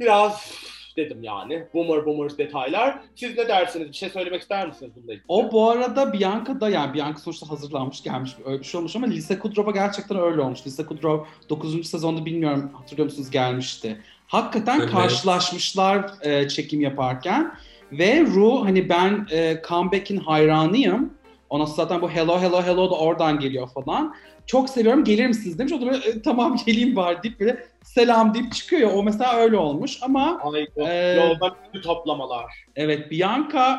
Biraz 0.00 0.52
dedim 0.96 1.22
yani. 1.22 1.64
Boomer 1.74 2.06
boomer 2.06 2.38
detaylar. 2.38 2.98
Siz 3.14 3.38
ne 3.38 3.48
dersiniz? 3.48 3.88
Bir 3.88 3.92
şey 3.96 4.08
söylemek 4.08 4.42
ister 4.42 4.68
misiniz 4.68 4.92
bununla 4.96 5.12
ilgili? 5.12 5.24
O 5.28 5.52
bu 5.52 5.70
arada 5.70 6.12
Bianca'da 6.12 6.68
yani 6.68 6.94
Bianca 6.94 7.18
sonuçta 7.18 7.50
hazırlanmış 7.50 8.02
gelmiş 8.02 8.32
öyle 8.46 8.58
bir 8.58 8.64
şey 8.64 8.78
olmuş 8.78 8.96
ama 8.96 9.06
Lisa 9.06 9.38
Kudrow'a 9.38 9.70
gerçekten 9.70 10.18
öyle 10.18 10.40
olmuş. 10.40 10.66
Lisa 10.66 10.86
Kudrow 10.86 11.30
9. 11.50 11.86
sezonda 11.88 12.24
bilmiyorum 12.24 12.70
hatırlıyor 12.74 13.04
musunuz 13.04 13.30
gelmişti. 13.30 14.00
Hakikaten 14.26 14.80
Evet. 14.80 14.90
karşılaşmışlar 14.90 16.10
e, 16.22 16.48
çekim 16.48 16.80
yaparken 16.80 17.52
ve 17.92 18.20
Ru 18.20 18.64
hani 18.64 18.88
ben 18.88 19.26
e, 19.32 19.62
comeback'in 19.68 20.16
hayranıyım. 20.16 21.14
Ona 21.50 21.66
zaten 21.66 22.02
bu 22.02 22.10
hello 22.10 22.40
hello 22.40 22.62
hello 22.62 22.90
da 22.90 22.94
oradan 22.94 23.38
geliyor 23.38 23.68
falan. 23.68 24.14
Çok 24.46 24.70
seviyorum 24.70 25.04
gelir 25.04 25.26
misiniz 25.26 25.58
demiş. 25.58 25.72
O 25.72 25.80
da 25.80 25.86
böyle 25.86 25.96
"E, 26.08 26.22
tamam 26.22 26.56
geleyim 26.66 26.96
bari 26.96 27.22
deyip 27.22 27.40
böyle 27.40 27.66
selam 27.84 28.34
deyip 28.34 28.52
çıkıyor 28.52 28.82
ya. 28.82 28.96
O 28.96 29.02
mesela 29.02 29.36
öyle 29.36 29.56
olmuş 29.56 29.98
ama 30.02 30.40
Ay, 30.54 30.66
o 30.76 30.88
Ee, 30.88 31.14
yolda 31.16 31.56
toplamalar. 31.84 32.52
Evet 32.76 33.10
Bianca 33.10 33.78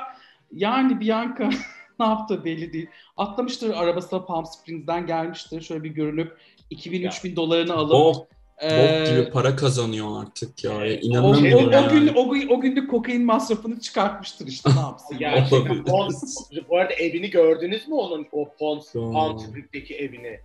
yani 0.51 0.99
Bianca 0.99 1.49
ne 1.99 2.05
yaptı 2.05 2.45
belli 2.45 2.73
değil. 2.73 2.87
Atlamıştır 3.17 3.73
arabasına 3.73 4.25
Palm 4.25 4.45
Springs'den 4.45 5.05
gelmiştir. 5.05 5.61
Şöyle 5.61 5.83
bir 5.83 5.89
görünüp 5.89 6.37
2000-3000 6.71 7.35
dolarını 7.35 7.73
alıp 7.73 8.27
eee, 8.61 8.69
bok 8.69 9.07
gibi 9.07 9.31
para 9.31 9.55
kazanıyor 9.55 10.21
artık 10.21 10.63
ya. 10.63 10.71
o, 10.71 10.77
o, 10.79 10.83
İnanamıyorum 10.85 11.67
o, 11.67 11.71
yani. 11.71 11.99
gün, 11.99 12.13
o, 12.15 12.29
gün, 12.29 12.49
o 12.49 12.61
günlük 12.61 12.91
kokain 12.91 13.25
masrafını 13.25 13.79
çıkartmıştır 13.79 14.47
işte 14.47 14.69
ne 14.75 14.79
yapsın. 14.79 15.17
Gerçekten. 15.19 15.83
Pons, 15.83 16.35
bu 16.69 16.77
arada 16.77 16.93
evini 16.93 17.29
gördünüz 17.29 17.87
mü 17.87 17.93
onun 17.95 18.27
o 18.31 18.49
Pons, 18.59 18.87
Springs 18.87 19.91
evini? 19.91 20.39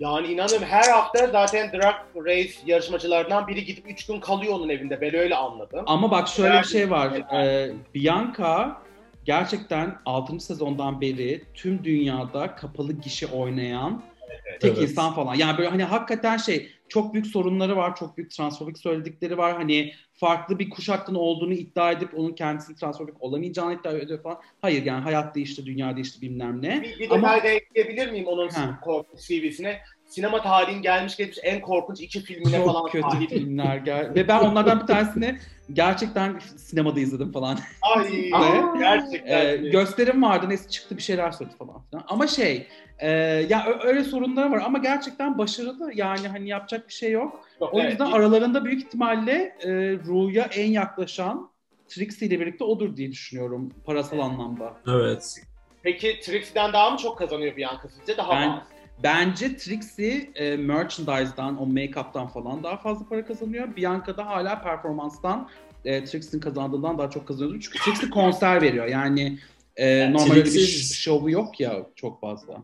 Yani 0.00 0.26
inanın 0.26 0.62
her 0.62 0.88
hafta 0.90 1.26
zaten 1.26 1.72
Drag 1.72 1.94
Race 2.16 2.52
yarışmacılarından 2.66 3.48
biri 3.48 3.64
gidip 3.64 3.90
3 3.90 4.06
gün 4.06 4.20
kalıyor 4.20 4.54
onun 4.54 4.68
evinde. 4.68 5.00
Ben 5.00 5.14
öyle 5.14 5.34
anladım. 5.36 5.84
Ama 5.86 6.10
bak 6.10 6.28
şöyle 6.28 6.58
bir 6.58 6.64
şey 6.66 6.90
var. 6.90 7.12
Eee, 7.32 7.72
Bianca 7.94 8.76
gerçekten 9.24 9.98
6. 10.06 10.40
sezondan 10.40 11.00
beri 11.00 11.42
tüm 11.54 11.84
dünyada 11.84 12.54
kapalı 12.54 12.92
gişe 12.92 13.26
oynayan 13.26 14.02
Evet. 14.30 14.60
tek 14.60 14.78
Evet. 14.78 14.90
insan 14.90 15.14
falan. 15.14 15.34
Yani 15.34 15.58
böyle 15.58 15.68
hani 15.70 15.84
hakikaten 15.84 16.36
şey 16.36 16.70
çok 16.88 17.14
büyük 17.14 17.26
sorunları 17.26 17.76
var, 17.76 17.96
çok 17.96 18.16
büyük 18.16 18.30
transfobik 18.30 18.78
söyledikleri 18.78 19.38
var. 19.38 19.56
Hani 19.56 19.92
farklı 20.18 20.58
bir 20.58 20.70
kuşaktan 20.70 21.14
olduğunu 21.14 21.52
iddia 21.52 21.92
edip 21.92 22.18
onun 22.18 22.34
kendisinin 22.34 22.76
transfobik 22.76 23.22
olamayacağını 23.22 23.74
iddia 23.74 23.92
ediyor 23.92 24.22
falan. 24.22 24.38
Hayır 24.60 24.84
yani 24.84 25.02
hayat 25.02 25.34
değişti, 25.34 25.66
dünya 25.66 25.96
değişti 25.96 26.22
bilmem 26.22 26.62
ne. 26.62 26.82
Bir, 26.82 26.98
bir 26.98 27.10
Ama- 27.10 27.28
detay 27.36 27.44
da 27.44 27.48
ekleyebilir 27.48 28.12
miyim 28.12 28.26
onun 28.26 28.48
CV'sine? 29.28 29.80
Sinema 30.08 30.42
tarihin 30.42 30.82
gelmiş 30.82 31.16
geçmiş 31.16 31.38
en 31.42 31.60
korkunç 31.60 32.00
iki 32.00 32.20
filmine 32.20 32.64
falan 32.64 32.72
Çok 32.82 32.92
kötü 32.92 33.10
sahip. 33.10 33.30
filmler 33.30 33.76
gel. 33.76 34.14
Ve 34.14 34.28
ben 34.28 34.38
onlardan 34.40 34.80
bir 34.80 34.86
tanesini 34.86 35.38
gerçekten 35.72 36.38
sinemada 36.56 37.00
izledim 37.00 37.32
falan. 37.32 37.58
Ay 37.82 38.30
Aa. 38.34 38.76
gerçekten. 38.78 39.46
Ee, 39.46 39.56
gösterim 39.56 40.22
vardı 40.22 40.46
neyse 40.48 40.68
çıktı 40.68 40.96
bir 40.96 41.02
şeyler 41.02 41.30
söyledi 41.30 41.56
falan 41.56 41.82
filan. 41.90 42.04
Ama 42.08 42.26
şey 42.26 42.66
e, 42.98 43.10
ya 43.48 43.66
öyle 43.82 44.04
sorunları 44.04 44.50
var 44.50 44.62
ama 44.64 44.78
gerçekten 44.78 45.38
başarılı 45.38 45.90
yani 45.94 46.28
hani 46.28 46.48
yapacak 46.48 46.88
bir 46.88 46.92
şey 46.94 47.10
yok. 47.12 47.40
Yok, 47.60 47.74
O 47.74 47.80
evet. 47.80 47.90
yüzden 47.90 48.12
aralarında 48.12 48.64
büyük 48.64 48.82
ihtimalle 48.82 49.32
e, 49.60 49.70
Ru'ya 50.06 50.44
en 50.44 50.70
yaklaşan 50.70 51.50
Trixie 51.88 52.28
ile 52.28 52.40
birlikte 52.40 52.64
odur 52.64 52.96
diye 52.96 53.10
düşünüyorum 53.12 53.72
parasal 53.86 54.18
anlamda. 54.18 54.72
Evet. 54.88 55.34
Peki 55.82 56.20
Trixie'den 56.22 56.72
daha 56.72 56.90
mı 56.90 56.96
çok 56.96 57.18
kazanıyor 57.18 57.56
Bianca 57.56 57.88
sizce? 57.98 58.16
Daha 58.16 58.32
Ben- 58.32 58.48
mı? 58.48 58.62
Bence 59.02 59.56
Trixie 59.56 60.30
e, 60.34 60.56
merchandise'dan, 60.56 61.62
o 61.62 61.66
make-up'tan 61.66 62.28
falan 62.28 62.62
daha 62.62 62.76
fazla 62.76 63.08
para 63.08 63.24
kazanıyor. 63.26 63.76
Bianca 63.76 64.16
da 64.16 64.26
hala 64.26 64.62
performanstan 64.62 65.48
e, 65.84 66.04
Trixie'nin 66.04 66.40
kazandığından 66.40 66.98
daha 66.98 67.10
çok 67.10 67.28
kazanıyor. 67.28 67.60
Çünkü 67.60 67.78
Trixie 67.78 68.10
konser 68.10 68.62
veriyor. 68.62 68.86
Yani 68.86 69.38
e, 69.76 70.12
normal 70.12 70.30
öyle 70.30 70.44
bir 70.44 70.50
Trixie- 70.50 70.88
ş- 70.88 70.94
şovu 70.94 71.30
yok 71.30 71.60
ya 71.60 71.86
çok 71.96 72.20
fazla. 72.20 72.62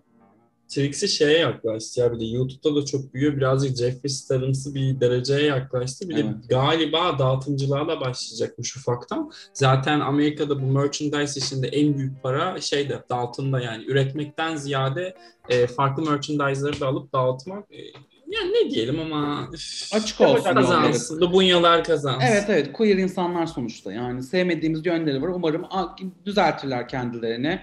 Trixie 0.68 1.08
şeye 1.08 1.38
yaklaştı 1.38 2.00
ya 2.00 2.12
bir 2.12 2.20
de 2.20 2.24
YouTube'da 2.24 2.76
da 2.82 2.84
çok 2.84 3.14
büyüyor. 3.14 3.36
Birazcık 3.36 3.76
Jeffree 3.76 4.08
Star'ımsı 4.08 4.74
bir 4.74 5.00
dereceye 5.00 5.42
yaklaştı. 5.42 6.08
Bir 6.08 6.16
de 6.16 6.20
Evet. 6.20 6.34
galiba 6.48 7.18
dağıtımcılığa 7.18 7.88
da 7.88 8.00
başlayacakmış 8.00 8.76
ufaktan. 8.76 9.30
Zaten 9.52 10.00
Amerika'da 10.00 10.62
bu 10.62 10.66
merchandise 10.66 11.40
işinde 11.40 11.68
en 11.68 11.98
büyük 11.98 12.22
para 12.22 12.60
şeyde 12.60 13.02
dağıtımda 13.10 13.60
yani 13.60 13.84
üretmekten 13.84 14.56
ziyade 14.56 15.14
e, 15.48 15.66
farklı 15.66 16.02
merchandise'ları 16.10 16.80
da 16.80 16.86
alıp 16.86 17.12
dağıtmak. 17.12 17.72
E, 17.72 17.78
yani 18.28 18.52
ne 18.52 18.70
diyelim 18.70 19.00
ama 19.00 19.48
üf, 19.52 19.90
Açık 19.92 20.20
olsun 20.20 20.54
kazansın. 20.54 21.20
Dubunyalar 21.20 21.84
kazansın. 21.84 22.26
Evet 22.26 22.44
evet 22.48 22.72
queer 22.72 22.96
insanlar 22.96 23.46
sonuçta 23.46 23.92
yani 23.92 24.22
sevmediğimiz 24.22 24.86
yönleri 24.86 25.22
var. 25.22 25.28
Umarım 25.28 25.64
düzeltirler 26.26 26.88
kendilerini. 26.88 27.60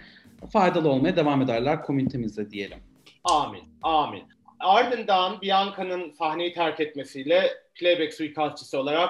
Faydalı 0.53 0.89
olmaya 0.89 1.15
devam 1.15 1.41
ederler 1.41 1.83
komünitemizde 1.83 2.51
diyelim. 2.51 2.77
Amin, 3.23 3.63
amin. 3.83 4.23
Ardından 4.59 5.41
Bianca'nın 5.41 6.11
sahneyi 6.11 6.53
terk 6.53 6.79
etmesiyle 6.79 7.49
playback 7.75 8.13
suikastçısı 8.13 8.79
olarak 8.79 9.09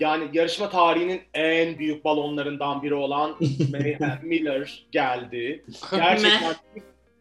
yani 0.00 0.24
yarışma 0.32 0.70
tarihinin 0.70 1.20
en 1.34 1.78
büyük 1.78 2.04
balonlarından 2.04 2.82
biri 2.82 2.94
olan 2.94 3.36
Mayhem 3.72 4.20
Miller 4.22 4.86
geldi. 4.92 5.64
Gerçekten 5.90 6.54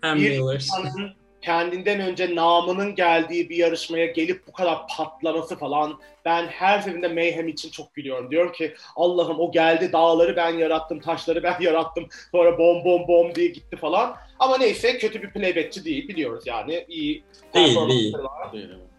bir 0.04 0.40
Miller. 0.40 0.54
insanın 0.56 1.12
kendinden 1.42 2.00
önce 2.00 2.36
namının 2.36 2.96
geldiği 2.96 3.50
bir 3.50 3.56
yarışmaya 3.56 4.06
gelip 4.06 4.48
bu 4.48 4.52
kadar 4.52 4.88
patlaması 4.98 5.56
falan 5.56 6.00
ben 6.26 6.48
her 6.48 6.80
seferinde 6.82 7.08
Mayhem 7.08 7.48
için 7.48 7.70
çok 7.70 7.94
gülüyorum. 7.94 8.32
Diyorum 8.32 8.52
ki 8.52 8.74
Allah'ım 8.96 9.40
o 9.40 9.52
geldi 9.52 9.94
dağları 9.94 10.36
ben 10.36 10.58
yarattım, 10.58 11.00
taşları 11.00 11.44
ben 11.44 11.56
yarattım. 11.62 12.08
Sonra 12.32 12.58
bom 12.58 12.86
bom 12.86 13.08
bom 13.08 13.36
diye 13.36 13.48
gitti 13.48 13.78
falan. 13.78 14.16
Ama 14.40 14.58
neyse 14.58 14.98
kötü 14.98 15.22
bir 15.22 15.30
playbackçi 15.32 15.86
değil 15.86 16.08
biliyoruz 16.08 16.44
yani. 16.48 16.86
iyi 16.88 17.24
Değil, 17.54 17.78
değil. 17.90 18.14
var. 18.14 18.52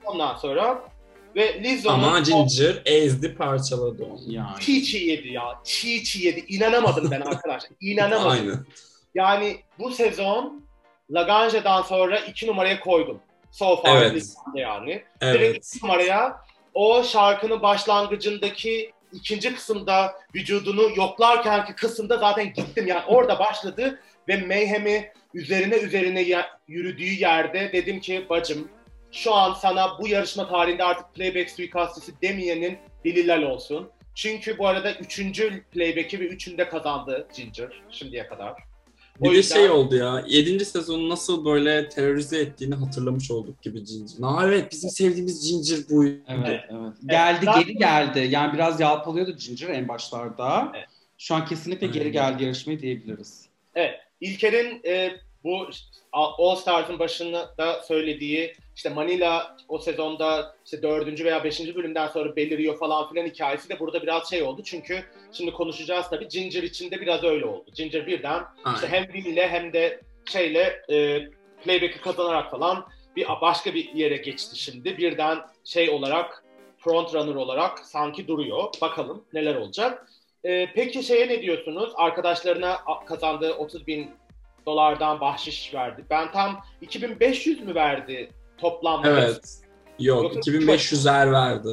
Ondan 0.04 0.36
sonra 0.36 0.92
ve 1.36 1.62
Lizzo'nun 1.62 1.94
Ama 1.94 2.16
o 2.16 2.22
Ginger 2.22 2.82
ezdi 2.84 3.34
parçaladı 3.34 4.04
onu. 4.04 4.32
Yani. 4.32 4.60
çiğ 4.60 4.84
çiğ 4.84 4.98
yedi 4.98 5.28
ya. 5.28 5.60
Çiğ 5.64 6.04
çiğ 6.04 6.26
yedi. 6.26 6.44
İnanamadım 6.48 7.10
ben 7.10 7.20
arkadaşlar. 7.30 7.70
İnanamadım. 7.80 8.30
Aynen. 8.30 8.66
Yani 9.14 9.56
bu 9.78 9.90
sezon 9.90 10.62
Laganje'dan 11.10 11.82
sonra 11.82 12.18
iki 12.18 12.46
numaraya 12.46 12.80
koydum. 12.80 13.20
So 13.50 13.82
far 13.82 14.02
Evet. 14.02 14.34
yani. 14.54 15.02
Direkt 15.22 15.42
Evet. 15.42 15.74
iki 15.74 15.86
numaraya 15.86 16.36
o 16.74 17.04
şarkının 17.04 17.62
başlangıcındaki 17.62 18.92
ikinci 19.12 19.54
kısımda 19.54 20.14
vücudunu 20.34 20.90
yoklarkenki 20.96 21.74
kısımda 21.74 22.16
zaten 22.16 22.52
gittim. 22.52 22.86
Yani 22.86 23.02
orada 23.06 23.38
başladı 23.38 24.00
ve 24.28 24.36
Mayhem'i 24.36 25.12
üzerine 25.34 25.74
üzerine 25.74 26.44
yürüdüğü 26.68 27.20
yerde 27.20 27.72
dedim 27.72 28.00
ki 28.00 28.26
bacım 28.30 28.68
şu 29.12 29.34
an 29.34 29.54
sana 29.54 29.98
bu 29.98 30.08
yarışma 30.08 30.48
tarihinde 30.48 30.84
artık 30.84 31.14
playback 31.14 31.50
suikastçısı 31.50 32.12
demeyenin 32.22 32.78
delillal 33.04 33.42
olsun. 33.42 33.90
Çünkü 34.14 34.58
bu 34.58 34.66
arada 34.68 34.92
üçüncü 34.94 35.64
playback'i 35.64 36.20
ve 36.20 36.26
üçünde 36.26 36.68
kazandı 36.68 37.28
Ginger 37.36 37.82
şimdiye 37.90 38.26
kadar. 38.26 38.54
O 39.20 39.24
Bir 39.24 39.30
de 39.30 39.36
yüzden- 39.36 39.56
şey 39.56 39.70
oldu 39.70 39.96
ya, 39.96 40.24
7. 40.28 40.64
sezonu 40.64 41.08
nasıl 41.08 41.44
böyle 41.44 41.88
terörize 41.88 42.38
ettiğini 42.38 42.74
hatırlamış 42.74 43.30
olduk 43.30 43.62
gibi 43.62 43.84
Ginger. 43.84 44.16
Aa 44.22 44.46
evet 44.46 44.72
bizim 44.72 44.90
sevdiğimiz 44.90 45.50
Ginger 45.50 45.78
buydu. 45.90 46.20
Evet, 46.28 46.60
evet. 46.70 46.92
Geldi, 47.06 47.44
zaten- 47.44 47.62
geri 47.62 47.76
geldi. 47.76 48.28
Yani 48.30 48.54
biraz 48.54 48.80
yalpalıyordu 48.80 49.36
Ginger 49.36 49.68
en 49.68 49.88
başlarda. 49.88 50.72
Evet. 50.74 50.86
Şu 51.18 51.34
an 51.34 51.46
kesinlikle 51.46 51.86
geri 51.86 51.98
Aynen. 52.00 52.12
geldi 52.12 52.44
yarışmayı 52.44 52.80
diyebiliriz. 52.80 53.46
İlker'in 54.20 54.80
e, 54.86 55.10
bu 55.44 55.66
All 56.12 56.56
Stars'ın 56.56 56.98
başında 56.98 57.54
da 57.58 57.82
söylediği 57.88 58.54
işte 58.76 58.88
Manila 58.88 59.56
o 59.68 59.78
sezonda 59.78 60.54
işte 60.64 60.82
dördüncü 60.82 61.24
veya 61.24 61.44
beşinci 61.44 61.74
bölümden 61.74 62.06
sonra 62.06 62.36
beliriyor 62.36 62.78
falan 62.78 63.08
filan 63.08 63.26
hikayesi 63.26 63.68
de 63.68 63.80
burada 63.80 64.02
biraz 64.02 64.30
şey 64.30 64.42
oldu. 64.42 64.62
Çünkü 64.64 65.04
şimdi 65.32 65.52
konuşacağız 65.52 66.10
tabii 66.10 66.28
Ginger 66.28 66.62
için 66.62 66.90
de 66.90 67.00
biraz 67.00 67.24
öyle 67.24 67.46
oldu. 67.46 67.64
Ginger 67.74 68.06
birden 68.06 68.44
işte 68.74 68.86
Aynen. 68.86 68.88
hem 68.88 69.12
Will'le 69.12 69.48
hem 69.48 69.72
de 69.72 70.00
şeyle 70.32 70.82
e, 70.90 71.28
playback'i 71.64 72.00
kazanarak 72.00 72.50
falan 72.50 72.86
bir 73.16 73.26
başka 73.40 73.74
bir 73.74 73.94
yere 73.94 74.16
geçti 74.16 74.58
şimdi. 74.58 74.98
Birden 74.98 75.38
şey 75.64 75.90
olarak 75.90 76.44
front 76.78 77.14
runner 77.14 77.34
olarak 77.34 77.78
sanki 77.78 78.28
duruyor. 78.28 78.64
Bakalım 78.80 79.24
neler 79.32 79.54
olacak. 79.54 80.06
E, 80.44 80.72
peki 80.74 81.02
şeye 81.02 81.28
ne 81.28 81.42
diyorsunuz? 81.42 81.92
Arkadaşlarına 81.96 82.80
kazandığı 83.06 83.54
30 83.54 83.86
bin 83.86 84.10
dolardan 84.66 85.20
bahşiş 85.20 85.74
verdi. 85.74 86.04
Ben 86.10 86.32
tam 86.32 86.60
2500 86.80 87.60
mü 87.60 87.74
verdi 87.74 88.30
toplamda? 88.62 89.08
Evet. 89.08 89.58
Yok 89.98 90.22
Yoksa 90.34 90.50
2500'er 90.50 91.32
verdi. 91.32 91.68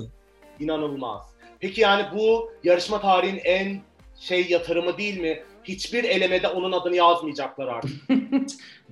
İnanılmaz. 0.60 1.21
Peki 1.60 1.82
yani 1.82 2.06
bu 2.15 2.52
yarışma 2.63 3.02
tarihinin 3.02 3.41
en 3.43 3.82
şey 4.19 4.49
yatırımı 4.49 4.97
değil 4.97 5.19
mi? 5.19 5.43
Hiçbir 5.69 6.03
elemede 6.03 6.47
onun 6.47 6.71
adını 6.71 6.95
yazmayacaklar 6.95 7.67
artık. 7.67 7.91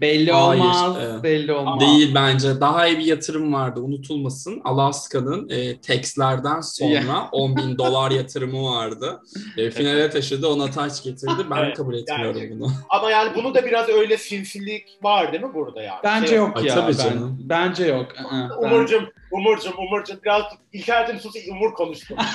Belli 0.02 0.32
Hayır, 0.32 0.62
olmaz. 0.62 0.96
evet. 1.02 1.24
Belli 1.24 1.54
olmaz. 1.54 1.80
Değil 1.80 2.16
bence. 2.16 2.62
Daha 2.62 2.88
iyi 2.88 2.98
bir 3.00 3.04
yatırım 3.06 3.54
vardı. 3.54 3.80
Unutulmasın. 3.80 4.62
Alaska'nın 4.64 5.50
e, 5.50 5.78
Tex'lerden 5.82 6.62
sonra 6.62 7.30
10 7.32 7.58
bin 7.58 7.78
dolar 7.78 8.12
yatırımı 8.12 8.64
vardı. 8.64 9.22
E, 9.58 9.72
finale 9.72 10.10
taşıdı. 10.10 10.48
Ona 10.48 10.72
taç 10.72 11.04
getirdi. 11.04 11.32
Ben 11.52 11.58
Evet, 11.64 11.78
kabul 11.78 11.94
etmiyorum 11.96 12.34
gerçekten. 12.34 12.60
bunu. 12.60 12.72
Ama 12.90 13.12
yani 13.12 13.32
bunu 13.36 13.54
da 13.56 13.66
biraz 13.66 13.90
öyle 13.90 14.18
sinsilik 14.18 14.98
var 15.04 15.32
değil 15.32 15.44
mi 15.44 15.54
burada 15.54 15.82
yani? 15.82 16.00
Bence 16.04 16.28
Şey- 16.28 16.38
yok 16.38 16.64
ya. 16.64 16.76
tabii 16.76 16.98
ben- 16.98 17.04
canım. 17.04 17.40
Bence 17.44 17.86
yok. 17.86 18.06
Aa, 18.32 18.50
ben- 18.62 18.68
Umurcum, 18.68 19.04
Umurcum, 19.32 19.74
Umurcum 19.78 20.18
biraz 20.26 20.44
İlker'cim 20.74 21.20
sus 21.20 21.36
Umur 21.52 21.74
konuştu. 21.74 22.16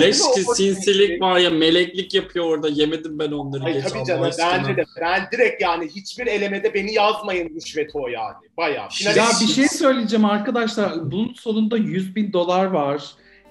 Leş 0.00 0.18
ki 0.18 0.42
sinsilik 0.54 1.22
var 1.22 1.38
ya 1.38 1.50
meleklik 1.50 2.14
yapıyor 2.14 2.44
orada. 2.44 2.68
Yemedim 2.68 3.18
ben 3.18 3.30
onları 3.32 3.64
Ay 3.64 3.72
geç 3.72 3.84
tabii 3.84 4.04
canım 4.04 4.30
bence 4.38 4.76
de. 4.76 4.84
Ben 5.00 5.28
direkt 5.32 5.62
yani 5.62 5.88
hiçbir 5.88 6.26
elemede 6.26 6.74
beni 6.74 6.94
yazmayın 6.94 7.54
rüşveti 7.56 7.98
o 7.98 8.08
yani. 8.08 8.34
Bayağı. 8.56 8.88
Finale 8.88 9.18
Ya 9.18 9.26
bir 9.40 9.46
şey 9.46 9.68
söyleyeceğim 9.68 10.24
arkadaşlar. 10.24 11.10
Bunun 11.10 11.34
sonunda 11.34 11.76
100 11.76 12.16
bin 12.16 12.32
dolar 12.32 12.64
var. 12.64 13.02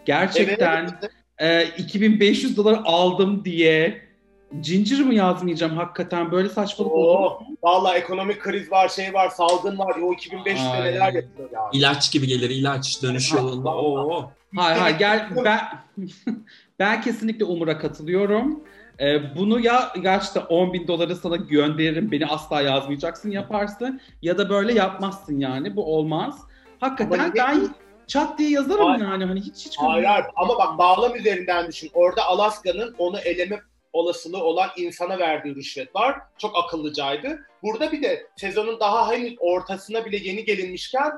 Gerçekten 0.06 1.00
Evet. 1.40 1.70
e, 1.80 1.84
2500 1.84 2.58
dolar 2.58 2.82
aldım 2.86 3.46
diye 3.46 4.02
Ginger 4.62 5.00
mı 5.00 5.14
yazmayacağım 5.14 5.78
hakikaten? 5.78 6.32
Böyle 6.32 6.50
saçmalık 6.50 6.92
olur 6.92 7.20
mu? 7.20 7.40
Valla 7.64 7.98
ekonomik 7.98 8.42
kriz 8.42 8.72
var, 8.72 8.90
şey 8.90 9.14
var, 9.14 9.30
salgın 9.30 9.78
var. 9.80 9.96
O 9.96 10.14
2500'de 10.14 10.60
Aynen. 10.70 10.86
neler 10.86 11.14
yapıyor 11.14 11.50
yani. 11.54 11.70
İlaç 11.74 12.12
gibi 12.12 12.28
gelir 12.28 12.50
ilaç 12.50 13.04
dönüş 13.04 13.34
yolunda. 13.34 13.76
Oo. 13.76 14.32
Hayır 14.56 14.78
hayır 14.80 14.98
gel 14.98 15.30
ben 15.46 15.60
ben 16.80 17.02
kesinlikle 17.02 17.46
Umur'a 17.46 17.78
katılıyorum. 17.78 18.64
Ee, 19.00 19.36
bunu 19.38 19.60
ya 19.60 19.94
gerçekten 20.02 20.42
10 20.50 20.74
bin 20.74 20.88
doları 20.88 21.16
sana 21.16 21.36
gönderirim 21.36 22.12
beni 22.12 22.26
asla 22.26 22.62
yazmayacaksın 22.62 23.32
yaparsın 23.32 24.02
ya 24.22 24.38
da 24.38 24.50
böyle 24.50 24.74
yapmazsın 24.74 25.40
yani 25.40 25.76
bu 25.76 25.96
olmaz. 25.96 26.40
Hakikaten 26.80 27.20
Ama 27.20 27.34
ben 27.36 27.68
çat 28.08 28.40
diye 28.40 28.50
yazarım 28.50 28.88
Hayır. 28.88 29.02
yani 29.04 29.26
hani 29.26 29.42
hiç 29.42 29.66
hiç 29.66 29.78
Hayır, 29.78 30.04
hayır. 30.06 30.26
ama 30.36 30.58
bak 30.58 30.78
bağlam 30.78 31.16
üzerinden 31.16 31.68
düşün. 31.68 31.90
Orada 31.94 32.26
Alaska'nın 32.26 32.96
onu 32.98 33.20
eleme 33.20 33.60
olasılığı 33.94 34.44
olan 34.44 34.70
insana 34.78 35.20
verdiği 35.20 35.56
rüşvet 35.56 35.96
var. 35.96 36.18
Çok 36.38 36.58
akıllıcaydı. 36.58 37.48
Burada 37.64 37.92
bir 37.92 38.04
de 38.04 38.28
sezonun 38.36 38.80
daha 38.80 39.12
henüz 39.12 39.36
ortasına 39.40 40.06
bile 40.06 40.18
yeni 40.18 40.46
gelinmişken 40.46 41.12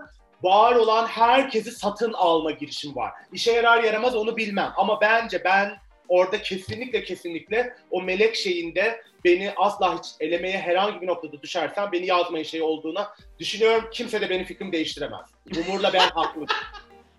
var 0.44 0.76
olan 0.76 1.08
herkesi 1.08 1.72
satın 1.72 2.14
alma 2.14 2.52
girişim 2.52 2.96
var. 2.96 3.12
İşe 3.34 3.52
yarar 3.52 3.84
yaramaz 3.84 4.16
onu 4.16 4.38
bilmem. 4.38 4.74
Ama 4.78 5.02
bence 5.02 5.44
ben 5.44 5.72
orada 6.08 6.42
kesinlikle 6.42 7.04
kesinlikle 7.04 7.76
o 7.92 8.02
melek 8.02 8.36
şeyinde 8.36 9.02
beni 9.26 9.54
asla 9.58 9.98
hiç 9.98 10.06
elemeye 10.20 10.58
herhangi 10.58 11.02
bir 11.02 11.08
noktada 11.08 11.42
düşersem 11.42 11.90
beni 11.92 12.06
yazmayın 12.06 12.46
şey 12.46 12.62
olduğuna 12.62 13.10
düşünüyorum. 13.40 13.90
Kimse 13.94 14.22
de 14.22 14.30
benim 14.30 14.46
fikrimi 14.46 14.72
değiştiremez. 14.72 15.26
Umur'la 15.58 15.94
ben 15.94 16.10
haklıyım. 16.10 16.48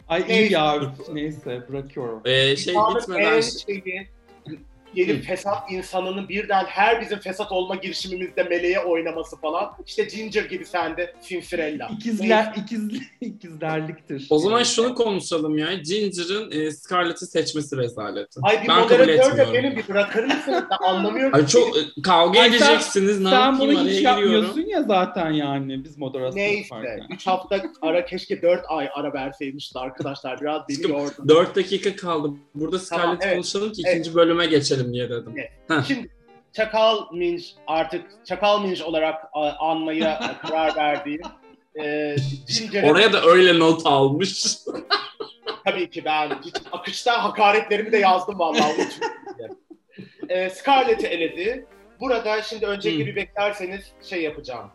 Ay 0.08 0.20
iyi 0.20 0.28
Neyse. 0.28 0.54
ya 0.54 0.94
neyse 1.12 1.68
bırakıyorum. 1.68 2.22
Ee, 2.24 2.56
şey 2.56 2.74
Dünyanın 2.74 2.96
bitmeden 2.96 3.32
en 3.32 3.40
şeyi, 3.40 4.08
gelip 4.96 5.24
fesat 5.24 5.70
insanının 5.72 6.28
birden 6.28 6.64
her 6.64 7.00
bizim 7.00 7.18
fesat 7.18 7.52
olma 7.52 7.74
girişimimizde 7.74 8.42
meleğe 8.42 8.80
oynaması 8.80 9.36
falan. 9.36 9.72
İşte 9.86 10.04
Ginger 10.04 10.44
gibi 10.44 10.64
sende 10.64 11.14
Cinderella. 11.28 11.88
İkizler 11.98 12.54
ikiz 12.56 12.80
ikizlerliktir. 13.20 14.26
o 14.30 14.38
zaman 14.38 14.62
şunu 14.62 14.94
konuşalım 14.94 15.58
ya. 15.58 15.74
Ginger'ın 15.74 16.50
e, 16.50 16.70
Scarlett'ı 16.70 17.26
seçmesi 17.26 17.76
rezaleti. 17.76 18.40
Ay 18.42 18.62
bir 18.62 18.68
ben 18.68 18.80
moderatör 18.80 19.06
de 19.08 19.12
etmiyorum. 19.42 19.54
beni 19.54 19.76
bir 19.76 19.88
bırakır 19.88 20.24
mısınız? 20.24 20.64
Ben 20.70 20.86
anlamıyorum. 20.88 21.34
Ay 21.34 21.46
çok 21.46 21.76
e, 21.76 21.80
kavga 22.02 22.40
Ay 22.40 22.50
sen- 22.50 22.56
edeceksiniz. 22.56 23.20
Ne 23.20 23.30
Sen 23.30 23.58
bunu 23.58 23.72
hiç 23.72 23.78
giriyorum. 23.98 24.04
yapmıyorsun 24.22 24.60
ya 24.60 24.82
zaten 24.82 25.30
yani 25.30 25.84
biz 25.84 25.98
moderasyon 25.98 26.36
Neyse. 26.42 26.74
yaparken. 26.74 27.06
3 27.10 27.26
hafta 27.26 27.62
ara 27.82 28.04
keşke 28.04 28.42
4 28.42 28.60
ay 28.68 28.88
ara 28.94 29.12
verseymişti 29.12 29.78
arkadaşlar. 29.78 30.40
Biraz 30.40 30.62
beni 30.68 30.90
yordu. 30.90 31.28
4 31.28 31.56
dakika 31.56 31.96
kaldı. 31.96 32.30
Burada 32.54 32.78
Tamam, 32.78 33.04
Scarlett 33.04 33.22
evet. 33.24 33.34
konuşalım 33.34 33.72
ki 33.72 33.82
Evet. 33.86 33.94
ikinci 33.96 34.14
bölüme 34.14 34.46
geçelim 34.46 34.85
diye 34.92 35.10
dedim. 35.10 35.34
Evet. 35.70 35.84
Şimdi 35.88 36.08
Çakal 36.52 37.12
Minj 37.12 37.46
artık 37.66 38.26
Çakal 38.26 38.62
Minj 38.62 38.80
olarak 38.82 39.24
anmaya 39.58 40.36
karar 40.42 40.76
verdiğim 40.76 41.20
e, 41.82 42.16
Oraya 42.84 43.12
da 43.12 43.22
öyle 43.24 43.58
not 43.58 43.86
almış. 43.86 44.56
Tabii 45.64 45.90
ki 45.90 46.04
ben 46.04 46.30
hiç 46.44 46.54
akışta 46.72 47.24
hakaretlerimi 47.24 47.92
de 47.92 47.96
yazdım 47.98 48.38
vallahi. 48.38 48.88
ee, 50.28 50.50
Scarlett'i 50.50 51.06
eledi. 51.06 51.66
Burada 52.00 52.42
şimdi 52.42 52.66
önceki 52.66 52.98
Hmm. 52.98 53.06
bir 53.06 53.16
beklerseniz 53.16 53.92
şey 54.02 54.22
yapacağım. 54.22 54.70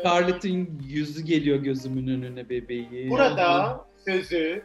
Scarlett'in 0.00 0.82
yüzü 0.88 1.24
geliyor 1.24 1.58
gözümün 1.58 2.06
önüne 2.06 2.48
bebeği. 2.48 3.10
Burada 3.10 3.80
sözü 4.06 4.62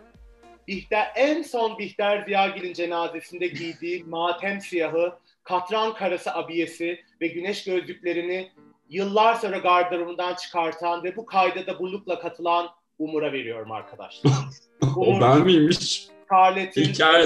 Bihter, 0.67 1.11
en 1.15 1.41
son 1.41 1.77
Bihter 1.77 2.25
Ziyagil'in 2.25 2.73
cenazesinde 2.73 3.47
giydiği 3.47 4.03
matem 4.03 4.61
siyahı, 4.61 5.13
katran 5.43 5.93
karası 5.93 6.33
abiyesi 6.33 6.99
ve 7.21 7.27
güneş 7.27 7.63
gözlüklerini 7.63 8.51
yıllar 8.89 9.35
sonra 9.35 9.57
gardırobundan 9.57 10.35
çıkartan 10.35 11.03
ve 11.03 11.15
bu 11.15 11.25
kayda 11.25 11.67
da 11.67 11.79
bu 11.79 11.91
lookla 11.91 12.19
katılan 12.19 12.69
Umur'a 12.99 13.31
veriyorum 13.31 13.71
arkadaşlar. 13.71 14.31
o 14.95 15.21
ben 15.21 15.41
miymiş? 15.41 16.07
Scarlett'in 16.25 16.81
İlk 16.81 17.03
her 17.03 17.23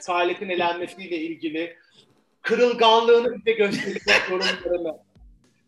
Scarlett'in 0.00 0.48
elenmesiyle 0.48 1.16
ilgili 1.18 1.76
kırılganlığını 2.42 3.36
bize 3.36 3.52
gösterecek 3.56 4.30
yorumlarını. 4.30 4.96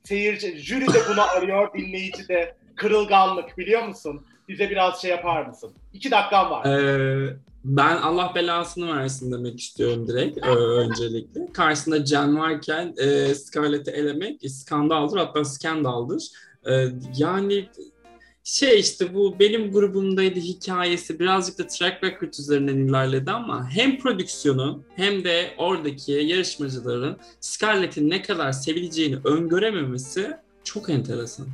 Seyirci, 0.05 0.59
jüri 0.59 0.87
de 0.87 0.99
bunu 1.11 1.23
arıyor, 1.23 1.75
dinleyici 1.79 2.29
de. 2.29 2.57
Kırılganlık 2.77 3.59
biliyor 3.59 3.83
musun? 3.89 4.27
Bize 4.49 4.71
biraz 4.71 5.03
şey 5.03 5.11
yapar 5.11 5.47
mısın? 5.47 5.73
İki 5.93 6.11
dakikan 6.11 6.51
var. 6.51 6.67
Ee, 6.67 7.37
ben 7.65 7.97
Allah 7.97 8.33
belasını 8.35 8.97
versin 8.97 9.33
demek 9.33 9.61
istiyorum 9.61 10.09
direkt 10.09 10.39
ö- 10.47 10.77
öncelikle. 10.79 11.53
Karşısında 11.53 12.07
Jen 12.07 12.39
varken 12.39 12.95
e, 12.99 13.35
Scarlett'i 13.35 13.91
elemek 13.91 14.51
skandaldır 14.51 15.19
hatta 15.19 15.45
skandaldır. 15.45 16.29
E, 16.67 16.87
yani 17.17 17.69
şey 18.51 18.81
işte 18.81 19.15
bu 19.15 19.39
benim 19.39 19.73
grubumdaydı 19.73 20.41
hikayesi 20.41 21.21
birazcık 21.21 21.59
da 21.59 21.67
track 21.67 22.05
record 22.05 22.33
üzerinden 22.33 22.77
ilerledi 22.77 23.31
ama 23.31 23.71
hem 23.71 23.99
prodüksiyonu 23.99 24.83
hem 24.97 25.25
de 25.25 25.55
oradaki 25.59 26.13
yarışmacıların 26.13 27.17
Scarlett'in 27.41 28.11
ne 28.11 28.23
kadar 28.23 28.53
sevileceğini 28.53 29.19
öngörememesi 29.25 30.37
çok 30.65 30.91
enteresan. 30.91 31.47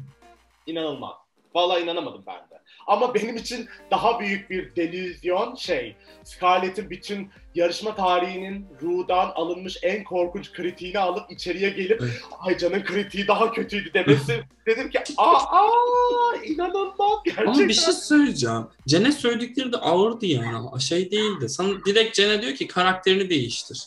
İnanılmaz. 0.67 1.15
Vallahi 1.55 1.83
inanamadım 1.83 2.23
ben. 2.27 2.46
Ama 2.87 3.15
benim 3.15 3.37
için 3.37 3.69
daha 3.91 4.21
büyük 4.21 4.51
bir 4.51 4.77
delüzyon 4.77 5.55
şey. 5.55 5.97
Scarlett'in 6.25 6.91
bütün 6.91 7.31
yarışma 7.55 7.95
tarihinin 7.95 8.67
ruhdan 8.83 9.33
alınmış 9.35 9.79
en 9.83 10.05
korkunç 10.05 10.53
kritiğini 10.53 10.99
alıp 10.99 11.31
içeriye 11.31 11.71
gelip 11.71 12.03
ay 12.39 12.59
canın 12.59 12.85
kritiği 12.85 13.29
daha 13.29 13.53
kötüydü 13.53 13.95
demesi. 13.95 14.45
Dedim 14.67 14.91
ki 14.91 14.99
aa, 15.17 15.37
aa 15.37 16.37
inanılmaz 16.45 17.19
gerçekten. 17.25 17.47
Ama 17.47 17.69
bir 17.69 17.73
şey 17.73 17.93
söyleyeceğim. 17.95 18.67
Cen'e 18.89 19.13
söyledikleri 19.13 19.73
de 19.73 19.77
ağırdı 19.77 20.27
yani. 20.27 20.81
Şey 20.81 21.11
değildi. 21.11 21.49
Sana 21.49 21.85
direkt 21.87 22.15
Cen'e 22.15 22.43
diyor 22.43 22.55
ki 22.55 22.67
karakterini 22.67 23.31
değiştir. 23.31 23.83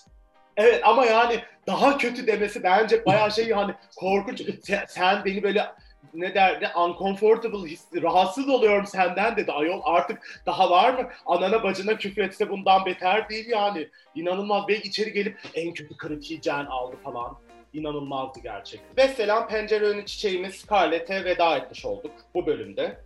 Evet 0.57 0.81
ama 0.83 1.05
yani 1.05 1.39
daha 1.67 1.97
kötü 1.97 2.27
demesi 2.27 2.63
bence 2.63 3.05
bayağı 3.05 3.31
şey 3.31 3.51
hani 3.51 3.73
korkunç. 3.95 4.41
Sen, 4.63 4.85
sen 4.87 5.25
beni 5.25 5.43
böyle 5.43 5.65
ne 6.13 6.35
derdi? 6.35 6.67
Uncomfortable 6.77 7.69
hissi 7.69 8.01
rahatsız 8.01 8.49
oluyorum 8.49 8.85
senden 8.85 9.37
dedi 9.37 9.51
ayol. 9.51 9.81
Artık 9.83 10.41
daha 10.45 10.69
var 10.69 10.93
mı? 10.93 11.09
Anana 11.25 11.63
bacına 11.63 11.97
küfür 11.97 12.21
etse 12.21 12.49
bundan 12.49 12.85
beter 12.85 13.29
değil 13.29 13.49
yani. 13.49 13.87
İnanılmaz 14.15 14.67
belki 14.67 14.87
içeri 14.87 15.13
gelip 15.13 15.39
en 15.53 15.73
kötü 15.73 15.97
kırık 15.97 16.31
yiyeceğin 16.31 16.65
aldı 16.65 16.95
falan. 17.03 17.37
İnanılmazdı 17.73 18.39
gerçekten. 18.39 18.97
Ve 18.97 19.07
selam 19.07 19.47
pencere 19.47 19.85
önü 19.85 20.05
çiçeğimiz 20.05 20.55
Scarlett'e 20.55 21.25
veda 21.25 21.57
etmiş 21.57 21.85
olduk 21.85 22.11
bu 22.33 22.45
bölümde. 22.45 22.99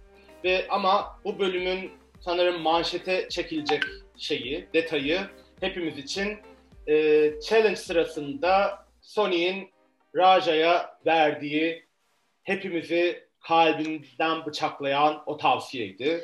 Ve 0.43 0.65
ama 0.69 1.19
bu 1.25 1.39
bölümün 1.39 1.91
sanırım 2.19 2.61
manşete 2.61 3.29
çekilecek 3.29 3.83
şeyi, 4.17 4.67
detayı 4.73 5.21
hepimiz 5.59 5.97
için 5.97 6.37
e, 6.87 6.93
challenge 7.41 7.75
sırasında 7.75 8.85
Sony'in 9.01 9.69
Raja'ya 10.15 10.97
verdiği 11.05 11.85
hepimizi 12.43 13.23
kalbinden 13.41 14.45
bıçaklayan 14.45 15.23
o 15.25 15.37
tavsiyeydi. 15.37 16.23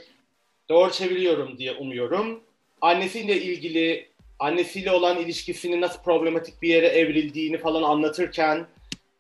Doğru 0.70 0.92
çeviriyorum 0.92 1.58
diye 1.58 1.72
umuyorum. 1.72 2.44
Annesiyle 2.82 3.42
ilgili, 3.42 4.10
annesiyle 4.40 4.92
olan 4.92 5.18
ilişkisinin 5.18 5.82
nasıl 5.82 6.04
problematik 6.04 6.62
bir 6.62 6.70
yere 6.70 6.88
evrildiğini 6.88 7.58
falan 7.58 7.84
anlatırken 7.84 8.68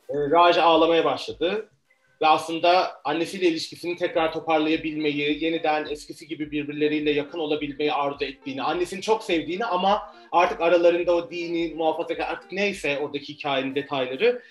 e, 0.10 0.14
Raja 0.14 0.64
ağlamaya 0.64 1.06
başladı. 1.06 1.70
Ve 2.22 2.28
aslında 2.28 3.02
annesiyle 3.04 3.48
ilişkisini 3.48 3.96
tekrar 3.98 4.34
toparlayabilmeyi, 4.34 5.44
yeniden 5.44 5.86
eskisi 5.86 6.28
gibi 6.28 6.52
birbirleriyle 6.52 7.12
yakın 7.12 7.40
olabilmeyi 7.40 7.94
arzu 7.94 8.26
ettiğini, 8.26 8.64
annesini 8.64 9.02
çok 9.02 9.24
sevdiğini 9.24 9.66
ama 9.66 10.16
artık 10.32 10.62
aralarında 10.62 11.16
o 11.16 11.32
dini, 11.32 11.74
muhafazakar 11.76 12.28
artık 12.28 12.52
neyse 12.52 13.00
oradaki 13.00 13.34
hikayenin 13.34 13.76
detayları 13.76 14.42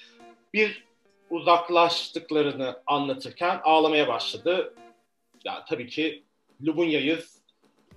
bir 0.55 0.88
uzaklaştıklarını 1.30 2.76
anlatırken 2.86 3.60
ağlamaya 3.64 4.08
başladı. 4.08 4.74
Ya 5.44 5.64
tabii 5.68 5.88
ki 5.88 6.24
Lubunya'yız. 6.66 7.38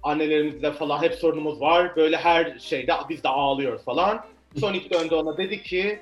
Annelerimizle 0.03 0.71
falan 0.71 1.01
hep 1.01 1.13
sorunumuz 1.13 1.61
var. 1.61 1.95
Böyle 1.95 2.17
her 2.17 2.59
şeyde 2.59 2.93
biz 3.09 3.23
de 3.23 3.29
ağlıyoruz 3.29 3.83
falan. 3.85 4.25
Sonic 4.59 4.89
döndü 4.89 5.15
ona 5.15 5.37
dedi 5.37 5.63
ki 5.63 5.99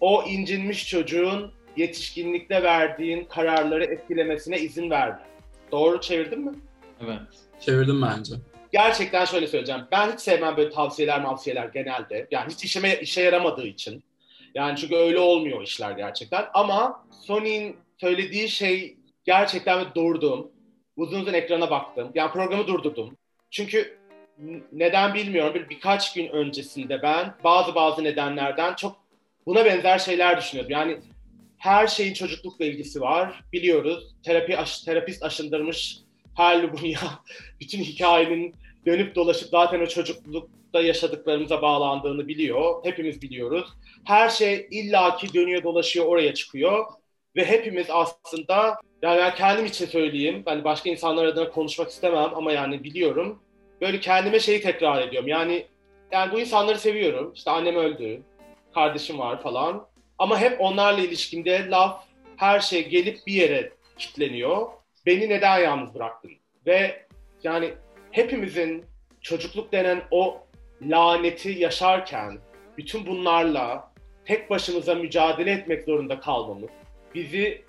o 0.00 0.22
incinmiş 0.22 0.88
çocuğun 0.88 1.52
yetişkinlikte 1.76 2.62
verdiğin 2.62 3.24
kararları 3.24 3.84
etkilemesine 3.84 4.58
izin 4.58 4.90
verme. 4.90 5.20
Doğru 5.72 6.00
çevirdim 6.00 6.40
mi? 6.40 6.52
Evet. 7.04 7.20
Çevirdim 7.60 8.02
bence. 8.02 8.34
Gerçekten 8.72 9.24
şöyle 9.24 9.46
söyleyeceğim. 9.46 9.82
Ben 9.92 10.12
hiç 10.12 10.20
sevmem 10.20 10.56
böyle 10.56 10.70
tavsiyeler 10.70 11.20
mavsiyeler 11.22 11.66
genelde. 11.66 12.26
Yani 12.30 12.52
hiç 12.52 12.64
işime, 12.64 13.00
işe 13.00 13.22
yaramadığı 13.22 13.66
için. 13.66 14.04
Yani 14.56 14.76
çünkü 14.76 14.96
öyle 14.96 15.18
olmuyor 15.18 15.62
işler 15.62 15.90
gerçekten. 15.90 16.46
Ama 16.54 17.04
Sony'in 17.22 17.76
söylediği 18.00 18.48
şey 18.48 18.96
gerçekten 19.24 19.84
durdum. 19.94 20.50
Uzun 20.96 21.20
uzun 21.20 21.32
ekrana 21.32 21.70
baktım. 21.70 22.10
Yani 22.14 22.32
programı 22.32 22.66
durdurdum. 22.66 23.16
Çünkü 23.50 23.98
neden 24.72 25.14
bilmiyorum. 25.14 25.54
Bir 25.54 25.68
birkaç 25.68 26.14
gün 26.14 26.28
öncesinde 26.28 27.02
ben 27.02 27.34
bazı 27.44 27.74
bazı 27.74 28.04
nedenlerden 28.04 28.74
çok 28.74 28.96
buna 29.46 29.64
benzer 29.64 29.98
şeyler 29.98 30.38
düşünüyordum. 30.38 30.72
Yani 30.72 30.98
her 31.58 31.86
şeyin 31.86 32.14
çocuklukla 32.14 32.64
ilgisi 32.64 33.00
var. 33.00 33.44
Biliyoruz. 33.52 34.16
Terapi 34.22 34.58
aş, 34.58 34.80
terapist 34.80 35.22
aşındırmış 35.22 35.98
her 36.36 36.62
Lubunya 36.62 37.00
bütün 37.60 37.78
hikayenin 37.78 38.54
dönüp 38.86 39.14
dolaşıp 39.14 39.48
zaten 39.48 39.80
o 39.80 39.86
çocuklukta 40.76 40.80
yaşadıklarımıza 40.82 41.62
bağlandığını 41.62 42.28
biliyor. 42.28 42.84
Hepimiz 42.84 43.22
biliyoruz. 43.22 43.68
Her 44.04 44.28
şey 44.28 44.68
illaki 44.70 45.34
dönüyor 45.34 45.62
dolaşıyor 45.62 46.06
oraya 46.06 46.34
çıkıyor. 46.34 46.86
Ve 47.36 47.44
hepimiz 47.44 47.86
aslında 47.90 48.80
yani 49.02 49.18
ben 49.18 49.34
kendim 49.34 49.66
için 49.66 49.86
söyleyeyim. 49.86 50.42
Ben 50.46 50.64
başka 50.64 50.90
insanlar 50.90 51.24
adına 51.24 51.50
konuşmak 51.50 51.90
istemem 51.90 52.30
ama 52.34 52.52
yani 52.52 52.84
biliyorum. 52.84 53.42
Böyle 53.80 54.00
kendime 54.00 54.40
şeyi 54.40 54.60
tekrar 54.60 55.02
ediyorum. 55.02 55.28
Yani 55.28 55.66
yani 56.12 56.32
bu 56.32 56.40
insanları 56.40 56.78
seviyorum. 56.78 57.32
İşte 57.34 57.50
annem 57.50 57.76
öldü. 57.76 58.22
Kardeşim 58.74 59.18
var 59.18 59.42
falan. 59.42 59.86
Ama 60.18 60.40
hep 60.40 60.60
onlarla 60.60 61.00
ilişkimde 61.00 61.70
laf, 61.70 62.04
her 62.36 62.60
şey 62.60 62.88
gelip 62.88 63.18
bir 63.26 63.32
yere 63.32 63.72
kitleniyor. 63.98 64.66
Beni 65.06 65.28
neden 65.28 65.58
yalnız 65.58 65.94
bıraktın? 65.94 66.30
Ve 66.66 67.06
yani 67.42 67.74
hepimizin 68.10 68.84
çocukluk 69.20 69.72
denen 69.72 70.02
o 70.10 70.45
laneti 70.82 71.50
yaşarken 71.50 72.38
bütün 72.78 73.06
bunlarla 73.06 73.92
tek 74.24 74.50
başımıza 74.50 74.94
mücadele 74.94 75.50
etmek 75.50 75.84
zorunda 75.84 76.20
kalmamız, 76.20 76.70
bizi 77.14 77.64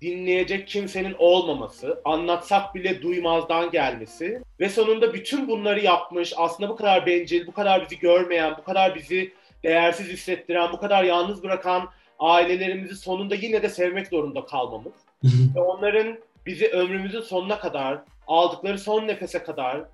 dinleyecek 0.00 0.68
kimsenin 0.68 1.16
olmaması, 1.18 2.00
anlatsak 2.04 2.74
bile 2.74 3.02
duymazdan 3.02 3.70
gelmesi 3.70 4.42
ve 4.60 4.68
sonunda 4.68 5.14
bütün 5.14 5.48
bunları 5.48 5.80
yapmış, 5.80 6.32
aslında 6.36 6.68
bu 6.68 6.76
kadar 6.76 7.06
bencil, 7.06 7.46
bu 7.46 7.52
kadar 7.52 7.82
bizi 7.82 7.98
görmeyen, 7.98 8.54
bu 8.58 8.64
kadar 8.64 8.94
bizi 8.94 9.32
değersiz 9.62 10.08
hissettiren, 10.08 10.72
bu 10.72 10.80
kadar 10.80 11.04
yalnız 11.04 11.42
bırakan 11.42 11.88
ailelerimizi 12.18 12.96
sonunda 12.96 13.34
yine 13.34 13.62
de 13.62 13.68
sevmek 13.68 14.06
zorunda 14.06 14.44
kalmamız 14.44 14.92
ve 15.24 15.60
onların 15.60 16.18
bizi 16.46 16.68
ömrümüzün 16.68 17.20
sonuna 17.20 17.58
kadar, 17.58 17.98
aldıkları 18.26 18.78
son 18.78 19.06
nefese 19.06 19.42
kadar 19.42 19.84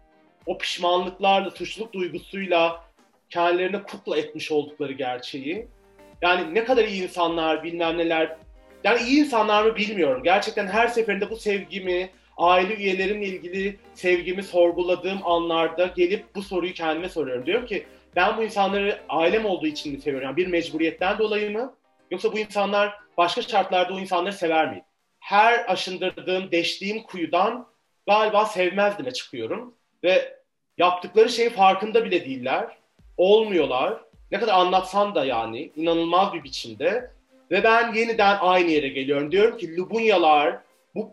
o 0.47 0.59
pişmanlıklarla, 0.59 1.51
suçluluk 1.51 1.93
duygusuyla 1.93 2.85
kendilerine 3.31 3.83
kukla 3.83 4.17
etmiş 4.17 4.53
oldukları 4.53 4.93
gerçeği. 4.93 5.69
Yani 6.23 6.55
ne 6.55 6.65
kadar 6.65 6.85
iyi 6.85 7.03
insanlar, 7.03 7.65
bilmem 7.65 7.99
neler. 7.99 8.37
Yani 8.85 9.03
iyi 9.03 9.21
insanlar 9.21 9.65
mı 9.65 9.77
bilmiyorum. 9.77 10.23
Gerçekten 10.23 10.67
her 10.67 10.89
seferinde 10.89 11.31
bu 11.31 11.37
sevgimi, 11.37 12.11
aile 12.37 12.75
üyelerimle 12.75 13.27
ilgili 13.27 13.77
sevgimi 13.95 14.43
sorguladığım 14.43 15.27
anlarda 15.27 15.87
gelip 15.87 16.35
bu 16.35 16.43
soruyu 16.43 16.73
kendime 16.73 17.09
soruyorum. 17.09 17.47
Diyorum 17.47 17.67
ki 17.67 17.87
ben 18.17 18.37
bu 18.37 18.43
insanları 18.43 19.01
ailem 19.09 19.45
olduğu 19.45 19.67
için 19.67 19.95
mi 19.95 20.01
seviyorum? 20.01 20.29
Yani 20.29 20.37
bir 20.37 20.47
mecburiyetten 20.47 21.19
dolayı 21.19 21.53
mı? 21.53 21.75
Yoksa 22.11 22.33
bu 22.33 22.39
insanlar 22.39 22.95
başka 23.17 23.43
şartlarda 23.43 23.95
o 23.95 23.99
insanları 23.99 24.35
sever 24.35 24.71
miyim? 24.71 24.85
Her 25.21 25.73
aşındırdığım, 25.73 26.53
deştiğim 26.53 27.03
kuyudan 27.03 27.67
galiba 28.07 28.47
sevmezdime 28.47 29.13
çıkıyorum. 29.13 29.75
Ve 30.05 30.39
yaptıkları 30.79 31.29
şeyin 31.29 31.51
farkında 31.51 32.05
bile 32.05 32.25
değiller. 32.25 32.79
Olmuyorlar. 33.17 34.01
Ne 34.33 34.41
kadar 34.41 34.55
anlatsan 34.55 35.15
da 35.15 35.25
yani 35.25 35.71
inanılmaz 35.77 36.33
bir 36.33 36.45
biçimde. 36.45 37.11
Ve 37.51 37.65
ben 37.65 37.95
yeniden 37.95 38.39
aynı 38.41 38.71
yere 38.71 38.89
geliyorum. 38.89 39.33
Diyorum 39.33 39.59
ki 39.59 39.77
Lubunyalar 39.77 40.59
bu 40.95 41.11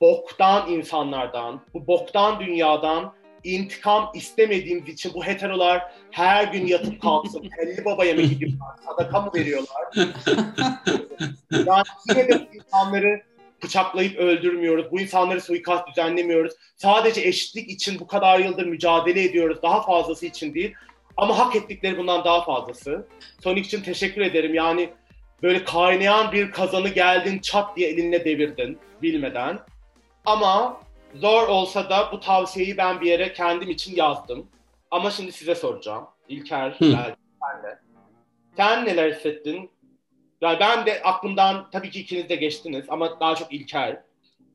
boktan 0.00 0.70
insanlardan, 0.70 1.60
bu 1.74 1.86
boktan 1.86 2.40
dünyadan 2.40 3.14
intikam 3.44 4.10
istemediğimiz 4.14 4.88
için 4.88 5.14
bu 5.14 5.24
heterolar 5.24 5.92
her 6.10 6.44
gün 6.44 6.66
yatıp 6.66 7.02
kalksın. 7.02 7.50
Helli 7.58 7.84
baba 7.84 8.04
yemeği 8.04 8.38
gibi 8.38 8.52
sadaka 8.86 9.20
mı 9.20 9.30
veriyorlar? 9.34 9.84
yani 11.50 11.84
yine 12.08 12.28
de 12.28 12.48
insanları 12.54 13.22
bıçaklayıp 13.64 14.18
öldürmüyoruz. 14.18 14.90
Bu 14.92 15.00
insanları 15.00 15.40
suikast 15.40 15.88
düzenlemiyoruz. 15.88 16.54
Sadece 16.76 17.20
eşitlik 17.20 17.70
için 17.70 18.00
bu 18.00 18.06
kadar 18.06 18.38
yıldır 18.38 18.66
mücadele 18.66 19.22
ediyoruz. 19.24 19.58
Daha 19.62 19.82
fazlası 19.82 20.26
için 20.26 20.54
değil. 20.54 20.74
Ama 21.16 21.38
hak 21.38 21.56
ettikleri 21.56 21.98
bundan 21.98 22.24
daha 22.24 22.44
fazlası. 22.44 23.06
Sonic 23.42 23.66
için 23.66 23.82
teşekkür 23.82 24.20
ederim. 24.20 24.54
Yani 24.54 24.90
böyle 25.42 25.64
kaynayan 25.64 26.32
bir 26.32 26.50
kazanı 26.50 26.88
geldin 26.88 27.38
çat 27.38 27.76
diye 27.76 27.88
elinle 27.88 28.24
devirdin 28.24 28.78
bilmeden. 29.02 29.58
Ama 30.26 30.80
zor 31.14 31.48
olsa 31.48 31.90
da 31.90 32.08
bu 32.12 32.20
tavsiyeyi 32.20 32.76
ben 32.76 33.00
bir 33.00 33.06
yere 33.06 33.32
kendim 33.32 33.70
için 33.70 33.96
yazdım. 33.96 34.46
Ama 34.90 35.10
şimdi 35.10 35.32
size 35.32 35.54
soracağım. 35.54 36.06
İlker, 36.28 36.70
Hı. 36.70 36.76
belki 36.80 37.16
sen 37.42 37.62
de. 37.62 37.78
Sen 38.56 38.84
neler 38.84 39.12
hissettin? 39.12 39.70
Yani 40.44 40.60
ben 40.60 40.86
de 40.86 41.02
aklımdan 41.02 41.66
tabii 41.72 41.90
ki 41.90 42.00
ikiniz 42.00 42.28
de 42.28 42.36
geçtiniz 42.36 42.84
ama 42.88 43.20
daha 43.20 43.34
çok 43.34 43.52
İlker. 43.52 44.02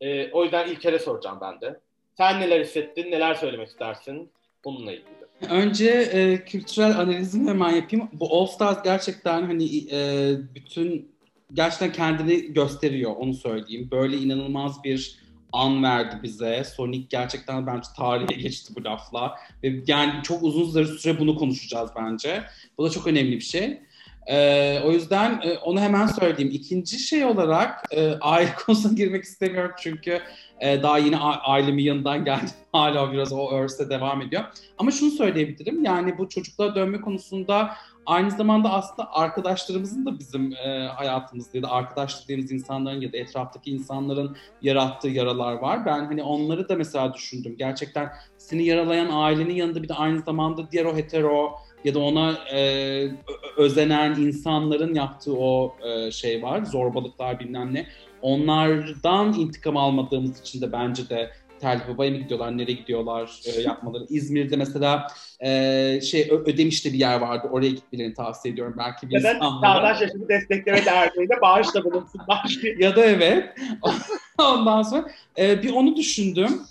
Ee, 0.02 0.32
o 0.32 0.44
yüzden 0.44 0.68
İlker'e 0.68 1.00
soracağım 1.00 1.38
ben 1.42 1.62
de. 1.62 1.80
Sen 2.18 2.42
neler 2.42 2.62
hissettin, 2.62 3.12
neler 3.12 3.36
söylemek 3.36 3.68
istersin 3.68 4.30
bununla 4.66 4.92
ilgili? 4.92 5.20
Önce 5.50 5.90
e, 5.90 6.46
kültürel 6.46 7.00
analizimi 7.00 7.50
hemen 7.50 7.76
yapayım. 7.76 8.10
Bu 8.14 8.40
All 8.40 8.46
Stars 8.46 8.84
gerçekten 8.84 9.44
hani 9.44 9.78
e, 9.92 10.32
bütün 10.56 11.12
gerçekten 11.54 11.92
kendini 11.92 12.54
gösteriyor 12.54 13.16
onu 13.16 13.34
söyleyeyim. 13.34 13.88
Böyle 13.92 14.18
inanılmaz 14.18 14.84
bir 14.84 15.20
an 15.52 15.84
verdi 15.84 16.16
bize. 16.24 16.64
Sonic 16.64 17.08
gerçekten 17.10 17.68
bence 17.68 17.88
tarihe 17.98 18.42
geçti 18.42 18.74
bu 18.76 18.84
lafla. 18.84 19.36
Ve 19.64 19.84
yani 19.88 20.24
çok 20.24 20.44
uzun 20.44 20.84
süre 20.84 21.20
bunu 21.20 21.36
konuşacağız 21.36 21.90
bence. 21.96 22.44
Bu 22.78 22.86
da 22.86 22.90
çok 22.90 23.08
önemli 23.08 23.32
bir 23.32 23.42
şey. 23.42 23.82
Ee, 24.30 24.80
o 24.86 24.92
yüzden 24.92 25.42
e, 25.44 25.58
onu 25.58 25.80
hemen 25.80 26.08
söyleyeyim. 26.08 26.52
İkinci 26.54 27.00
şey 27.00 27.26
olarak 27.26 27.84
e, 27.92 28.14
aile 28.22 28.54
konusuna 28.66 28.94
girmek 28.94 29.24
istemiyorum 29.24 29.72
çünkü 29.78 30.20
e, 30.60 30.84
daha 30.84 30.98
yeni 30.98 31.18
ailemin 31.18 31.84
yanından 31.84 32.26
geldim. 32.26 32.50
Hala 32.72 33.14
biraz 33.14 33.34
o 33.34 33.52
örse 33.52 33.90
devam 33.90 34.22
ediyor. 34.22 34.44
Ama 34.78 34.92
şunu 34.92 35.12
söyleyebilirim 35.12 35.84
yani 35.84 36.18
bu 36.18 36.30
çocuklara 36.30 36.76
dönme 36.76 37.02
konusunda 37.02 37.72
aynı 38.06 38.32
zamanda 38.32 38.74
aslında 38.74 39.14
arkadaşlarımızın 39.14 40.06
da 40.06 40.20
bizim 40.20 40.54
e, 40.54 40.88
hayatımızda 40.96 41.58
ya 41.58 41.64
da 41.64 41.72
arkadaş 41.72 42.24
dediğimiz 42.24 42.52
insanların 42.52 43.02
ya 43.02 43.14
da 43.14 43.18
etraftaki 43.18 43.72
insanların 43.72 44.36
yarattığı 44.62 45.10
yaralar 45.10 45.54
var. 45.54 45.86
Ben 45.86 46.06
hani 46.06 46.24
onları 46.24 46.70
da 46.70 46.76
mesela 46.76 47.14
düşündüm. 47.14 47.56
Gerçekten 47.58 48.12
seni 48.38 48.66
yaralayan 48.66 49.10
ailenin 49.12 49.54
yanında 49.54 49.84
bir 49.84 49.90
de 49.90 49.94
aynı 49.94 50.22
zamanda 50.22 50.72
diğer 50.72 50.86
o 50.86 50.96
hetero 50.96 51.56
ya 51.84 51.94
da 51.94 52.00
ona 52.00 52.34
e, 52.54 53.12
özenen 53.58 54.16
insanların 54.16 54.94
yaptığı 54.94 55.38
o 55.38 55.76
e, 55.88 56.12
şey 56.12 56.44
var. 56.44 56.64
Zorbalıklar 56.64 57.40
bilmem 57.40 57.74
ne. 57.74 57.88
Onlardan 58.22 59.34
intikam 59.34 59.78
almadığımız 59.78 60.42
için 60.42 60.62
de 60.62 60.72
bence 60.72 61.10
de 61.10 61.32
Tel 61.60 61.82
Baba'ya 61.90 62.12
mı 62.12 62.18
gidiyorlar, 62.18 62.58
nereye 62.58 62.74
gidiyorlar 62.74 63.40
e, 63.46 63.62
yapmaları. 63.68 64.06
İzmir'de 64.10 64.56
mesela 64.56 65.08
e, 65.40 66.02
şey 66.02 66.30
Ödemiş'te 66.32 66.94
bir 66.94 66.98
yer 66.98 67.20
vardı. 67.20 67.48
Oraya 67.52 67.70
gitmelerini 67.70 68.14
tavsiye 68.14 68.54
ediyorum. 68.54 68.76
Belki 68.78 69.10
bir 69.10 69.24
da 69.24 69.40
Çağdaş 69.40 70.02
Yaşamı 70.02 70.30
Destekleme 70.30 70.86
Derneği'ne 70.86 71.42
bağışla 71.42 71.84
bulunsunlar. 71.84 72.60
ya 72.78 72.96
da 72.96 73.06
evet. 73.06 73.58
Ondan 74.38 74.82
sonra 74.82 75.08
e, 75.38 75.64
bir 75.64 75.74
onu 75.74 75.96
düşündüm. 75.96 76.62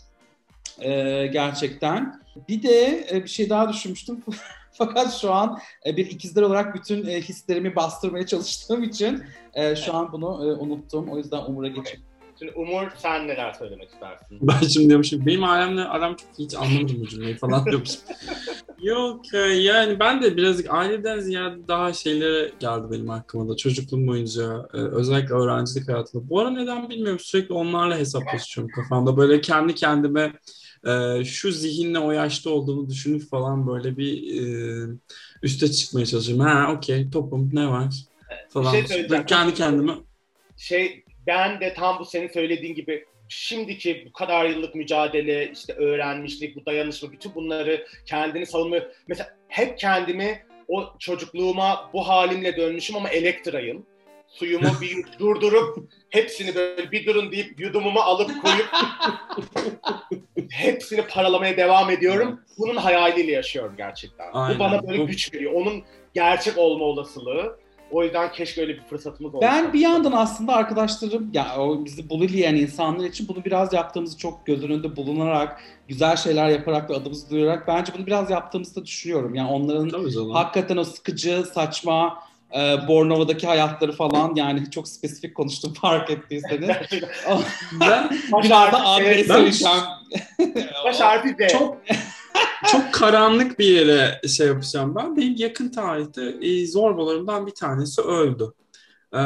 E, 0.81 1.27
gerçekten. 1.27 2.21
Bir 2.49 2.63
de 2.63 3.07
e, 3.13 3.23
bir 3.25 3.29
şey 3.29 3.51
daha 3.51 3.69
düşünmüştüm. 3.69 4.23
Fakat 4.79 5.15
şu 5.21 5.33
an 5.33 5.59
e, 5.87 5.97
bir 5.97 6.07
ikizler 6.07 6.43
olarak 6.43 6.75
bütün 6.75 7.07
e, 7.07 7.21
hislerimi 7.21 7.77
bastırmaya 7.77 8.27
çalıştığım 8.27 8.83
için 8.83 9.23
e, 9.55 9.77
şu 9.77 9.95
an 9.95 10.13
bunu 10.13 10.27
e, 10.27 10.47
unuttum. 10.57 11.09
O 11.09 11.17
yüzden 11.17 11.45
Umur'a 11.47 11.69
geçeyim. 11.69 12.03
Şimdi 12.39 12.53
Umur 12.53 12.89
sen 12.97 13.29
neler 13.29 13.53
söylemek 13.53 13.89
istersin? 13.89 14.27
Ben 14.43 14.67
şimdi 14.69 14.89
diyormuşum 14.89 15.27
benim 15.27 15.45
ailemle 15.45 15.85
aram 15.85 16.17
çok 16.17 16.29
hiç 16.39 16.55
anlamadım 16.55 16.97
bu 17.01 17.09
cümleyi 17.09 17.37
falan 17.37 17.65
diyormuşum. 17.67 18.01
Yok 18.83 19.35
yani 19.57 20.01
ben 20.01 20.23
de 20.23 20.37
birazcık 20.37 20.75
aileden 20.75 21.21
ziyade 21.21 21.69
daha 21.69 21.93
şeylere 21.93 22.53
geldi 22.61 22.87
benim 22.91 23.11
aklıma 23.11 23.49
da 23.49 23.57
çocukluğum 23.57 24.07
boyunca 24.07 24.69
özellikle 24.73 25.35
öğrencilik 25.35 25.89
hayatında. 25.89 26.29
Bu 26.29 26.41
ara 26.41 26.51
neden 26.51 26.89
bilmiyorum 26.89 27.19
sürekli 27.19 27.55
onlarla 27.55 27.99
hesaplaşıyorum 27.99 28.73
kafamda. 28.73 29.17
Böyle 29.17 29.41
kendi 29.41 29.75
kendime 29.75 30.33
şu 31.25 31.53
zihinle 31.53 31.99
o 31.99 32.13
yaşta 32.13 32.51
olduğumu 32.51 32.89
düşünüp 32.89 33.31
falan 33.31 33.67
böyle 33.67 33.97
bir 33.97 34.23
üste 35.43 35.71
çıkmaya 35.71 36.07
çalışıyorum. 36.07 36.45
Ha 36.45 36.73
okey 36.73 37.11
topum 37.11 37.51
ne 37.53 37.69
var 37.69 37.95
falan. 38.49 38.75
Bir 38.75 38.87
şey 38.87 39.25
kendi 39.27 39.55
kendime. 39.55 39.93
Şey 40.57 41.05
ben 41.27 41.61
de 41.61 41.75
tam 41.75 41.99
bu 41.99 42.05
senin 42.05 42.29
söylediğin 42.29 42.75
gibi 42.75 43.05
şimdiki 43.29 44.05
bu 44.09 44.13
kadar 44.13 44.45
yıllık 44.45 44.75
mücadele, 44.75 45.53
işte 45.53 45.73
öğrenmişlik, 45.73 46.57
bu 46.57 46.67
dayanışma, 46.67 47.13
bütün 47.13 47.35
bunları 47.35 47.87
kendini 48.07 48.47
savunma. 48.47 48.77
Mesela 49.09 49.37
hep 49.49 49.79
kendimi 49.79 50.43
o 50.69 50.85
çocukluğuma 50.99 51.91
bu 51.93 52.09
halimle 52.09 52.57
dönmüşüm 52.57 52.97
ama 52.97 53.09
elektrayım. 53.09 53.87
Suyumu 54.29 54.69
bir 54.81 55.19
durdurup 55.19 55.91
hepsini 56.11 56.55
böyle 56.55 56.91
bir 56.91 57.07
durun 57.07 57.33
deyip 57.33 57.61
yudumumu 57.61 58.01
alıp 58.01 58.31
koyup 58.43 58.69
hepsini 60.51 61.03
paralamaya 61.03 61.57
devam 61.57 61.91
ediyorum. 61.91 62.41
Bunun 62.59 62.77
hayaliyle 62.77 63.33
yaşıyorum 63.33 63.75
gerçekten. 63.77 64.27
Aynen. 64.33 64.57
Bu 64.57 64.61
bana 64.61 64.89
böyle 64.89 65.05
güç 65.05 65.35
veriyor. 65.35 65.53
Onun 65.53 65.83
gerçek 66.15 66.59
olma 66.59 66.85
olasılığı. 66.85 67.59
O 67.91 68.05
yüzden 68.05 68.33
keşke 68.33 68.61
öyle 68.61 68.75
bir 68.75 68.83
fırsatımız 68.83 69.35
olsa. 69.35 69.47
Ben 69.47 69.73
bir 69.73 69.81
yandan 69.81 70.13
aslında 70.13 70.53
arkadaşlarım, 70.53 71.31
ya 71.33 71.57
o 71.59 71.85
bizi 71.85 72.11
bullyleyen 72.11 72.55
insanlar 72.55 73.05
için 73.05 73.29
bunu 73.29 73.45
biraz 73.45 73.73
yaptığımızı 73.73 74.19
çok 74.19 74.47
göz 74.47 74.65
önünde 74.65 74.97
bulunarak, 74.97 75.61
güzel 75.89 76.17
şeyler 76.17 76.49
yaparak 76.49 76.91
ve 76.91 76.95
adımızı 76.95 77.31
duyurarak 77.31 77.69
bence 77.69 77.93
bunu 77.99 78.07
biraz 78.07 78.31
yaptığımızı 78.31 78.81
da 78.81 78.87
düşünüyorum. 78.87 79.35
Yani 79.35 79.51
onların 79.51 80.31
hakikaten 80.33 80.77
o 80.77 80.85
sıkıcı, 80.85 81.45
saçma, 81.55 82.23
e, 82.57 82.89
Bornova'daki 82.89 83.47
hayatları 83.47 83.93
falan 83.93 84.35
yani 84.35 84.71
çok 84.71 84.89
spesifik 84.89 85.35
konuştum 85.35 85.75
fark 85.81 86.11
ettiyseniz. 86.11 86.69
ben 87.81 88.11
biraz 88.43 88.73
da 88.73 88.87
adres 88.87 89.27
söyleyeceğim. 89.27 89.79
Baş 90.85 91.01
harfi 91.01 91.39
de. 91.39 91.49
Çok 91.49 91.79
çok 92.73 92.95
karanlık 92.95 93.59
bir 93.59 93.65
yere 93.65 94.21
şey 94.29 94.47
yapacağım 94.47 94.95
ben. 94.95 95.17
Benim 95.17 95.35
yakın 95.37 95.69
tarihte 95.69 96.23
e, 96.43 96.67
zorbalarımdan 96.67 97.47
bir 97.47 97.55
tanesi 97.55 98.01
öldü. 98.03 98.53
Ee, 99.13 99.19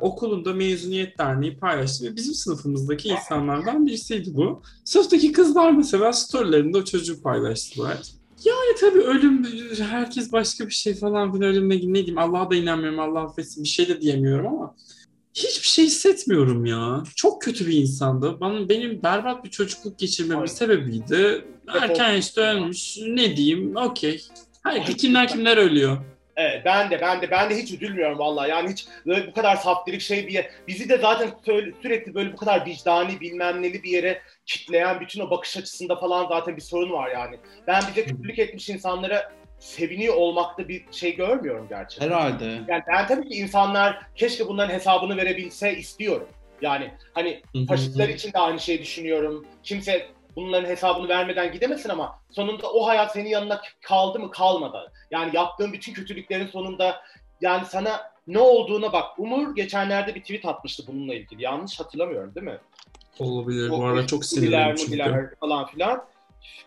okulunda 0.00 0.52
mezuniyet 0.52 1.18
derneği 1.18 1.58
paylaştı 1.58 2.04
ve 2.04 2.16
bizim 2.16 2.34
sınıfımızdaki 2.34 3.08
insanlardan 3.08 3.86
birisiydi 3.86 4.34
bu. 4.34 4.62
Sınıftaki 4.84 5.32
kızlar 5.32 5.72
mesela 5.72 6.12
storylerinde 6.12 6.78
o 6.78 6.84
çocuğu 6.84 7.22
paylaştılar. 7.22 7.98
Yani 8.44 8.76
tabii 8.80 9.00
ölüm, 9.00 9.44
herkes 9.90 10.32
başka 10.32 10.66
bir 10.66 10.72
şey 10.72 10.94
falan 10.94 11.32
filan 11.32 11.50
ölümle 11.50 11.76
ne 11.76 11.94
diyeyim 11.94 12.18
Allah'a 12.18 12.50
da 12.50 12.54
inanmıyorum, 12.54 13.00
Allah 13.00 13.20
affetsin 13.20 13.64
bir 13.64 13.68
şey 13.68 13.88
de 13.88 14.00
diyemiyorum 14.00 14.46
ama 14.46 14.74
hiçbir 15.34 15.68
şey 15.68 15.84
hissetmiyorum 15.84 16.66
ya. 16.66 17.02
Çok 17.16 17.42
kötü 17.42 17.66
bir 17.66 17.76
insandı. 17.76 18.40
Bana, 18.40 18.68
benim 18.68 19.02
berbat 19.02 19.44
bir 19.44 19.50
çocukluk 19.50 19.98
geçirmemin 19.98 20.46
sebebiydi. 20.46 21.44
Erken 21.80 22.16
işte 22.16 22.40
ölmüş. 22.40 22.98
Ne 23.08 23.36
diyeyim? 23.36 23.76
Okey. 23.76 24.22
Hayır, 24.62 24.84
kimler 24.84 25.28
kimler 25.28 25.56
ölüyor. 25.56 25.98
Evet, 26.38 26.62
ben 26.64 26.90
de 26.90 27.00
ben 27.00 27.22
de 27.22 27.30
ben 27.30 27.50
de 27.50 27.56
hiç 27.56 27.72
üzülmüyorum 27.72 28.18
vallahi. 28.18 28.50
Yani 28.50 28.70
hiç 28.70 28.86
böyle 29.06 29.26
bu 29.26 29.32
kadar 29.32 29.56
saftirik 29.56 30.00
şey 30.00 30.26
bir 30.26 30.32
yer. 30.32 30.50
Bizi 30.68 30.88
de 30.88 30.98
zaten 30.98 31.30
sürekli 31.82 32.14
böyle 32.14 32.32
bu 32.32 32.36
kadar 32.36 32.66
vicdani 32.66 33.20
bilmem 33.20 33.62
neli 33.62 33.82
bir 33.82 33.90
yere 33.90 34.22
kitleyen 34.46 35.00
bütün 35.00 35.20
o 35.20 35.30
bakış 35.30 35.56
açısında 35.56 35.96
falan 35.96 36.28
zaten 36.28 36.56
bir 36.56 36.62
sorun 36.62 36.92
var 36.92 37.10
yani. 37.10 37.36
Ben 37.66 37.82
bize 37.88 38.04
kötülük 38.04 38.38
etmiş 38.38 38.68
insanlara 38.68 39.32
seviniyor 39.58 40.14
olmakta 40.14 40.68
bir 40.68 40.84
şey 40.90 41.16
görmüyorum 41.16 41.66
gerçekten. 41.68 42.06
Herhalde. 42.06 42.44
Yani 42.44 42.82
ben 42.88 43.06
tabii 43.06 43.28
ki 43.28 43.38
insanlar 43.38 44.02
keşke 44.14 44.48
bunların 44.48 44.74
hesabını 44.74 45.16
verebilse 45.16 45.76
istiyorum. 45.76 46.28
Yani 46.62 46.90
hani 47.14 47.42
faşistler 47.68 48.08
için 48.08 48.32
de 48.32 48.38
aynı 48.38 48.60
şeyi 48.60 48.82
düşünüyorum. 48.82 49.46
Kimse 49.62 50.06
bunların 50.38 50.68
hesabını 50.68 51.08
vermeden 51.08 51.52
gidemesin 51.52 51.88
ama 51.88 52.18
sonunda 52.30 52.72
o 52.72 52.86
hayat 52.86 53.12
senin 53.12 53.28
yanına 53.28 53.60
kaldı 53.80 54.18
mı 54.18 54.30
kalmadı. 54.30 54.92
Yani 55.10 55.36
yaptığın 55.36 55.72
bütün 55.72 55.92
kötülüklerin 55.92 56.46
sonunda 56.46 57.00
yani 57.40 57.64
sana 57.66 58.00
ne 58.26 58.38
olduğuna 58.38 58.92
bak. 58.92 59.18
Umur 59.18 59.56
geçenlerde 59.56 60.14
bir 60.14 60.20
tweet 60.20 60.44
atmıştı 60.44 60.82
bununla 60.86 61.14
ilgili. 61.14 61.42
Yanlış 61.42 61.80
hatırlamıyorum 61.80 62.34
değil 62.34 62.46
mi? 62.46 62.58
Olabilir. 63.18 63.70
Bu 63.70 63.84
arada 63.84 64.06
çok 64.06 64.24
sinirlendim 64.24 64.86
çünkü. 64.86 65.36
falan 65.40 65.66
filan. 65.66 66.04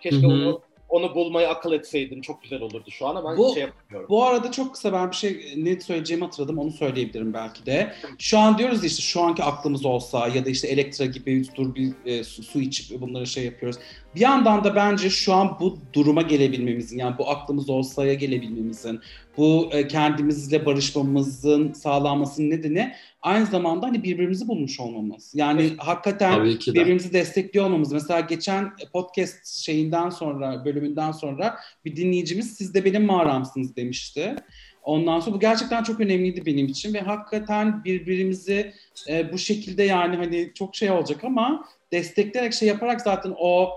Keşke 0.01 0.21
Hı-hı. 0.21 0.27
onu 0.27 0.61
onu 0.91 1.15
bulmayı 1.15 1.49
akıl 1.49 1.71
etseydim 1.71 2.21
çok 2.21 2.43
güzel 2.43 2.61
olurdu 2.61 2.91
şu 2.91 3.07
an 3.07 3.15
ama 3.15 3.37
bu, 3.37 3.53
şey 3.53 3.63
yapmıyorum. 3.63 4.09
Bu 4.09 4.23
arada 4.23 4.51
çok 4.51 4.73
kısa 4.73 4.93
ben 4.93 5.11
bir 5.11 5.15
şey 5.15 5.53
ne 5.57 5.79
söyleyeceğimi 5.79 6.25
hatırladım 6.25 6.57
onu 6.57 6.71
söyleyebilirim 6.71 7.33
belki 7.33 7.65
de. 7.65 7.93
Şu 8.17 8.37
an 8.37 8.57
diyoruz 8.57 8.83
işte 8.83 9.01
şu 9.01 9.21
anki 9.21 9.43
aklımız 9.43 9.85
olsa 9.85 10.27
ya 10.27 10.45
da 10.45 10.49
işte 10.49 10.67
Elektra 10.67 11.05
gibi 11.05 11.43
dur 11.55 11.75
bir 11.75 11.93
e, 12.05 12.23
su, 12.23 12.43
su 12.43 12.61
içip 12.61 13.01
bunları 13.01 13.27
şey 13.27 13.45
yapıyoruz. 13.45 13.79
Bir 14.15 14.19
yandan 14.19 14.63
da 14.63 14.75
bence 14.75 15.09
şu 15.09 15.33
an 15.33 15.57
bu 15.59 15.79
duruma 15.93 16.21
gelebilmemizin 16.21 16.97
yani 16.97 17.17
bu 17.17 17.29
aklımız 17.29 17.69
olsaya 17.69 18.13
gelebilmemizin, 18.13 18.99
bu 19.37 19.69
e, 19.71 19.87
kendimizle 19.87 20.65
barışmamızın 20.65 21.73
sağlanmasının 21.73 22.49
nedeni 22.49 22.93
aynı 23.21 23.45
zamanda 23.45 23.87
hani 23.87 24.03
birbirimizi 24.03 24.47
bulmuş 24.47 24.79
olmamız. 24.79 25.31
Yani 25.35 25.61
evet. 25.61 25.73
hakikaten 25.77 26.45
birbirimizi 26.45 27.13
destekliyor 27.13 27.65
olmamız. 27.65 27.91
Mesela 27.91 28.19
geçen 28.19 28.71
podcast 28.93 29.47
şeyinden 29.47 30.09
sonra, 30.09 30.65
bölümünden 30.65 31.11
sonra 31.11 31.55
bir 31.85 31.95
dinleyicimiz 31.95 32.53
siz 32.53 32.73
de 32.73 32.85
benim 32.85 33.05
mağaramsınız 33.05 33.75
demişti. 33.75 34.35
Ondan 34.83 35.19
sonra 35.19 35.35
bu 35.35 35.39
gerçekten 35.39 35.83
çok 35.83 35.99
önemliydi 35.99 36.45
benim 36.45 36.67
için 36.67 36.93
ve 36.93 37.01
hakikaten 37.01 37.83
birbirimizi 37.83 38.73
e, 39.09 39.33
bu 39.33 39.37
şekilde 39.37 39.83
yani 39.83 40.15
hani 40.15 40.51
çok 40.55 40.75
şey 40.75 40.91
olacak 40.91 41.23
ama 41.23 41.65
destekleyerek 41.91 42.53
şey 42.53 42.67
yaparak 42.67 43.01
zaten 43.01 43.33
o 43.37 43.69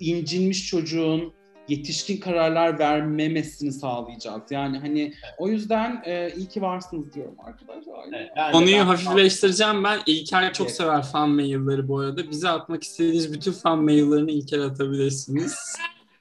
incinmiş 0.00 0.66
çocuğun 0.66 1.32
yetişkin 1.70 2.20
kararlar 2.20 2.78
vermemesini 2.78 3.72
sağlayacağız. 3.72 4.42
Yani 4.50 4.78
hani 4.78 5.12
o 5.38 5.48
yüzden 5.48 6.02
e, 6.04 6.32
iyi 6.36 6.48
ki 6.48 6.62
varsınız 6.62 7.14
diyorum 7.14 7.36
arkadaşlar. 7.38 8.04
Evet, 8.12 8.30
yani 8.36 8.52
Konuyu 8.52 8.76
ben, 8.76 8.84
hafifleştireceğim 8.84 9.84
ben. 9.84 10.00
İlker 10.06 10.52
çok 10.52 10.66
evet. 10.66 10.76
sever 10.76 11.02
fan 11.02 11.30
mailleri 11.30 11.88
bu 11.88 11.98
arada. 11.98 12.30
Bize 12.30 12.48
atmak 12.48 12.82
istediğiniz 12.82 13.32
bütün 13.32 13.52
fan 13.52 13.78
maillerini 13.78 14.32
İlker 14.32 14.58
atabilirsiniz. 14.58 15.76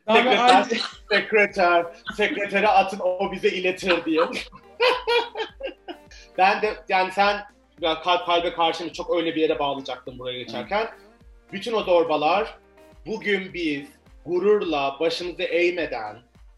sekreter, 0.08 0.66
sekreter, 1.12 1.86
sekretere 2.18 2.68
atın 2.68 3.00
o 3.00 3.32
bize 3.32 3.50
iletir 3.50 4.06
diye. 4.06 4.22
ben 6.38 6.62
de 6.62 6.74
yani 6.90 7.12
sen 7.12 7.40
kalp 7.82 8.26
kalbe 8.26 8.54
karşımı 8.54 8.94
çok 8.94 9.16
öyle 9.16 9.36
bir 9.36 9.42
yere 9.42 9.60
bağlayacaktım 9.60 10.20
buraya 10.20 10.40
geçerken. 10.40 10.88
Bütün 11.54 11.74
o 11.74 11.84
zorbalar 11.84 12.60
bugün 13.06 13.54
biz 13.54 13.88
gururla 14.26 14.98
başımızı 15.00 15.44
eğmeden, 15.44 16.18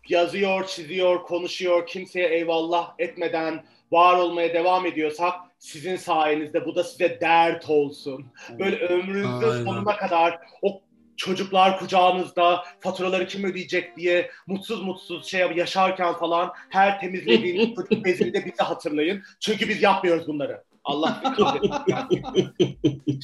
yazıyor, 0.10 0.68
çiziyor, 0.68 1.24
konuşuyor, 1.24 1.88
kimseye 1.88 2.28
eyvallah 2.28 2.94
etmeden 3.00 3.64
var 3.92 4.18
olmaya 4.18 4.54
devam 4.54 4.86
ediyorsak 4.86 5.34
sizin 5.60 5.96
sayenizde 5.96 6.66
bu 6.66 6.76
da 6.76 6.84
size 6.84 7.22
dert 7.22 7.70
olsun. 7.70 8.26
Böyle 8.60 8.76
ömrünüzün 8.76 9.66
sonuna 9.66 9.98
kadar 9.98 10.40
o 10.62 10.82
çocuklar 11.18 11.80
kucağınızda 11.80 12.64
faturaları 12.80 13.28
kim 13.28 13.44
ödeyecek 13.44 13.98
diye 13.98 14.32
mutsuz 14.48 14.82
mutsuz 14.82 15.28
şey 15.28 15.52
yaşarken 15.56 16.14
falan 16.14 16.52
her 16.70 17.00
temizlediğiniz 17.00 17.76
çocuk 17.76 18.06
bezini 18.06 18.34
de 18.34 18.46
bize 18.46 18.64
hatırlayın. 18.64 19.24
Çünkü 19.40 19.70
biz 19.70 19.84
yapmıyoruz 19.84 20.28
bunları. 20.28 20.64
Allah 20.84 21.36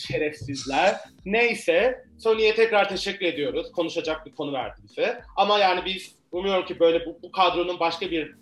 Şerefsizler. 0.07 0.95
Neyse 1.25 2.05
Sony'ye 2.17 2.55
tekrar 2.55 2.89
teşekkür 2.89 3.25
ediyoruz. 3.25 3.71
Konuşacak 3.71 4.25
bir 4.25 4.31
konu 4.31 4.53
verdi 4.53 4.81
bize. 4.83 5.21
Ama 5.35 5.59
yani 5.59 5.85
biz 5.85 6.15
umuyorum 6.31 6.65
ki 6.65 6.79
böyle 6.79 7.05
bu, 7.05 7.19
bu 7.23 7.31
kadronun 7.31 7.79
başka 7.79 8.11
bir 8.11 8.35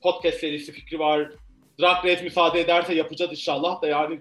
podcast 0.00 0.38
serisi 0.38 0.72
fikri 0.72 0.98
var. 0.98 1.30
Drag 1.80 2.04
Race 2.04 2.22
müsaade 2.22 2.60
ederse 2.60 2.94
yapacağız 2.94 3.30
inşallah 3.30 3.82
da 3.82 3.86
yani 3.86 4.20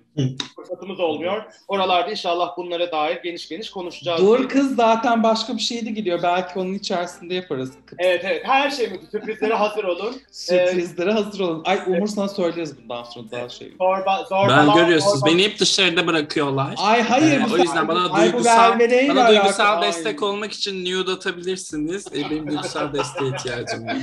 fırsatımız 0.55 0.99
olmuyor. 0.99 1.43
Oralarda 1.68 2.12
inşallah 2.12 2.58
bunlara 2.58 2.91
dair 2.91 3.20
geniş 3.24 3.49
geniş 3.49 3.70
konuşacağız. 3.70 4.22
Dur 4.22 4.49
kız 4.49 4.76
zaten 4.76 5.24
başka 5.24 5.55
bir 5.55 5.62
şey 5.62 5.86
de 5.86 5.89
gidiyor. 5.89 6.20
Belki 6.24 6.60
onun 6.60 6.74
içerisinde 6.74 7.34
yaparız. 7.34 7.72
Evet 7.97 8.22
evet 8.26 8.41
her 8.45 8.70
şeyimiz 8.70 8.99
sürprizlere 9.12 9.53
hazır 9.53 9.84
olun. 9.84 10.16
Sürprizlere 10.32 11.12
hazır 11.12 11.39
olun. 11.39 11.62
Ay 11.66 11.80
Umur 11.88 12.08
sana 12.08 12.28
söyleriz 12.28 12.82
bundan 12.82 13.03
sonra 13.03 13.32
daha 13.32 13.49
şey. 13.49 13.74
Zorba, 13.78 14.26
zorba, 14.30 14.66
ben 14.68 14.76
görüyorsunuz 14.76 15.26
beni 15.26 15.43
hep 15.43 15.60
dışarıda 15.60 16.08
bırakıyorlar. 16.08 16.76
Ay 16.78 17.01
hayır. 17.01 17.41
Ee, 17.41 17.53
o 17.53 17.58
yüzden 17.58 17.88
bana 17.88 18.18
duygusal 18.18 18.80
bana 19.10 19.30
duygusal 19.30 19.82
destek 19.82 20.24
Ay. 20.24 20.30
olmak 20.30 20.51
için 20.51 20.86
nude 20.86 21.12
atabilirsiniz. 21.12 22.05
Ee, 22.14 22.30
benim 22.30 22.47
duygusal 22.47 22.93
desteğe 22.93 23.30
ihtiyacım 23.30 23.88
var. 23.88 23.97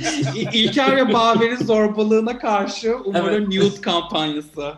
İlker 0.53 0.95
ve 0.97 1.13
Baver'in 1.13 1.55
zorbalığına 1.55 2.37
karşı 2.37 2.95
umarım 3.05 3.27
evet. 3.29 3.44
Nude 3.45 3.81
kampanyası. 3.81 4.73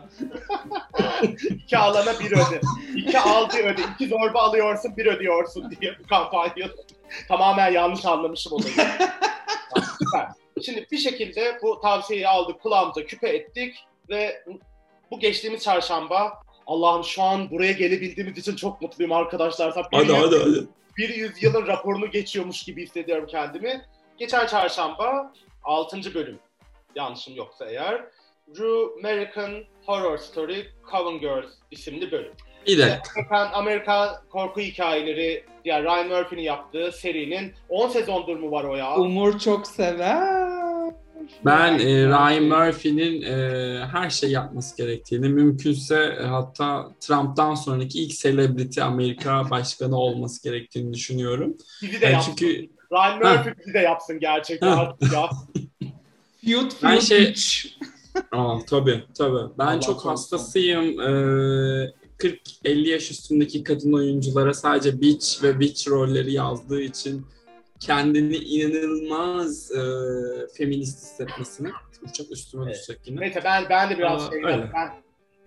İki 1.49 1.77
alana 1.77 2.19
bir 2.19 2.31
öde. 2.31 2.61
İki 2.95 3.19
al 3.19 3.49
bir 3.49 3.65
öde. 3.65 3.81
İki 3.93 4.07
zorba 4.07 4.41
alıyorsun 4.41 4.97
bir 4.97 5.05
ödüyorsun 5.05 5.71
diye 5.81 5.95
bu 6.03 6.07
kampanya. 6.07 6.69
Tamamen 7.27 7.71
yanlış 7.71 8.05
anlamışım 8.05 8.53
olayı. 8.53 8.73
Süper. 9.99 10.27
Şimdi 10.65 10.87
bir 10.91 10.97
şekilde 10.97 11.59
bu 11.63 11.81
tavsiyeyi 11.81 12.27
aldık, 12.27 12.61
kulağımıza 12.61 13.05
küpe 13.05 13.29
ettik 13.29 13.75
ve 14.09 14.43
bu 15.11 15.19
geçtiğimiz 15.19 15.63
çarşamba 15.63 16.41
Allah'ım 16.67 17.03
şu 17.03 17.23
an 17.23 17.51
buraya 17.51 17.71
gelebildiğimiz 17.71 18.37
için 18.37 18.55
çok 18.55 18.81
mutluyum 18.81 19.11
arkadaşlar. 19.11 19.75
Bir 19.75 19.97
hadi 19.97 20.13
hadi 20.13 20.37
hadi. 20.37 20.67
Bir 20.97 21.09
yüzyılın 21.09 21.67
raporunu 21.67 22.11
geçiyormuş 22.11 22.63
gibi 22.63 22.83
hissediyorum 22.83 23.27
kendimi. 23.27 23.85
Geçen 24.17 24.47
çarşamba 24.47 25.33
6. 25.63 26.13
bölüm 26.13 26.39
yanlışım 26.95 27.35
yoksa 27.35 27.65
eğer 27.65 28.05
True 28.55 28.89
American 28.99 29.63
Horror 29.85 30.17
Story 30.17 30.65
Coven 30.91 31.19
Girls 31.19 31.51
isimli 31.71 32.11
bölüm. 32.11 32.31
Bir 32.67 32.77
de. 32.77 33.01
Amerikan, 33.15 33.51
Amerika 33.53 34.21
korku 34.29 34.61
hikayeleri 34.61 35.43
yani 35.65 35.83
Ryan 35.83 36.07
Murphy'nin 36.07 36.41
yaptığı 36.41 36.91
serinin 36.91 37.53
10 37.69 37.89
sezondur 37.89 38.37
mu 38.37 38.51
var 38.51 38.63
o 38.63 38.75
ya? 38.75 38.95
Umur 38.95 39.39
çok 39.39 39.67
sever. 39.67 40.47
Ben 41.45 41.79
e, 41.79 42.07
Ryan 42.07 42.43
Murphy'nin 42.43 43.21
e, 43.21 43.85
her 43.91 44.09
şey 44.09 44.31
yapması 44.31 44.77
gerektiğini, 44.77 45.29
mümkünse 45.29 46.17
e, 46.21 46.23
hatta 46.23 46.91
Trump'tan 46.99 47.55
sonraki 47.55 48.03
ilk 48.03 48.19
celebrity 48.19 48.81
Amerika 48.81 49.49
başkanı 49.49 49.97
olması 49.97 50.43
gerektiğini 50.43 50.93
düşünüyorum. 50.93 51.57
Bizi 51.81 52.01
de 52.01 52.05
yani 52.05 52.13
yapsın. 52.13 52.35
Çünkü... 52.39 52.69
Ryan 52.91 53.17
Murphy 53.17 53.55
bizi 53.59 53.73
de 53.73 53.79
yapsın 53.79 54.19
gerçekten 54.19 54.67
ya. 54.67 54.95
Feud, 55.01 55.31
feud, 56.41 56.71
ben 56.83 56.99
şey... 56.99 57.35
Aa, 58.31 58.59
tabii 58.69 59.03
tabii. 59.17 59.53
Ben 59.59 59.65
Allah 59.65 59.81
çok 59.81 60.05
hastasıyım. 60.05 60.99
Ee, 60.99 61.93
40-50 62.17 62.89
yaş 62.89 63.11
üstündeki 63.11 63.63
kadın 63.63 63.93
oyunculara 63.93 64.53
sadece 64.53 65.01
bitch 65.01 65.43
ve 65.43 65.51
witch 65.51 65.87
rolleri 65.89 66.33
yazdığı 66.33 66.81
için 66.81 67.25
kendini 67.79 68.35
inanılmaz 68.35 69.71
e, 69.71 69.81
feminist 70.57 71.03
hissetmesine 71.03 71.69
çok 72.13 72.31
üstüme 72.31 72.63
evet. 72.65 72.75
düşecek 72.75 73.07
yine. 73.07 73.21
Neyse 73.21 73.41
ben, 73.43 73.65
ben 73.69 73.89
de 73.89 73.97
biraz 73.97 74.27
Aa, 74.27 74.31
şey, 74.31 74.43
ben 74.43 74.71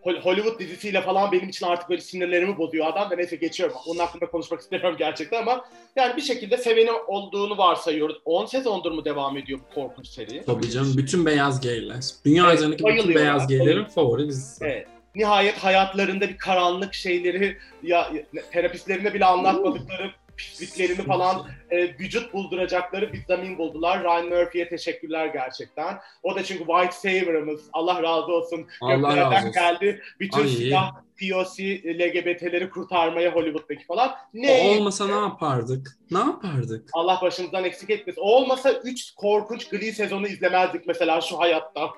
Hollywood 0.03 0.59
dizisiyle 0.59 1.01
falan 1.01 1.33
benim 1.33 1.49
için 1.49 1.67
artık 1.67 1.91
böyle 1.91 2.01
sinirlerimi 2.01 2.59
bozuyor 2.59 2.87
adam 2.87 3.11
ve 3.11 3.17
neyse 3.17 3.37
geçiyorum. 3.37 3.77
Onun 3.87 3.99
hakkında 3.99 4.27
konuşmak 4.27 4.61
istemiyorum 4.61 4.97
gerçekten 4.99 5.43
ama 5.43 5.65
yani 5.97 6.17
bir 6.17 6.23
şekilde 6.23 6.57
seveni 6.57 6.91
olduğunu 6.91 7.59
varsayıyoruz. 7.59 8.17
10 8.25 8.47
sezondur 8.47 8.93
mu 8.93 9.05
devam 9.05 9.37
ediyor 9.37 9.61
bu 9.71 9.75
korkunç 9.75 10.09
seri? 10.09 10.45
Tabii 10.45 10.71
canım. 10.71 10.95
Bütün 10.97 11.27
beyaz 11.27 11.61
geyler. 11.61 12.05
Dünya 12.25 12.47
evet, 12.47 12.59
üzerindeki 12.59 12.85
bütün 12.85 13.15
beyaz 13.15 13.47
geylerin 13.47 13.85
favori 13.85 14.29
dizisi. 14.29 14.65
Evet. 14.65 14.87
Nihayet 15.15 15.59
hayatlarında 15.59 16.29
bir 16.29 16.39
karanlık 16.39 16.95
şeyleri 16.95 17.57
ya 17.83 18.13
terapistlerine 18.53 19.15
bile 19.15 19.25
anlatmadıkları 19.25 20.11
pisliklerini 20.37 21.03
falan 21.03 21.47
e, 21.71 21.99
vücut 21.99 22.35
bulduracakları 22.35 23.13
bir 23.13 23.25
zemin 23.27 23.59
buldular. 23.59 24.05
Ryan 24.05 24.29
Murphy'ye 24.29 24.69
teşekkürler 24.69 25.27
gerçekten. 25.27 25.99
O 26.23 26.35
da 26.35 26.45
çünkü 26.45 26.65
White 26.67 26.93
Savior'ımız. 26.93 27.61
Allah 27.73 28.03
razı 28.03 28.33
olsun. 28.33 28.67
Allah 28.81 29.17
razı 29.17 29.37
olsun. 29.37 29.53
geldi. 29.53 30.03
Bütün 30.21 30.43
Ay. 30.43 30.49
siyah 30.49 30.93
POC 31.21 31.83
LGBT'leri 31.85 32.71
kurtarmaya 32.71 33.35
Hollywood'daki 33.35 33.87
falan. 33.87 34.15
Ne? 34.35 34.51
O 34.51 34.77
olmasa 34.77 35.07
ne 35.07 35.13
yapardık? 35.13 35.99
Ne 36.11 36.19
yapardık? 36.19 36.91
Allah 36.93 37.19
başımızdan 37.23 37.65
eksik 37.65 37.91
etmesin. 37.91 38.21
O 38.21 38.25
olmasa 38.25 38.73
3 38.73 39.15
korkunç 39.17 39.69
Glee 39.69 39.93
sezonu 39.93 40.29
izlemezdik 40.29 40.87
mesela 40.87 41.21
şu 41.21 41.39
hayatta. 41.39 41.81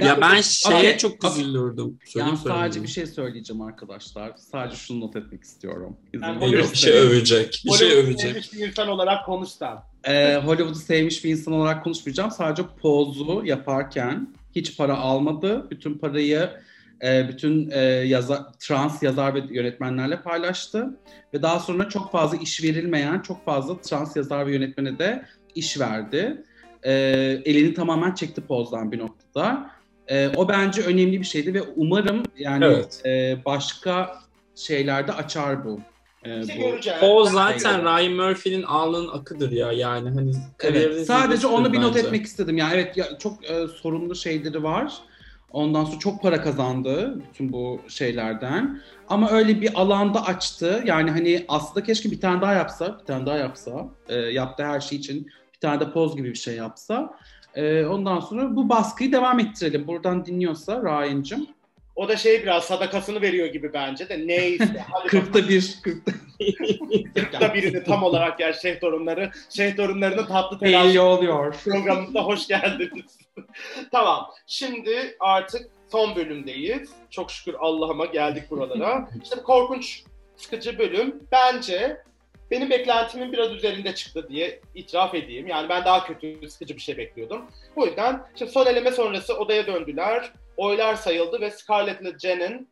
ya 0.00 0.20
ben 0.20 0.40
şeye 0.40 0.78
okay. 0.78 0.98
çok 0.98 1.24
üzülürdüm. 1.24 1.98
Yani 2.14 2.36
sadece 2.36 2.82
bir 2.82 2.88
şey 2.88 3.06
söyleyeceğim 3.06 3.62
arkadaşlar. 3.62 4.32
Sadece 4.36 4.76
şunu 4.76 5.00
not 5.00 5.16
etmek 5.16 5.42
istiyorum. 5.42 5.96
Yani 6.22 6.52
bir 6.52 6.74
şey 6.74 6.92
övecek. 6.92 7.62
Bir 7.66 7.72
şey 7.72 7.85
övecek. 7.92 8.30
Sevmiş 8.30 8.52
bir 8.52 8.68
insan 8.68 8.88
olarak 8.88 9.26
konuşsan. 9.26 9.82
Ee, 10.04 10.36
Hollywood'u 10.36 10.78
sevmiş 10.78 11.24
bir 11.24 11.30
insan 11.30 11.54
olarak 11.54 11.84
konuşmayacağım. 11.84 12.30
Sadece 12.30 12.62
pozu 12.82 13.42
yaparken 13.44 14.28
hiç 14.54 14.76
para 14.76 14.96
almadı. 14.96 15.70
Bütün 15.70 15.98
parayı 15.98 16.50
e, 17.02 17.28
bütün 17.28 17.70
e, 17.70 17.80
yaza, 17.84 18.52
trans 18.58 19.02
yazar 19.02 19.34
ve 19.34 19.42
yönetmenlerle 19.50 20.22
paylaştı. 20.22 21.00
Ve 21.34 21.42
daha 21.42 21.60
sonra 21.60 21.88
çok 21.88 22.12
fazla 22.12 22.36
iş 22.36 22.62
verilmeyen, 22.62 23.20
çok 23.20 23.44
fazla 23.44 23.80
trans 23.80 24.16
yazar 24.16 24.46
ve 24.46 24.52
yönetmene 24.52 24.98
de 24.98 25.24
iş 25.54 25.80
verdi. 25.80 26.44
E, 26.82 26.92
elini 27.44 27.74
tamamen 27.74 28.14
çekti 28.14 28.40
pozdan 28.40 28.92
bir 28.92 28.98
noktada. 28.98 29.70
E, 30.08 30.28
o 30.28 30.48
bence 30.48 30.82
önemli 30.82 31.20
bir 31.20 31.26
şeydi 31.26 31.54
ve 31.54 31.62
umarım 31.62 32.22
yani 32.38 32.64
evet. 32.64 33.02
e, 33.06 33.38
başka 33.44 34.18
şeylerde 34.54 35.12
açar 35.12 35.64
bu. 35.64 35.80
Ee, 36.26 36.42
bu. 37.02 37.06
O 37.06 37.24
zaten 37.24 37.82
Ryan 37.84 38.12
Murphy'nin 38.12 38.62
alnının 38.62 39.08
akıdır 39.08 39.50
ya 39.52 39.72
yani 39.72 40.10
hani 40.10 40.32
evet, 40.60 41.06
sadece 41.06 41.46
onu 41.46 41.72
bir 41.72 41.80
not 41.80 41.96
etmek 41.96 42.26
istedim 42.26 42.56
yani 42.56 42.74
evet 42.74 42.96
ya, 42.96 43.18
çok 43.18 43.50
e, 43.50 43.68
sorunlu 43.68 44.14
şeyleri 44.14 44.62
var 44.62 44.92
Ondan 45.56 45.84
sonra 45.84 45.98
çok 45.98 46.22
para 46.22 46.42
kazandı 46.42 47.20
bütün 47.28 47.52
bu 47.52 47.80
şeylerden. 47.88 48.80
Ama 49.08 49.30
öyle 49.30 49.60
bir 49.60 49.80
alanda 49.80 50.24
açtı. 50.24 50.82
Yani 50.86 51.10
hani 51.10 51.44
aslında 51.48 51.86
keşke 51.86 52.10
bir 52.10 52.20
tane 52.20 52.40
daha 52.40 52.52
yapsa, 52.52 52.98
bir 53.00 53.04
tane 53.04 53.26
daha 53.26 53.38
yapsa. 53.38 53.88
E, 54.08 54.14
yaptığı 54.14 54.64
her 54.64 54.80
şey 54.80 54.98
için 54.98 55.26
bir 55.54 55.60
tane 55.60 55.80
de 55.80 55.90
poz 55.90 56.16
gibi 56.16 56.28
bir 56.28 56.38
şey 56.38 56.54
yapsa. 56.54 57.18
E, 57.54 57.84
ondan 57.84 58.20
sonra 58.20 58.56
bu 58.56 58.68
baskıyı 58.68 59.12
devam 59.12 59.40
ettirelim. 59.40 59.86
Buradan 59.86 60.26
dinliyorsa 60.26 60.82
Ryan'cığım. 60.82 61.46
O 61.96 62.08
da 62.08 62.16
şey 62.16 62.42
biraz 62.42 62.64
sadakasını 62.64 63.22
veriyor 63.22 63.46
gibi 63.46 63.72
bence 63.72 64.08
de 64.08 64.26
neyse. 64.26 64.84
Kırkta 65.06 65.48
bir. 65.48 65.78
Kırkta. 67.14 67.54
birini 67.54 67.84
tam 67.84 68.02
olarak 68.02 68.40
yani 68.40 68.54
şeyh 68.62 68.80
torunları. 68.80 69.30
Şeyh 69.50 69.76
torunlarının 69.76 70.26
tatlı 70.26 70.58
telaşı. 70.58 71.02
oluyor. 71.02 71.56
Programımıza 71.64 72.20
hoş 72.20 72.46
geldiniz. 72.46 73.18
tamam. 73.92 74.30
Şimdi 74.46 75.16
artık 75.20 75.68
son 75.92 76.16
bölümdeyiz. 76.16 76.90
Çok 77.10 77.30
şükür 77.30 77.54
Allah'ıma 77.58 78.06
geldik 78.06 78.50
buralara. 78.50 79.08
İşte 79.22 79.36
bu 79.36 79.42
korkunç 79.42 80.02
sıkıcı 80.36 80.78
bölüm 80.78 81.22
bence 81.32 81.96
benim 82.50 82.70
beklentimin 82.70 83.32
biraz 83.32 83.52
üzerinde 83.52 83.94
çıktı 83.94 84.26
diye 84.28 84.60
itiraf 84.74 85.14
edeyim. 85.14 85.46
Yani 85.46 85.68
ben 85.68 85.84
daha 85.84 86.06
kötü, 86.06 86.50
sıkıcı 86.50 86.76
bir 86.76 86.80
şey 86.80 86.96
bekliyordum. 86.96 87.42
Bu 87.76 87.86
yüzden 87.86 88.22
şimdi 88.34 88.50
son 88.52 88.66
eleme 88.66 88.90
sonrası 88.90 89.38
odaya 89.38 89.66
döndüler. 89.66 90.32
Oylar 90.56 90.94
sayıldı 90.94 91.40
ve 91.40 91.50
Scarlett 91.50 92.00
ile 92.00 92.18
Jen'in 92.18 92.70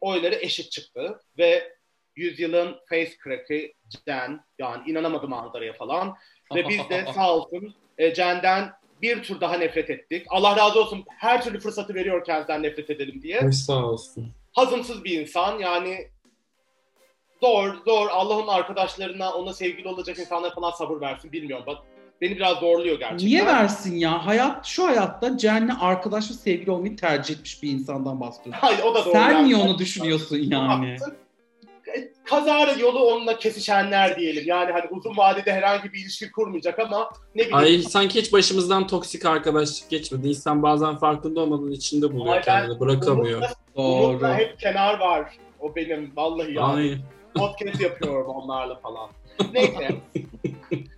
oyları 0.00 0.34
eşit 0.34 0.72
çıktı. 0.72 1.20
Ve 1.38 1.72
yüzyılın 2.16 2.76
face 2.88 3.12
crack'i 3.24 3.74
Jen, 4.06 4.40
yani 4.58 4.90
inanamadım 4.90 5.30
manzaraya 5.30 5.72
falan. 5.72 6.16
Ve 6.54 6.68
biz 6.68 6.90
de 6.90 7.06
sağ 7.14 7.34
olsun 7.34 7.74
e, 7.98 8.14
Jen'den 8.14 8.72
bir 9.02 9.22
tur 9.22 9.40
daha 9.40 9.56
nefret 9.56 9.90
ettik. 9.90 10.26
Allah 10.28 10.56
razı 10.56 10.80
olsun 10.80 11.04
her 11.08 11.42
türlü 11.42 11.60
fırsatı 11.60 11.94
veriyor 11.94 12.24
kendisinden 12.24 12.62
nefret 12.62 12.90
edelim 12.90 13.22
diye. 13.22 13.40
Ay 13.40 13.52
sağ 13.52 13.84
olsun. 13.84 14.32
Hazımsız 14.52 15.04
bir 15.04 15.20
insan 15.20 15.58
yani 15.58 16.10
zor 17.40 17.74
zor 17.84 18.08
Allah'ın 18.10 18.46
arkadaşlarına 18.46 19.32
ona 19.32 19.52
sevgili 19.52 19.88
olacak 19.88 20.18
insanlara 20.18 20.54
falan 20.54 20.70
sabır 20.70 21.00
versin 21.00 21.32
bilmiyorum. 21.32 21.64
Bak, 21.66 21.78
beni 22.22 22.36
biraz 22.36 22.58
zorluyor 22.58 22.98
gerçekten. 22.98 23.26
Niye 23.26 23.46
versin 23.46 23.96
ya? 23.96 24.26
Hayat 24.26 24.66
şu 24.66 24.86
hayatta 24.86 25.38
Cenne 25.38 25.72
arkadaş 25.72 26.30
ve 26.30 26.34
sevgili 26.34 26.70
olmayı 26.70 26.96
tercih 26.96 27.34
etmiş 27.34 27.62
bir 27.62 27.70
insandan 27.70 28.20
bahsediyorsun. 28.20 28.60
Hayır 28.60 28.78
o 28.82 28.94
da 28.94 29.04
doğru. 29.04 29.12
Sen 29.12 29.44
niye 29.44 29.56
onu 29.56 29.78
düşünüyorsun 29.78 30.36
yani? 30.36 30.96
e, 31.96 32.12
kazara 32.24 32.72
yolu 32.72 33.04
onunla 33.04 33.38
kesişenler 33.38 34.16
diyelim. 34.16 34.44
Yani 34.46 34.72
hani 34.72 34.84
uzun 34.90 35.16
vadede 35.16 35.52
herhangi 35.52 35.92
bir 35.92 35.98
ilişki 35.98 36.32
kurmayacak 36.32 36.78
ama 36.78 37.10
ne 37.34 37.42
bileyim. 37.42 37.56
Ay 37.56 37.78
sanki 37.78 38.20
hiç 38.20 38.32
başımızdan 38.32 38.86
toksik 38.86 39.26
arkadaşlık 39.26 39.90
geçmedi. 39.90 40.28
İnsan 40.28 40.62
bazen 40.62 40.96
farkında 40.96 41.40
olmadan 41.40 41.72
içinde 41.72 42.12
buluyor 42.12 42.34
Ay 42.34 42.42
kendini, 42.42 42.80
bırakamıyor. 42.80 43.38
Umut'la, 43.38 43.54
Doğru. 43.76 44.06
Umut'la 44.06 44.38
hep 44.38 44.60
kenar 44.60 44.98
var. 44.98 45.36
O 45.60 45.76
benim 45.76 46.12
vallahi 46.16 46.54
ya. 46.54 46.62
Ay. 46.62 46.98
Podcast 47.34 47.80
yapıyorum 47.80 48.26
onlarla 48.26 48.74
falan. 48.74 49.10
Neyse. 49.52 49.88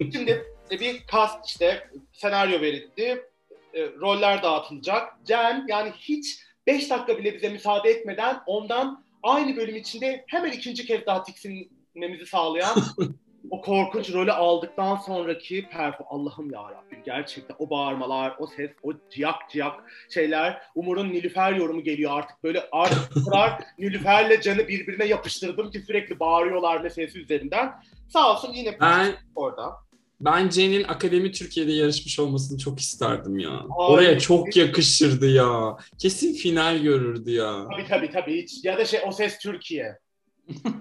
Şimdi 0.13 0.54
bir 0.71 1.07
cast 1.13 1.47
işte 1.47 1.91
senaryo 2.13 2.61
verildi. 2.61 3.29
E, 3.75 3.87
roller 4.01 4.43
dağıtılacak. 4.43 5.19
Cem 5.25 5.65
yani 5.69 5.93
hiç 5.99 6.39
5 6.67 6.91
dakika 6.91 7.19
bile 7.19 7.35
bize 7.35 7.49
müsaade 7.49 7.91
etmeden 7.91 8.41
ondan 8.47 9.05
aynı 9.23 9.57
bölüm 9.57 9.77
içinde 9.77 10.25
hemen 10.29 10.53
ikinci 10.53 10.87
kez 10.87 11.07
daha 11.07 11.23
tiksinmemizi 11.23 12.27
sağlayan 12.27 12.79
o 13.51 13.61
korkunç 13.61 14.13
rolü 14.13 14.33
aldıktan 14.33 14.97
sonraki 14.97 15.69
perform 15.69 16.07
Allah'ım 16.11 16.51
ya 16.51 16.63
Rabbim 16.63 17.03
gerçekten 17.05 17.57
o 17.59 17.71
bağırmalar, 17.71 18.37
o 18.39 18.47
ses, 18.47 18.71
o 18.83 18.93
ciyak 19.11 19.51
ciyak 19.51 19.85
şeyler. 20.11 20.63
Umur'un 20.75 21.09
Nilüfer 21.09 21.53
yorumu 21.53 21.83
geliyor 21.83 22.11
artık 22.15 22.45
böyle 22.45 22.69
artık 22.73 23.25
kadar 23.25 23.65
Nilüfer'le 23.79 24.41
Can'ı 24.41 24.69
birbirine 24.69 25.05
yapıştırdım 25.05 25.71
ki 25.71 25.81
sürekli 25.81 26.21
bağırıyorlar 26.21 26.81
meselesi 26.81 27.21
üzerinden. 27.21 27.73
Sağ 28.09 28.33
olsun 28.33 28.53
yine 28.53 28.81
Ben 28.81 29.15
orada. 29.35 29.85
Ben 30.21 30.51
Jen'in 30.51 30.85
Akademi 30.85 31.33
Türkiye'de 31.33 31.73
yarışmış 31.73 32.19
olmasını 32.19 32.59
çok 32.59 32.81
isterdim 32.81 33.39
ya. 33.39 33.51
Ay. 33.51 33.67
Oraya 33.77 34.19
çok 34.19 34.57
yakışırdı 34.57 35.31
ya. 35.31 35.77
Kesin 35.99 36.35
final 36.35 36.79
görürdü 36.79 37.31
ya. 37.31 37.67
Tabii 37.73 37.89
tabii 37.89 38.11
tabii 38.11 38.43
hiç. 38.43 38.65
Ya 38.65 38.79
da 38.79 38.85
şey 38.85 39.01
O 39.09 39.13
Ses 39.13 39.39
Türkiye. 39.39 39.99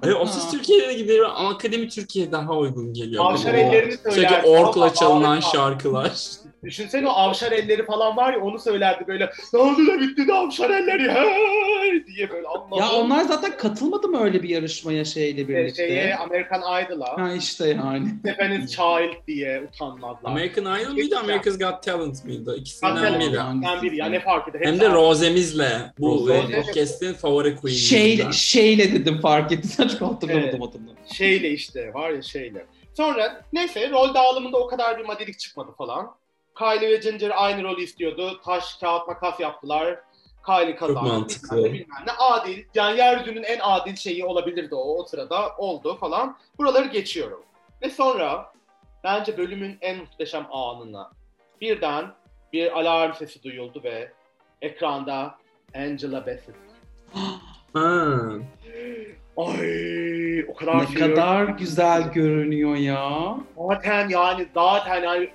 Hayır, 0.01 0.15
o 0.15 0.25
siz 0.25 0.51
Türkiye'de 0.51 0.93
giderim 0.93 1.25
ama 1.25 1.49
Akademi 1.49 1.89
Türkiye 1.89 2.31
daha 2.31 2.57
uygun 2.57 2.93
geliyor. 2.93 3.25
Bana. 3.25 3.49
ellerini 3.49 3.97
söyler. 3.97 4.11
Sürekli 4.29 4.47
orkla 4.47 4.93
çalınan 4.93 5.39
şarkılar. 5.39 6.11
Düşünsene 6.63 7.07
o 7.07 7.11
avşar 7.11 7.51
elleri 7.51 7.85
falan 7.85 8.17
var 8.17 8.33
ya 8.33 8.39
onu 8.41 8.59
söylerdi 8.59 9.07
böyle. 9.07 9.29
Ne 9.53 9.59
oldu 9.59 9.87
da 9.87 9.99
bitti 9.99 10.27
de 10.27 10.33
avşar 10.33 10.69
elleri 10.69 11.11
hey! 11.11 12.05
diye 12.05 12.29
böyle 12.29 12.47
Allah'ım. 12.47 12.77
Ya 12.79 12.91
onlar 12.91 13.21
zaten 13.23 13.57
katılmadı 13.57 14.07
mı 14.07 14.23
öyle 14.23 14.43
bir 14.43 14.49
yarışmaya 14.49 15.05
şeyle 15.05 15.41
Ee, 15.41 15.47
birlikte? 15.47 15.87
şeye, 15.87 16.15
American 16.15 16.83
Idol'a. 16.85 17.17
Ha 17.23 17.33
işte 17.33 17.67
yani. 17.69 18.07
Stephen's 18.19 18.71
Child 18.71 19.27
diye 19.27 19.61
utanmazlar. 19.73 20.31
American 20.31 20.79
Idol 20.81 20.91
mıydı, 20.93 21.19
America's 21.19 21.59
Got 21.59 21.83
Talent 21.83 22.25
mıydı? 22.25 22.55
İkisinden 22.57 23.19
biri. 23.19 23.37
Ben 23.63 23.81
bir 23.81 23.91
ya 23.91 24.05
ne 24.05 24.19
fark 24.19 24.47
eder. 24.47 24.61
Hem 24.63 24.79
de. 24.79 24.89
Rose'mizle. 24.89 25.93
Bu 25.99 26.27
Rose. 26.29 26.33
e, 26.57 26.61
podcast'in 26.61 27.13
favori 27.13 27.55
queen'imizden. 27.55 27.97
Şeyle, 27.97 28.31
şeyle 28.31 28.93
dedim 28.93 29.21
fark 29.21 29.51
ettiysen 29.51 29.87
çok 29.87 30.01
hatırlamadım 30.01 30.49
Evet. 30.61 30.69
adını. 30.75 31.15
şeyle 31.17 31.49
işte 31.49 31.93
var 31.93 32.09
ya 32.09 32.21
şeyle. 32.21 32.65
Sonra 32.97 33.41
neyse 33.53 33.89
rol 33.89 34.13
dağılımında 34.13 34.57
o 34.57 34.67
kadar 34.67 34.99
bir 34.99 35.05
madilik 35.05 35.39
çıkmadı 35.39 35.71
falan. 35.77 36.15
Kylie 36.57 36.89
ve 36.89 36.95
Ginger 36.95 37.31
aynı 37.35 37.63
rolü 37.63 37.81
istiyordu. 37.81 38.41
Taş, 38.45 38.75
kağıt, 38.75 39.07
makas 39.07 39.39
yaptılar. 39.39 39.99
Kylie 40.45 40.75
kazandı. 40.75 41.09
mantıklı. 41.09 41.57
Bilmem 41.57 41.69
ne, 41.71 41.73
bilmem 41.73 42.03
ne. 42.07 42.11
Adil. 42.19 42.63
Yani 42.75 42.97
yeryüzünün 42.97 43.43
en 43.43 43.59
adil 43.61 43.95
şeyi 43.95 44.25
olabilirdi 44.25 44.75
o, 44.75 44.97
o 44.99 45.03
sırada. 45.05 45.55
Oldu 45.57 45.97
falan. 45.97 46.37
Buraları 46.57 46.87
geçiyorum. 46.87 47.43
Ve 47.81 47.89
sonra 47.89 48.53
bence 49.03 49.37
bölümün 49.37 49.77
en 49.81 49.97
muhteşem 49.97 50.47
anına 50.51 51.11
birden 51.61 52.05
bir 52.53 52.79
alarm 52.79 53.13
sesi 53.13 53.43
duyuldu 53.43 53.81
ve 53.83 54.11
ekranda 54.61 55.35
Angela 55.75 56.25
Bassett. 56.27 56.55
Ay 59.37 60.43
o 60.47 60.53
kadar 60.55 60.77
Ne 60.81 60.87
seviyorum. 60.87 61.15
kadar 61.15 61.43
güzel 61.45 62.11
görünüyor 62.11 62.75
ya. 62.75 63.37
Zaten 63.69 64.09
yani 64.09 64.47
zaten 64.53 65.03
yani 65.03 65.29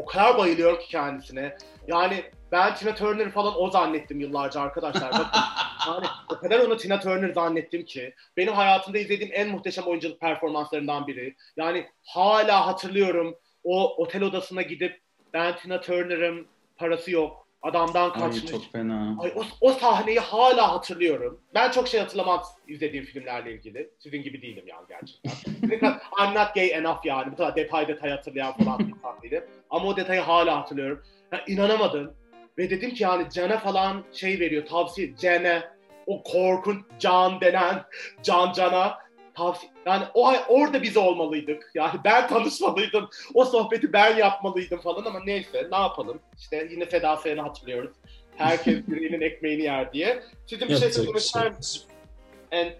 o 0.00 0.06
kadar 0.06 0.38
bayılıyorum 0.38 0.78
ki 0.78 0.88
kendisine. 0.88 1.56
Yani 1.86 2.24
ben 2.52 2.74
Tina 2.74 2.94
Turner 2.94 3.30
falan 3.30 3.54
o 3.56 3.70
zannettim 3.70 4.20
yıllarca 4.20 4.60
arkadaşlar. 4.60 5.12
Bakın 5.12 5.40
yani 5.86 6.06
o 6.30 6.34
kadar 6.34 6.60
onu 6.60 6.76
Tina 6.76 7.00
Turner 7.00 7.32
zannettim 7.32 7.84
ki. 7.84 8.14
Benim 8.36 8.52
hayatımda 8.52 8.98
izlediğim 8.98 9.32
en 9.34 9.48
muhteşem 9.48 9.84
oyunculuk 9.84 10.20
performanslarından 10.20 11.06
biri. 11.06 11.36
Yani 11.56 11.86
hala 12.06 12.66
hatırlıyorum 12.66 13.34
o 13.64 13.96
otel 13.96 14.22
odasına 14.22 14.62
gidip 14.62 15.00
ben 15.34 15.56
Tina 15.56 15.80
Turner'ım 15.80 16.48
parası 16.76 17.10
yok. 17.10 17.46
Adamdan 17.62 18.10
Ay 18.10 18.20
kaçmış. 18.20 18.50
çok 18.50 18.72
fena. 18.72 19.16
Ay, 19.20 19.32
o, 19.36 19.42
o 19.60 19.72
sahneyi 19.72 20.18
hala 20.18 20.72
hatırlıyorum. 20.72 21.40
Ben 21.54 21.70
çok 21.70 21.88
şey 21.88 22.00
hatırlamam 22.00 22.42
izlediğim 22.68 23.04
filmlerle 23.04 23.52
ilgili. 23.52 23.90
Sizin 23.98 24.22
gibi 24.22 24.42
değilim 24.42 24.64
yani 24.66 24.86
gerçekten. 24.88 25.32
I'm 26.20 26.34
not 26.34 26.54
gay 26.54 26.70
enough 26.70 27.06
yani. 27.06 27.32
Bu 27.32 27.36
kadar 27.36 27.56
detay 27.56 27.88
detay 27.88 28.10
hatırlayan 28.10 28.52
falan 28.56 28.78
bir 28.78 29.30
değilim. 29.30 29.44
Ama 29.70 29.88
o 29.88 29.96
detayı 29.96 30.20
hala 30.20 30.56
hatırlıyorum. 30.56 31.02
Ya, 31.32 31.44
inanamadım. 31.46 32.14
Ve 32.58 32.70
dedim 32.70 32.94
ki 32.94 33.02
yani 33.02 33.30
Can'a 33.30 33.58
falan 33.58 34.04
şey 34.12 34.40
veriyor 34.40 34.66
tavsiye. 34.66 35.16
Can'e 35.16 35.62
o 36.06 36.22
korkunç 36.22 36.84
Can 36.98 37.40
denen 37.40 37.82
Can 38.22 38.52
Can'a 38.52 38.98
tavsiye. 39.34 39.72
Yani 39.86 40.04
o 40.14 40.26
ay 40.26 40.40
orada 40.48 40.82
biz 40.82 40.96
olmalıydık. 40.96 41.70
Yani 41.74 42.00
ben 42.04 42.28
tanışmalıydım. 42.28 43.08
O 43.34 43.44
sohbeti 43.44 43.92
ben 43.92 44.16
yapmalıydım 44.16 44.80
falan 44.80 45.04
ama 45.04 45.20
neyse 45.24 45.68
ne 45.72 45.76
yapalım. 45.76 46.20
İşte 46.38 46.68
yine 46.70 46.86
Seda 46.86 47.16
Sayan'ı 47.16 47.40
hatırlıyoruz. 47.40 47.90
Herkes 48.36 48.78
yüreğinin 48.88 49.20
ekmeğini 49.20 49.62
yer 49.62 49.92
diye. 49.92 50.22
Sizin 50.46 50.68
bir 50.68 50.76
şey 50.76 50.92
söylemek 50.92 51.20
şey 51.20 51.26
ister 51.26 51.56
misiniz? 51.56 51.86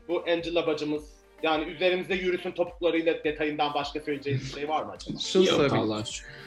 Bu 0.09 0.25
Angela 0.29 0.67
bacımız. 0.67 1.21
Yani 1.43 1.65
üzerimizde 1.65 2.15
yürüsün 2.15 2.51
topuklarıyla 2.51 3.25
detayından 3.25 3.75
başka 3.75 4.01
söyleyeceğiniz 4.01 4.45
bir 4.45 4.61
şey 4.61 4.69
var 4.69 4.83
mı 4.83 4.93
acaba? 4.93 5.19
Şunu 5.19 5.47
Yok 5.47 5.57
söyleyeyim. 5.57 5.85
Allah. 5.91 6.05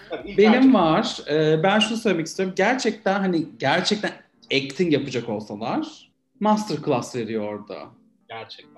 Tabii, 0.09 0.37
Benim 0.37 0.73
var. 0.73 1.17
Ee, 1.29 1.63
ben 1.63 1.79
şunu 1.79 1.97
söylemek 1.97 2.27
istiyorum. 2.27 2.55
Gerçekten 2.57 3.19
hani 3.19 3.45
gerçekten 3.59 4.11
acting 4.45 4.93
yapacak 4.93 5.29
olsalar 5.29 6.11
masterclass 6.39 7.15
veriyor 7.15 7.53
orada. 7.53 7.83
Gerçekten. 8.29 8.72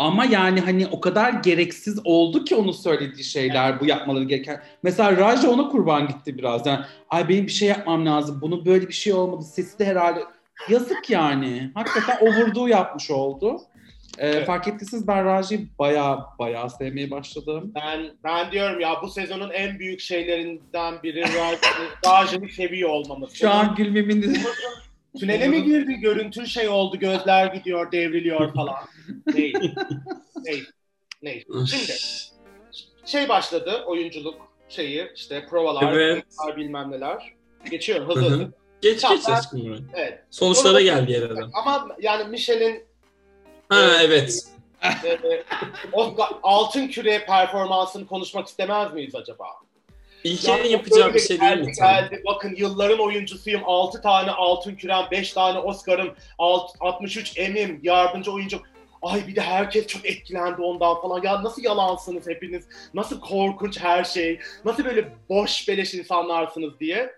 Ama 0.00 0.24
yani 0.24 0.60
hani 0.60 0.86
o 0.86 1.00
kadar 1.00 1.32
gereksiz 1.32 2.00
oldu 2.04 2.44
ki 2.44 2.56
onun 2.56 2.72
söylediği 2.72 3.24
şeyler, 3.24 3.80
bu 3.80 3.86
yapmaları 3.86 4.24
gereken. 4.24 4.62
Mesela 4.82 5.16
Raja 5.16 5.50
ona 5.50 5.68
kurban 5.68 6.08
gitti 6.08 6.38
biraz. 6.38 6.66
Yani 6.66 6.80
ay 7.10 7.28
benim 7.28 7.46
bir 7.46 7.52
şey 7.52 7.68
yapmam 7.68 8.06
lazım. 8.06 8.38
Bunun 8.42 8.64
böyle 8.66 8.88
bir 8.88 8.92
şey 8.92 9.12
olmadı. 9.12 9.44
Sesi 9.44 9.78
de 9.78 9.84
herhalde 9.84 10.20
yazık 10.68 11.10
yani. 11.10 11.70
Hakikaten 11.74 12.18
o 12.20 12.26
vurduğu 12.26 12.68
yapmış 12.68 13.10
oldu. 13.10 13.60
Ee, 14.18 14.28
Evet. 14.28 14.46
Fark 14.46 14.68
ettiyseniz 14.68 15.08
ben 15.08 15.24
Raja'yı 15.24 15.68
baya 15.78 16.26
baya 16.38 16.68
sevmeye 16.68 17.10
başladım. 17.10 17.72
Ben 17.74 18.00
ben 18.24 18.52
diyorum 18.52 18.80
ya 18.80 18.94
bu 19.02 19.08
sezonun 19.08 19.50
en 19.50 19.78
büyük 19.78 20.00
şeylerinden 20.00 21.02
biri 21.02 21.20
Raj- 21.22 21.58
Raj'ını 22.06 22.48
seviyor 22.48 22.90
olmamız. 22.90 23.32
Şu 23.34 23.50
an 23.50 23.74
gülmemin 23.74 24.38
Tünele 25.18 25.48
mi 25.48 25.64
girdi? 25.64 25.94
Görüntün 25.94 26.44
şey 26.44 26.68
oldu, 26.68 26.98
gözler 26.98 27.46
gidiyor, 27.54 27.92
devriliyor 27.92 28.54
falan. 28.54 28.76
Ney? 29.34 29.52
Ney? 30.44 30.64
Ney? 31.22 31.44
Şimdi 31.66 31.92
şey 33.04 33.28
başladı 33.28 33.84
oyunculuk 33.86 34.34
şeyi 34.68 35.10
işte 35.16 35.46
provalar, 35.46 35.92
Evet. 35.92 36.24
bilmem 36.56 36.90
neler. 36.90 37.34
Geçiyorum 37.70 38.08
hızlı 38.08 38.20
Hı 38.22 38.26
hı. 38.26 38.30
hızlı. 38.30 38.52
Geç 38.80 39.08
geç 39.08 39.28
aşkım. 39.28 39.88
Evet. 39.94 40.24
Sonuçlara 40.30 40.80
gel 40.80 41.06
diğer 41.06 41.22
adam. 41.22 41.50
Ama 41.54 41.88
yani 42.00 42.24
Michel'in 42.28 42.84
Ha 43.68 43.90
evet. 44.02 44.44
e, 45.04 45.42
Oscar 45.92 46.28
altın 46.42 46.88
küre 46.88 47.24
performansını 47.26 48.06
konuşmak 48.06 48.48
istemez 48.48 48.92
miyiz 48.94 49.14
acaba? 49.14 49.44
İlker'in 50.24 50.68
yapacağı 50.68 51.14
bir 51.14 51.18
şey 51.18 51.40
değil 51.40 51.58
mi? 51.58 51.72
geldi. 51.72 52.22
Bakın 52.26 52.54
yılların 52.56 52.98
oyuncusuyum. 52.98 53.62
6 53.64 54.02
tane 54.02 54.30
altın 54.30 54.74
kürem, 54.74 55.04
5 55.10 55.32
tane 55.32 55.58
Oscar'ım, 55.58 56.14
alt- 56.38 56.76
63 56.80 57.38
Emmy'm, 57.38 57.80
yardımcı 57.82 58.32
oyuncu. 58.32 58.60
Ay 59.02 59.26
bir 59.26 59.36
de 59.36 59.40
herkes 59.40 59.86
çok 59.86 60.06
etkilendi 60.06 60.62
ondan 60.62 61.00
falan. 61.00 61.22
Ya 61.22 61.42
nasıl 61.44 61.62
yalansınız 61.62 62.26
hepiniz? 62.28 62.64
Nasıl 62.94 63.20
korkunç 63.20 63.80
her 63.80 64.04
şey? 64.04 64.40
Nasıl 64.64 64.84
böyle 64.84 65.08
boş 65.28 65.68
beleş 65.68 65.94
insanlarsınız 65.94 66.80
diye. 66.80 67.12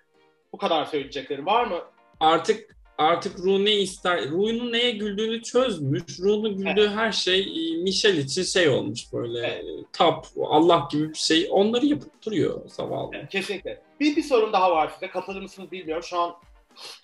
Bu 0.52 0.58
kadar 0.58 0.84
söyleyeceklerim 0.84 1.46
var 1.46 1.64
mı? 1.64 1.78
Artık 2.20 2.76
artık 2.98 3.38
Ru 3.38 3.64
ne 3.64 3.72
ister? 3.72 4.30
Ru'nun 4.30 4.72
neye 4.72 4.90
güldüğünü 4.90 5.42
çözmüş. 5.42 6.02
Ru'nun 6.20 6.56
güldüğü 6.56 6.88
her 6.88 7.12
şey 7.12 7.40
e, 7.40 7.82
Michel 7.82 8.16
için 8.16 8.42
şey 8.42 8.68
olmuş 8.68 9.12
böyle 9.12 9.38
Evet. 9.46 9.64
e, 9.64 9.84
tap, 9.92 10.26
Allah 10.44 10.88
gibi 10.92 11.08
bir 11.10 11.18
şey. 11.18 11.48
Onları 11.50 11.86
yapıp 11.86 12.22
duruyor 12.26 12.60
zavallı. 12.68 13.28
Kesinlikle. 13.30 13.82
Bir, 14.00 14.16
bir 14.16 14.22
sorun 14.22 14.52
daha 14.52 14.70
var 14.70 14.90
size. 14.94 15.10
Katılır 15.10 15.42
mısınız 15.42 15.72
bilmiyorum. 15.72 16.04
Şu 16.06 16.18
an 16.20 16.34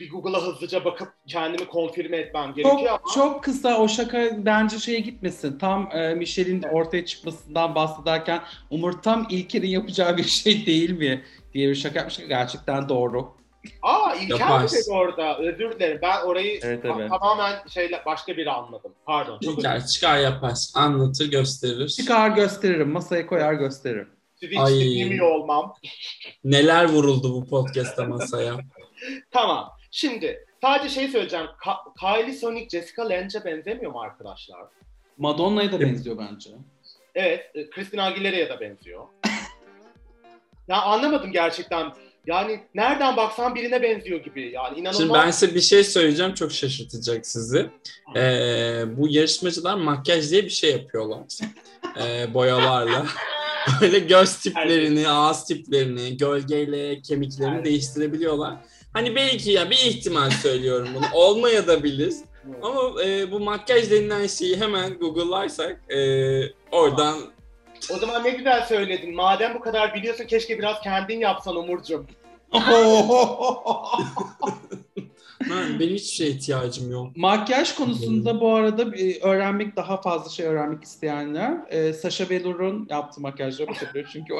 bir 0.00 0.10
Google'a 0.10 0.42
hızlıca 0.46 0.84
bakıp 0.84 1.08
kendimi 1.26 1.66
konfirme 1.66 2.16
etmem 2.16 2.54
gerekiyor 2.54 2.78
Çok, 2.78 2.88
ama. 2.88 3.14
çok 3.14 3.44
kısa 3.44 3.78
o 3.78 3.88
şaka 3.88 4.30
bence 4.44 4.78
şeye 4.78 5.00
gitmesin. 5.00 5.58
Tam 5.58 5.90
e, 5.92 6.14
Michel'in 6.14 6.62
ortaya 6.62 7.04
çıkmasından 7.06 7.74
bahsederken 7.74 8.40
Umur 8.70 8.92
tam 8.92 9.26
İlker'in 9.30 9.68
yapacağı 9.68 10.16
bir 10.16 10.24
şey 10.24 10.66
değil 10.66 10.90
mi 10.90 11.24
diye 11.54 11.68
bir 11.68 11.74
şaka 11.74 11.98
yapmış. 11.98 12.18
Gerçekten 12.28 12.88
doğru. 12.88 13.37
Aa 13.82 14.14
İlker 14.14 14.62
mi 14.62 14.68
dedi 14.70 14.90
orada? 14.90 15.38
Özür 15.38 15.72
dilerim. 15.72 15.98
Ben 16.02 16.22
orayı 16.24 16.60
Evet, 16.62 16.84
evet. 16.84 17.10
tamamen 17.10 17.66
şeyle 17.68 18.02
başka 18.06 18.36
biri 18.36 18.50
anladım. 18.50 18.94
Pardon. 19.06 19.38
İlker 19.40 19.86
çıkar 19.86 20.18
yapar. 20.18 20.54
Anlatır 20.74 21.30
gösterir. 21.30 21.88
Çıkar 21.88 22.30
gösteririm, 22.30 22.90
masaya 22.90 23.26
koyar 23.26 23.52
gösteririm. 23.52 24.08
Sizi 24.40 24.52
hiç 24.52 24.60
Ay. 24.60 24.74
dinlemiyor 24.74 25.30
olmam. 25.30 25.74
Neler 26.44 26.88
vuruldu 26.88 27.32
bu 27.34 27.48
podcast'ta 27.48 28.04
masaya. 28.04 28.54
Tamam. 29.30 29.70
Şimdi 29.90 30.46
sadece 30.62 30.88
şey 30.88 31.08
söyleyeceğim. 31.08 31.46
Ka- 31.46 31.94
Kylie 32.00 32.34
Sonic 32.34 32.68
Jessica 32.78 33.08
Lange'e 33.08 33.44
benzemiyor 33.44 33.92
mu 33.92 34.00
arkadaşlar? 34.00 34.60
Madonna'ya 35.18 35.72
da 35.72 35.80
benziyor 35.80 36.18
bence. 36.18 36.50
Evet. 37.14 37.50
e, 37.54 37.70
Christina 37.70 38.04
Aguilera'ya 38.04 38.48
da 38.48 38.60
benziyor. 38.60 39.04
ya 40.68 40.82
anlamadım 40.82 41.32
gerçekten. 41.32 41.92
Yani 42.28 42.60
nereden 42.74 43.16
baksan 43.16 43.54
birine 43.54 43.82
benziyor 43.82 44.20
gibi. 44.20 44.50
Yani 44.54 44.78
inanılmaz. 44.78 44.96
Şimdi 44.96 45.14
ben 45.14 45.30
size 45.30 45.54
bir 45.54 45.60
şey 45.60 45.84
söyleyeceğim 45.84 46.34
çok 46.34 46.52
şaşırtacak 46.52 47.26
sizi. 47.26 47.70
Ee, 48.16 48.84
bu 48.96 49.08
yarışmacılar 49.08 49.74
makyaj 49.74 50.30
diye 50.30 50.44
bir 50.44 50.50
şey 50.50 50.72
yapıyorlar. 50.72 51.22
Ee, 52.02 52.34
boyalarla. 52.34 53.06
Böyle 53.80 53.98
göz 53.98 54.36
tiplerini, 54.36 55.08
ağız 55.08 55.44
tiplerini, 55.44 56.16
gölgeyle 56.16 57.02
kemiklerini 57.02 57.54
Evet. 57.54 57.64
değiştirebiliyorlar. 57.64 58.56
Hani 58.92 59.16
belki 59.16 59.50
ya 59.50 59.70
bir 59.70 59.76
ihtimal 59.76 60.30
söylüyorum 60.30 60.88
bunu. 60.94 61.04
Olmaya 61.14 61.66
da 61.66 61.82
bilir. 61.82 62.14
Ama 62.62 63.02
e, 63.04 63.30
bu 63.32 63.40
makyaj 63.40 63.90
denilen 63.90 64.26
şeyi 64.26 64.56
hemen 64.60 64.98
Google'larsak 64.98 65.80
e, 65.92 65.98
oradan 66.70 67.18
O 67.94 67.98
zaman 67.98 68.24
ne 68.24 68.30
güzel 68.30 68.66
söyledin. 68.66 69.14
Madem 69.14 69.54
bu 69.54 69.60
kadar 69.60 69.94
biliyorsun 69.94 70.24
keşke 70.24 70.58
biraz 70.58 70.80
kendin 70.80 71.20
yapsan 71.20 71.56
Umurcuğum. 71.56 72.06
"Ha, 75.48 75.54
benim 75.80 75.94
hiçbir 75.94 76.16
şeye 76.16 76.30
ihtiyacım 76.30 76.90
yok. 76.90 77.16
Makyaj 77.16 77.74
konusunda 77.74 78.40
bu 78.40 78.54
arada 78.54 78.96
e, 78.96 79.20
öğrenmek 79.20 79.76
daha 79.76 80.00
fazla 80.00 80.30
şey 80.30 80.46
öğrenmek 80.46 80.84
isteyenler 80.84 81.56
e, 81.68 81.92
Sasha 81.92 82.30
Velour'un 82.30 82.86
yaptığı 82.90 83.20
makyajları 83.20 83.68
bakabilir 83.68 84.08
çünkü 84.12 84.34
o 84.34 84.38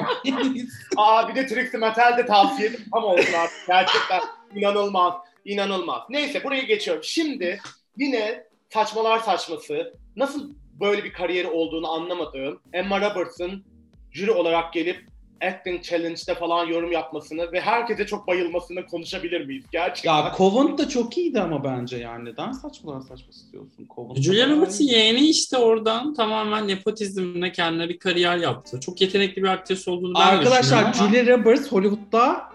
Aa 0.97 1.29
bir 1.29 1.35
de 1.35 1.47
Trixie 1.47 1.79
Mattel 1.79 2.17
de 2.17 2.25
tavsiye 2.25 2.67
edip 2.69 2.81
tam 2.93 3.03
olsun 3.03 3.33
artık. 3.33 3.67
Gerçekten 3.67 4.21
inanılmaz. 4.55 5.13
inanılmaz. 5.45 6.01
Neyse 6.09 6.43
buraya 6.43 6.61
geçiyorum. 6.63 7.03
Şimdi 7.03 7.59
yine 7.97 8.43
saçmalar 8.69 9.19
saçması. 9.19 9.93
Nasıl 10.15 10.53
böyle 10.79 11.03
bir 11.03 11.13
kariyeri 11.13 11.47
olduğunu 11.47 11.91
anlamadığım 11.91 12.59
Emma 12.73 13.01
Roberts'ın 13.01 13.65
jüri 14.11 14.31
olarak 14.31 14.73
gelip 14.73 15.07
Acting 15.41 15.83
Challenge'de 15.83 16.35
falan 16.35 16.65
yorum 16.65 16.91
yapmasını 16.91 17.51
ve 17.51 17.61
herkese 17.61 18.05
çok 18.05 18.27
bayılmasını 18.27 18.85
konuşabilir 18.85 19.45
miyiz? 19.45 19.65
Gerçekten. 19.71 20.17
Ya 20.17 20.33
Covent 20.37 20.77
da 20.79 20.89
çok 20.89 21.17
iyiydi 21.17 21.41
ama 21.41 21.63
bence 21.63 21.97
yani. 21.97 22.25
Neden 22.25 22.51
saçmalar 22.51 23.01
saçması 23.01 23.51
diyorsun 23.51 23.87
Covent? 23.95 24.19
Julia 24.19 24.49
Roberts'ın 24.49 24.83
yeğeni 24.83 25.29
işte 25.29 25.57
oradan 25.57 26.13
tamamen 26.13 26.67
nepotizmle 26.67 27.51
kendine 27.51 27.89
bir 27.89 27.99
kariyer 27.99 28.37
yaptı. 28.37 28.79
Çok 28.79 29.01
yetenekli 29.01 29.43
bir 29.43 29.47
aktris 29.47 29.87
olduğunu 29.87 30.15
ben 30.15 30.19
Arkadaşlar 30.19 30.93
Julia 30.93 31.37
Roberts 31.37 31.71
Hollywood'da 31.71 32.49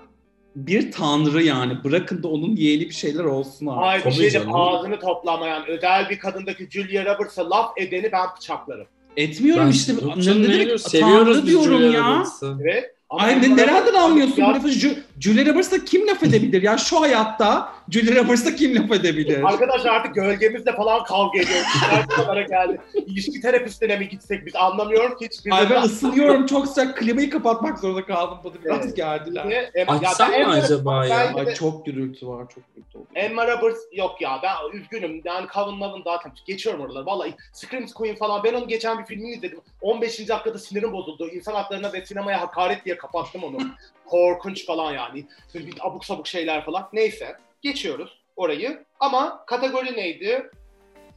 bir 0.56 0.92
tanrı 0.92 1.42
yani. 1.42 1.84
Bırakın 1.84 2.22
da 2.22 2.28
onun 2.28 2.56
yeğeni 2.56 2.80
bir 2.82 2.94
şeyler 2.94 3.24
olsun 3.24 3.66
abi. 3.66 3.80
Ay 3.84 4.04
bir 4.04 4.12
şey 4.12 4.32
de 4.32 4.42
ağzını 4.52 5.00
toplamayan 5.00 5.66
özel 5.66 6.10
bir 6.10 6.18
kadındaki 6.18 6.70
Julia 6.70 7.14
Roberts'a 7.14 7.50
laf 7.50 7.78
edeni 7.78 8.12
ben 8.12 8.26
bıçaklarım. 8.36 8.86
Etmiyorum 9.16 9.64
Ben- 9.66 9.70
işte. 9.70 9.92
Ne? 9.92 10.78
Seviyoruz 10.78 11.36
Tanrı 11.36 11.46
diyorum 11.46 11.92
ya. 11.92 12.24
Evet. 12.60 12.93
Ama 13.14 13.22
Ay 13.26 13.40
ne, 13.42 13.44
Emma 13.46 13.56
nereden 13.56 13.94
anlıyorsun 13.94 14.42
Ya- 14.42 14.48
bu 14.48 14.54
lafı? 14.54 14.68
Ju- 14.68 14.98
Julia 15.20 15.46
Roberts'a 15.52 15.84
kim 15.84 16.06
laf 16.08 16.22
edebilir? 16.22 16.62
ya 16.62 16.78
şu 16.78 17.00
hayatta 17.00 17.72
Julia 17.90 18.24
Roberts'a 18.24 18.54
kim 18.54 18.74
laf 18.76 18.92
edebilir? 18.92 19.42
Arkadaşlar 19.44 19.90
artık 19.90 20.14
gölgemizle 20.14 20.72
falan 20.76 21.04
kavga 21.04 21.38
ediyoruz. 21.38 21.66
Şarkılara 21.90 22.42
geldi. 22.42 22.80
İlişki 23.06 23.40
terapistine 23.40 23.96
mi 23.96 24.08
gitsek 24.08 24.46
biz 24.46 24.56
anlamıyorum 24.56 25.16
ki 25.18 25.28
hiçbir 25.32 25.52
Ay 25.52 25.70
ben 25.70 25.82
ısınıyorum 25.82 26.46
çok 26.46 26.66
sıcak 26.68 26.96
klimayı 26.98 27.30
kapatmak 27.30 27.78
zorunda 27.78 28.04
kaldım. 28.06 28.38
Bana 28.44 28.54
biraz 28.64 28.84
Evet. 28.86 28.96
geldiler. 28.96 29.70
Açsam 29.86 30.30
mı 30.30 30.48
acaba 30.52 31.06
ya? 31.06 31.34
De- 31.34 31.40
Ay 31.46 31.54
çok 31.54 31.86
gürültü 31.86 32.26
var 32.26 32.46
çok 32.54 32.74
gürültü 32.74 32.98
oldu. 32.98 33.06
Emma 33.14 33.46
Roberts 33.46 33.80
yok 33.92 34.20
ya 34.20 34.40
ben 34.42 34.78
üzgünüm. 34.78 35.20
Yani 35.24 35.46
Calvin 35.54 35.80
Love'ın 35.80 36.02
zaten 36.04 36.32
geçiyorum 36.46 36.80
oraları. 36.80 37.06
Vallahi 37.06 37.34
Scream 37.52 37.86
Queen 37.86 38.16
falan 38.16 38.44
ben 38.44 38.54
onu 38.54 38.68
geçen 38.68 38.98
bir 38.98 39.04
filmini 39.04 39.32
izledim. 39.32 39.60
15. 39.80 40.28
dakikada 40.28 40.58
sinirim 40.58 40.92
bozuldu. 40.92 41.28
İnsan 41.28 41.54
haklarına 41.54 41.92
ve 41.92 42.06
sinemaya 42.06 42.40
hakaret 42.40 42.84
diye 42.84 42.96
kapattım 43.06 43.44
onu. 43.44 43.58
Korkunç 44.06 44.66
falan 44.66 44.92
yani. 44.92 45.26
Böyle 45.54 45.66
bir 45.66 45.86
abuk 45.86 46.04
sabuk 46.04 46.26
şeyler 46.26 46.64
falan. 46.64 46.88
Neyse 46.92 47.36
geçiyoruz 47.62 48.22
orayı. 48.36 48.84
Ama 49.00 49.44
kategori 49.46 49.96
neydi? 49.96 50.50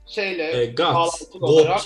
Şeyle 0.05 0.63
E, 0.63 0.77
bağlantılı 0.77 1.45
olarak. 1.45 1.81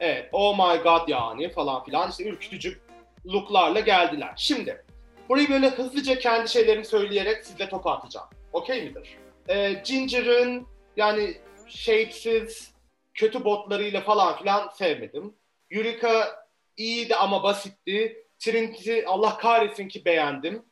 Evet, 0.00 0.28
oh 0.32 0.58
my 0.58 0.82
god 0.82 1.08
yani 1.08 1.50
falan 1.52 1.84
filan 1.84 2.10
işte 2.10 2.24
ürkütücü 2.24 2.80
looklarla 3.26 3.80
geldiler. 3.80 4.32
Şimdi 4.36 4.84
burayı 5.28 5.48
böyle 5.50 5.68
hızlıca 5.68 6.18
kendi 6.18 6.48
şeylerimi 6.48 6.84
söyleyerek 6.84 7.46
size 7.46 7.68
topu 7.68 7.90
atacağım. 7.90 8.26
Okey 8.52 8.82
midir? 8.84 9.16
Ee, 9.48 9.82
Ginger'ın 9.86 10.66
yani 10.96 11.36
shapesiz 11.68 12.74
kötü 13.14 13.44
botlarıyla 13.44 14.00
falan 14.00 14.36
filan 14.36 14.68
sevmedim. 14.68 15.34
Yurika 15.70 16.44
iyiydi 16.76 17.16
ama 17.16 17.42
basitti. 17.42 18.24
Trinity 18.40 19.00
Allah 19.06 19.36
kahretsin 19.36 19.88
ki 19.88 20.04
beğendim. 20.04 20.62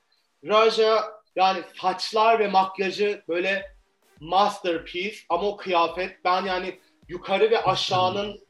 Raja 0.45 1.05
yani 1.37 1.63
saçlar 1.81 2.39
ve 2.39 2.49
makyajı 2.49 3.23
böyle 3.29 3.73
masterpiece 4.21 5.17
ama 5.29 5.49
o 5.49 5.57
kıyafet 5.57 6.25
ben 6.25 6.45
yani 6.45 6.79
yukarı 7.09 7.51
ve 7.51 7.63
aşağının 7.63 8.41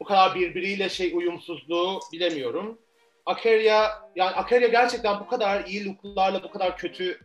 bu 0.00 0.04
kadar 0.04 0.34
birbiriyle 0.34 0.88
şey 0.88 1.12
uyumsuzluğu 1.14 2.00
bilemiyorum. 2.12 2.78
Akeria 3.26 3.90
yani 4.16 4.30
Akeria 4.30 4.68
gerçekten 4.68 5.20
bu 5.20 5.26
kadar 5.26 5.64
iyi 5.64 5.86
looklarla 5.86 6.42
bu 6.42 6.50
kadar 6.50 6.76
kötü 6.76 7.20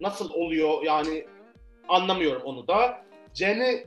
nasıl 0.00 0.30
oluyor 0.30 0.82
yani 0.82 1.26
anlamıyorum 1.88 2.42
onu 2.42 2.68
da. 2.68 3.04
Jen'i 3.34 3.86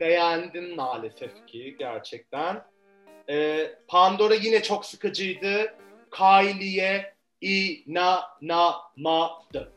beğendim 0.00 0.76
maalesef 0.76 1.46
ki 1.46 1.76
gerçekten. 1.78 2.62
Ee, 3.28 3.74
Pandora 3.88 4.34
yine 4.34 4.62
çok 4.62 4.84
sıkıcıydı. 4.84 5.74
Kylie'ye 6.16 7.14
inanamadım. 7.40 9.68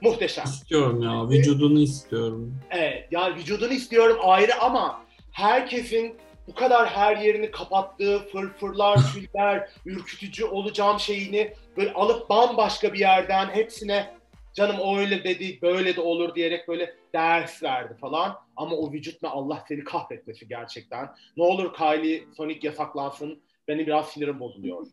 Muhteşem. 0.00 0.44
İstiyorum 0.44 1.02
ya. 1.02 1.28
Vücudunu 1.28 1.80
istiyorum. 1.80 2.58
Evet, 2.70 3.08
yani 3.10 3.36
vücudunu 3.36 3.72
istiyorum 3.72 4.18
ayrı 4.22 4.60
ama 4.60 5.04
herkesin 5.32 6.16
bu 6.46 6.54
kadar 6.54 6.88
her 6.88 7.16
yerini 7.16 7.50
kapattığı 7.50 8.18
fırfırlar, 8.18 8.98
tüyler, 9.14 9.70
ürkütücü 9.86 10.44
olacağım 10.44 11.00
şeyini 11.00 11.54
böyle 11.76 11.92
alıp 11.92 12.30
bambaşka 12.30 12.92
bir 12.92 12.98
yerden 12.98 13.48
hepsine 13.48 14.16
canım 14.54 14.76
o 14.80 14.98
öyle 14.98 15.24
dedi, 15.24 15.58
böyle 15.62 15.96
de 15.96 16.00
olur 16.00 16.34
diyerek 16.34 16.68
böyle 16.68 16.94
ders 17.14 17.62
verdi 17.62 17.96
falan. 18.00 18.38
Ama 18.56 18.76
o 18.76 18.92
vücut 18.92 19.22
ne 19.22 19.28
Allah 19.28 19.64
seni 19.68 19.84
kahretmesi 19.84 20.48
gerçekten. 20.48 21.08
Ne 21.36 21.44
olur 21.44 21.74
Kylie 21.74 22.24
Sonic 22.36 22.66
yasaklansın. 22.66 23.42
Benim 23.68 23.86
biraz 23.86 24.08
sinirim 24.08 24.40
bozuluyor. 24.40 24.86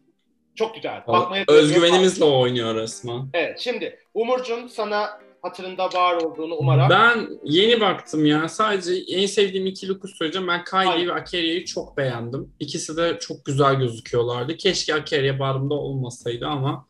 Çok 0.55 0.75
güzel. 0.75 1.03
Bakmaya 1.07 1.45
Özgüvenimizle 1.47 2.25
oynuyor 2.25 2.75
resmen. 2.75 3.29
Evet, 3.33 3.59
şimdi 3.59 3.99
Umurcuğum 4.13 4.69
sana 4.69 5.09
hatırında 5.41 5.85
var 5.85 6.15
olduğunu 6.15 6.55
umarak. 6.55 6.89
Ben 6.89 7.27
yeni 7.43 7.81
baktım 7.81 8.25
ya. 8.25 8.49
Sadece 8.49 8.93
en 9.15 9.25
sevdiğim 9.25 9.65
iki 9.65 9.87
look'u 9.87 10.07
söyleyeceğim. 10.07 10.47
Ben 10.47 10.63
Kylie 10.63 10.85
Hayır. 10.85 11.07
ve 11.07 11.13
Akeria'yı 11.13 11.65
çok 11.65 11.97
beğendim. 11.97 12.53
İkisi 12.59 12.97
de 12.97 13.17
çok 13.19 13.45
güzel 13.45 13.75
gözüküyorlardı. 13.75 14.57
Keşke 14.57 14.95
Akeria 14.95 15.39
barımda 15.39 15.73
olmasaydı 15.73 16.47
ama 16.47 16.87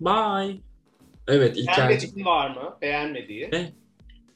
bye. 0.00 0.56
Evet 1.28 1.56
İlker'cim. 1.56 1.88
Beğenmediğin 1.88 2.26
var 2.26 2.50
mı? 2.50 2.76
Beğenmediği. 2.82 3.50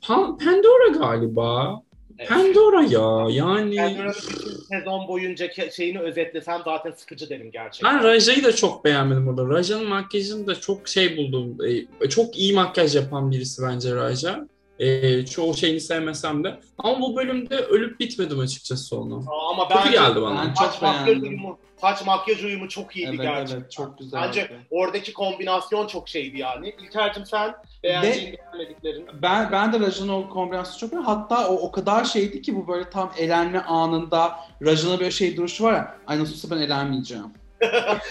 Pan- 0.02 0.44
Pandora 0.44 0.88
galiba. 0.98 1.82
Evet. 2.18 2.28
Pandora 2.28 2.82
ya. 2.82 3.26
Yani 3.30 3.76
Pandora'nın 3.76 4.14
bütün 4.30 4.56
sezon 4.56 5.08
boyunca 5.08 5.48
şeyini 5.70 6.00
özetlesem 6.00 6.60
zaten 6.64 6.90
sıkıcı 6.90 7.28
derim 7.28 7.50
gerçekten. 7.50 7.94
ben 7.94 8.04
Raja'yı 8.04 8.44
da 8.44 8.56
çok 8.56 8.84
beğenmedim 8.84 9.26
burada. 9.26 9.48
Raja'nın 9.48 9.88
makyajını 9.88 10.46
da 10.46 10.60
çok 10.60 10.88
şey 10.88 11.16
buldum. 11.16 11.56
Ee, 12.02 12.08
çok 12.08 12.38
iyi 12.38 12.52
makyaj 12.52 12.96
yapan 12.96 13.30
birisi 13.30 13.62
bence 13.62 13.94
Raja. 13.94 14.48
Ee, 14.78 15.26
çoğu 15.26 15.54
şeyini 15.54 15.80
sevmesem 15.80 16.44
de. 16.44 16.60
Ama 16.78 17.00
bu 17.00 17.16
bölümde 17.16 17.56
ölüp 17.56 18.00
bitmedim 18.00 18.38
açıkçası 18.38 19.00
onu. 19.00 19.24
Aa, 19.30 19.50
Ama 19.50 19.68
Kötü 19.68 19.80
bence 19.80 19.90
geldi 19.90 20.22
bana. 20.22 20.44
Ben 20.44 20.54
çok 20.54 20.82
beğendim. 20.82 21.22
uyumu, 21.22 21.58
saç 21.80 22.06
makyaj 22.06 22.44
uyumu 22.44 22.68
çok 22.68 22.96
iyiydi 22.96 23.08
Evet 23.10 23.20
gerçekten. 23.22 23.56
evet 23.60 23.72
çok 23.72 23.98
güzel. 23.98 24.22
Bence 24.22 24.50
oradaki 24.70 25.12
kombinasyon 25.12 25.86
çok 25.86 26.08
şeydi 26.08 26.38
yani. 26.38 26.74
İlker'cim 26.82 27.26
sen 27.26 27.54
beğendiğin. 27.82 28.36
Ben 29.22 29.52
ben 29.52 29.72
de 29.72 29.80
Raja'nın 29.80 30.08
o 30.08 30.28
kombinasyonu 30.28 30.78
çok 30.80 30.90
beğendim. 30.92 31.06
Hatta 31.08 31.48
o 31.48 31.54
o 31.54 31.72
kadar 31.72 32.04
şeydi 32.04 32.42
ki 32.42 32.56
bu 32.56 32.68
böyle 32.68 32.90
tam 32.90 33.12
elenme 33.18 33.58
anında 33.60 34.36
Raja'na 34.62 34.98
böyle 35.00 35.10
şey 35.10 35.36
duruşu 35.36 35.64
var 35.64 35.72
ya. 35.72 35.94
Ay 36.06 36.18
nasıl 36.18 36.32
olsa 36.32 36.50
ben 36.56 36.60
elenmeyeceğim. 36.62 37.24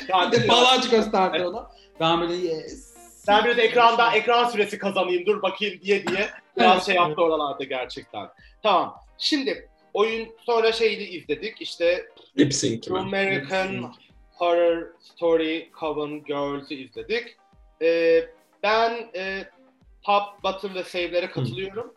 Yani 0.09 0.47
balancı 0.49 0.89
gösterdi 0.89 1.45
ona. 1.47 1.67
Ben 1.99 2.21
böyle 2.21 2.33
yes 2.35 2.96
Ben 3.27 3.45
biraz 3.45 3.59
ekranda 3.59 4.15
ekran 4.15 4.49
süresi 4.49 4.77
kazanayım 4.77 5.25
dur 5.25 5.41
bakayım 5.41 5.79
diye 5.81 6.07
diye 6.07 6.29
biraz 6.57 6.85
şey 6.85 6.95
yaptı 6.95 7.21
oralarda 7.21 7.63
gerçekten. 7.63 8.27
Tamam. 8.63 8.95
Şimdi 9.17 9.69
oyun 9.93 10.29
sonra 10.45 10.71
şeyini 10.71 11.03
izledik. 11.03 11.61
İşte 11.61 12.05
Lip 12.37 12.53
sync? 12.53 12.91
American 12.91 13.93
Horror 14.33 14.87
Story 14.99 15.71
Coven 15.79 16.23
Girls'ü 16.23 16.73
izledik. 16.73 17.35
Ee, 17.81 18.25
ben 18.63 19.09
e, 19.15 19.43
top, 20.03 20.43
bottom 20.43 20.75
ve 20.75 20.83
save'lere 20.83 21.29
katılıyorum. 21.29 21.93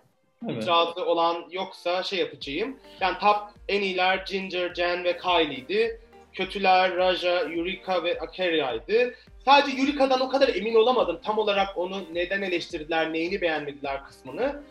Evet. 0.49 0.62
İtirazı 0.62 1.05
olan 1.05 1.45
yoksa 1.51 2.03
şey 2.03 2.18
yapacağım. 2.18 2.76
Yani 3.01 3.18
top 3.18 3.37
en 3.68 3.83
iyiler 3.83 4.24
Ginger, 4.28 4.74
Jen 4.74 5.05
ve 5.05 5.16
Kylie'ydi. 5.16 6.01
Kötüler 6.33 6.97
Raja, 6.97 7.41
Yurika 7.41 8.05
ve 8.05 8.20
Akeria'ydı. 8.20 9.14
Sadece 9.45 9.76
Yurika'dan 9.76 10.20
o 10.20 10.28
kadar 10.28 10.49
emin 10.49 10.74
olamadım. 10.74 11.20
Tam 11.24 11.38
olarak 11.38 11.78
onu 11.78 12.05
neden 12.12 12.43
eleştirdiler, 12.43 13.12
neyini 13.12 13.41
beğenmediler 13.41 14.05
kısmını. 14.05 14.62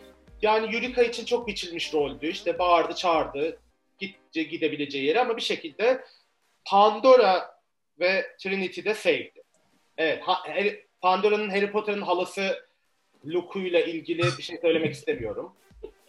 Yani 0.42 0.76
Yurika 0.76 1.04
için 1.04 1.26
çok 1.26 1.48
biçilmiş 1.48 1.94
roldü. 1.94 2.28
İşte 2.28 2.60
bağırdı, 2.60 2.96
çağırdı. 2.96 3.60
Gitce 4.00 4.44
gidebileceği 4.44 5.06
yere 5.06 5.20
ama 5.20 5.38
bir 5.38 5.42
şekilde 5.42 6.04
Pandora 6.66 7.60
ve 8.00 8.26
Trinity'de 8.40 8.94
save'di. 8.94 9.44
Evet, 9.98 10.24
Pandora'nın 11.02 11.50
Harry 11.50 11.72
Potter'ın 11.72 12.02
halası 12.02 12.66
Luke'uyla 13.26 13.80
ilgili 13.80 14.24
bir 14.38 14.44
şey 14.44 14.58
söylemek 14.58 14.94
istemiyorum. 14.94 15.54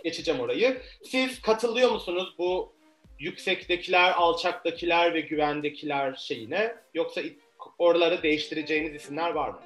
Geçeceğim 0.05 0.41
orayı. 0.41 0.83
Siz 1.05 1.43
katılıyor 1.43 1.91
musunuz 1.91 2.35
bu 2.39 2.73
yüksektekiler, 3.19 4.13
alçaktakiler 4.13 5.15
ve 5.15 5.21
güvendekiler 5.21 6.15
şeyine? 6.15 6.75
Yoksa 6.95 7.23
oraları 7.79 8.23
değiştireceğiniz 8.23 8.95
isimler 8.95 9.31
var 9.31 9.49
mı? 9.49 9.61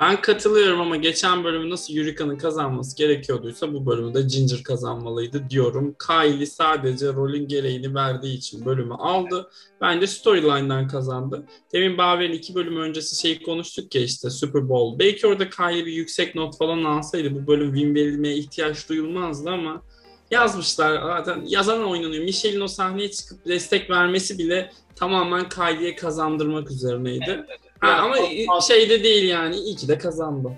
Ben 0.00 0.20
katılıyorum 0.20 0.80
ama 0.80 0.96
geçen 0.96 1.44
bölümü 1.44 1.70
nasıl 1.70 1.94
Yurika'nın 1.94 2.38
kazanması 2.38 2.96
gerekiyorduysa 2.96 3.72
bu 3.72 3.86
bölümü 3.86 4.14
de 4.14 4.22
Ginger 4.22 4.62
kazanmalıydı 4.62 5.50
diyorum. 5.50 5.96
Kylie 6.06 6.46
sadece 6.46 7.06
rolün 7.06 7.48
gereğini 7.48 7.94
verdiği 7.94 8.36
için 8.36 8.64
bölümü 8.64 8.94
aldı. 8.94 9.50
Bence 9.80 10.06
storyline'dan 10.06 10.88
kazandı. 10.88 11.46
Demin 11.72 11.98
Baver'in 11.98 12.32
iki 12.32 12.54
bölüm 12.54 12.76
öncesi 12.76 13.20
şeyi 13.20 13.42
konuştuk 13.42 13.94
ya 13.94 14.02
işte 14.02 14.30
Super 14.30 14.68
Bowl. 14.68 14.98
Belki 14.98 15.26
orada 15.26 15.50
Kylie 15.50 15.86
bir 15.86 15.92
yüksek 15.92 16.34
not 16.34 16.58
falan 16.58 16.84
alsaydı 16.84 17.34
bu 17.34 17.46
bölüm 17.46 17.74
win 17.74 17.94
verilmeye 17.94 18.36
ihtiyaç 18.36 18.88
duyulmazdı 18.88 19.50
ama 19.50 19.82
yazmışlar 20.30 21.02
zaten 21.02 21.42
yazan 21.46 21.84
oynanıyor. 21.84 22.24
Michelle'in 22.24 22.60
o 22.60 22.68
sahneye 22.68 23.10
çıkıp 23.10 23.46
destek 23.46 23.90
vermesi 23.90 24.38
bile 24.38 24.70
tamamen 24.96 25.48
Kylie'ye 25.48 25.96
kazandırmak 25.96 26.70
üzerineydi. 26.70 27.44
Ha, 27.80 27.88
Yani 27.88 28.00
ama 28.00 28.16
o- 28.56 28.60
şeyde 28.60 29.02
değil 29.04 29.28
yani 29.28 29.56
iyi 29.56 29.76
ki 29.76 29.88
de 29.88 29.98
kazandı. 29.98 30.52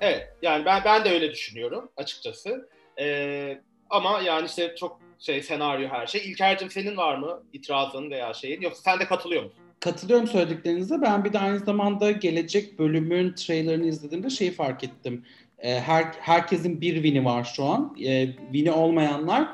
Evet, 0.00 0.28
yani 0.42 0.64
ben 0.64 0.82
ben 0.84 1.04
de 1.04 1.10
öyle 1.10 1.30
düşünüyorum 1.30 1.88
açıkçası. 1.96 2.68
Ee, 3.00 3.60
ama 3.90 4.20
yani 4.20 4.46
işte 4.46 4.74
çok 4.78 5.00
şey 5.18 5.42
senaryo 5.42 5.88
her 5.88 6.06
şey. 6.06 6.30
İlker'cim 6.30 6.70
senin 6.70 6.96
var 6.96 7.16
mı 7.18 7.42
itirazın 7.52 8.10
veya 8.10 8.34
şeyin? 8.34 8.60
Yoksa 8.60 8.82
sen 8.82 9.00
de 9.00 9.04
katılıyor 9.06 9.42
musun? 9.42 9.58
Katılıyorum 9.80 10.26
söylediklerinize. 10.26 11.02
Ben 11.02 11.24
bir 11.24 11.32
de 11.32 11.38
aynı 11.38 11.58
zamanda 11.58 12.10
gelecek 12.10 12.78
bölümün 12.78 13.34
trailerını 13.34 13.86
izlediğimde 13.86 14.30
şeyi 14.30 14.52
fark 14.52 14.84
ettim. 14.84 15.24
Ee, 15.62 15.80
Her, 15.80 16.04
herkesin 16.20 16.80
bir 16.80 16.94
win'i 16.94 17.24
var 17.24 17.44
şu 17.44 17.64
an. 17.64 17.96
Ee, 18.04 18.26
win'i 18.52 18.72
olmayanlar 18.72 19.48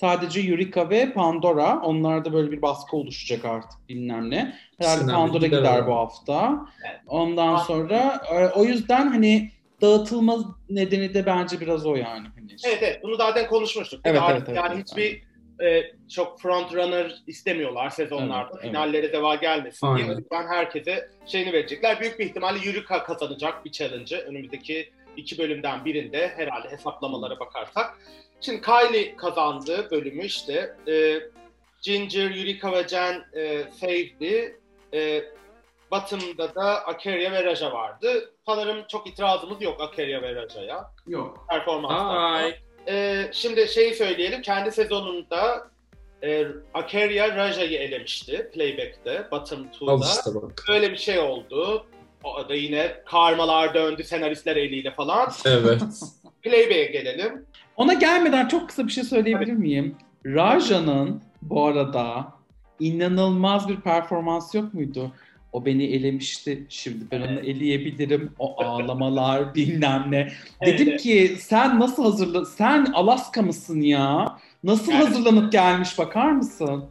sadece 0.00 0.40
Eureka 0.40 0.90
ve 0.90 1.12
Pandora. 1.12 1.80
Onlarda 1.80 2.32
böyle 2.32 2.52
bir 2.52 2.62
baskı 2.62 2.96
oluşacak 2.96 3.44
artık 3.44 3.88
bilmem 3.88 4.30
ne. 4.30 4.56
Herhalde 4.78 5.12
Pandora 5.12 5.46
gider 5.46 5.58
gider 5.58 5.86
bu 5.86 5.94
hafta. 5.94 6.66
Evet. 6.88 7.00
Ondan 7.06 7.56
sonra 7.56 8.20
e, 8.32 8.46
o 8.46 8.64
yüzden 8.64 9.06
hani 9.06 9.50
dağıtılma 9.80 10.58
nedeni 10.70 11.14
de 11.14 11.26
bence 11.26 11.60
biraz 11.60 11.86
o 11.86 11.96
yani. 11.96 12.28
Hani 12.34 12.50
Evet 12.64 12.78
evet 12.82 13.00
bunu 13.02 13.16
zaten 13.16 13.46
konuşmuştuk. 13.46 14.00
Evet, 14.04 14.20
Artık 14.22 14.36
evet, 14.36 14.48
evet, 14.48 14.56
yani 14.56 14.74
evet, 14.74 14.88
hiçbir 14.88 15.22
e, 15.66 15.92
çok 16.08 16.40
front 16.40 16.74
runner 16.74 17.22
istemiyorlar 17.26 17.90
sezonlarda. 17.90 18.50
Evet, 18.52 18.60
evet. 18.62 18.70
Finallere 18.70 19.08
zeval 19.08 19.40
gelmesin 19.40 19.86
diye. 19.86 20.04
Aynen. 20.04 20.14
O 20.14 20.18
yüzden 20.18 20.46
herkese 20.48 21.08
şeyini 21.26 21.52
verecekler. 21.52 22.00
Büyük 22.00 22.18
bir 22.18 22.26
ihtimalle 22.26 22.58
Yurika 22.64 23.04
kazanacak 23.04 23.64
bir 23.64 23.70
challenge'ı. 23.70 24.18
Önümüzdeki 24.18 24.90
iki 25.20 25.38
bölümden 25.38 25.84
birinde 25.84 26.28
herhalde 26.36 26.68
hesaplamalara 26.68 27.40
bakarsak. 27.40 27.98
Şimdi 28.40 28.60
Kylie 28.62 29.16
kazandı 29.16 29.88
bölümü 29.90 30.24
işte. 30.24 30.76
E, 30.88 31.20
Ginger, 31.82 32.30
Yurika 32.30 32.72
ve 32.72 32.88
Jen 32.88 33.24
e, 33.36 33.64
save'di. 33.80 34.60
E, 34.94 35.24
Bottom'da 35.90 36.54
da 36.54 36.84
Akeria 36.86 37.32
ve 37.32 37.44
Raja 37.44 37.72
vardı. 37.72 38.32
Sanırım 38.46 38.84
çok 38.88 39.06
itirazımız 39.06 39.62
yok 39.62 39.80
Akeria 39.80 40.22
ve 40.22 40.34
Raja'ya 40.34 40.90
yok. 41.06 41.46
performanslarda. 41.50 42.18
Ay. 42.20 42.54
Ee, 42.88 43.30
şimdi 43.32 43.68
şeyi 43.68 43.94
söyleyelim. 43.94 44.42
Kendi 44.42 44.72
sezonunda 44.72 45.70
e, 46.22 46.46
Akeria 46.74 47.36
Raja'yı 47.36 47.78
elemişti 47.78 48.50
Playback'te, 48.54 49.28
Al 49.30 49.46
2'da. 49.46 50.06
işte 50.06 50.34
bak. 50.34 50.64
Böyle 50.68 50.90
bir 50.90 50.96
şey 50.96 51.18
oldu. 51.18 51.86
O 52.24 52.48
da 52.48 52.54
yine 52.54 52.92
karmalar 53.06 53.74
döndü 53.74 54.04
senaristler 54.04 54.56
eliyle 54.56 54.90
falan. 54.90 55.30
Evet. 55.46 55.82
Playback'e 56.42 56.84
gelelim. 56.92 57.46
Ona 57.76 57.94
gelmeden 57.94 58.48
çok 58.48 58.68
kısa 58.68 58.86
bir 58.86 58.92
şey 58.92 59.04
söyleyebilir 59.04 59.52
miyim? 59.52 59.96
Raja'nın 60.26 61.22
bu 61.42 61.64
arada 61.66 62.32
inanılmaz 62.80 63.68
bir 63.68 63.76
performans 63.76 64.54
yok 64.54 64.74
muydu? 64.74 65.12
O 65.52 65.64
beni 65.64 65.84
elemişti. 65.84 66.66
Şimdi 66.68 67.04
ben 67.10 67.20
onu 67.20 67.40
eleyebilirim. 67.40 68.32
O 68.38 68.62
ağlamalar 68.64 69.54
bilmem 69.54 70.04
ne. 70.10 70.28
Dedim 70.66 70.88
Evet. 70.88 71.02
ki 71.02 71.36
sen 71.40 71.80
nasıl 71.80 72.04
hazırla 72.04 72.44
sen 72.44 72.86
Alaska 72.94 73.42
mısın 73.42 73.80
ya? 73.80 74.38
Nasıl 74.64 74.92
Evet. 74.92 75.06
hazırlanıp 75.08 75.52
gelmiş 75.52 75.98
bakar 75.98 76.30
mısın? 76.30 76.84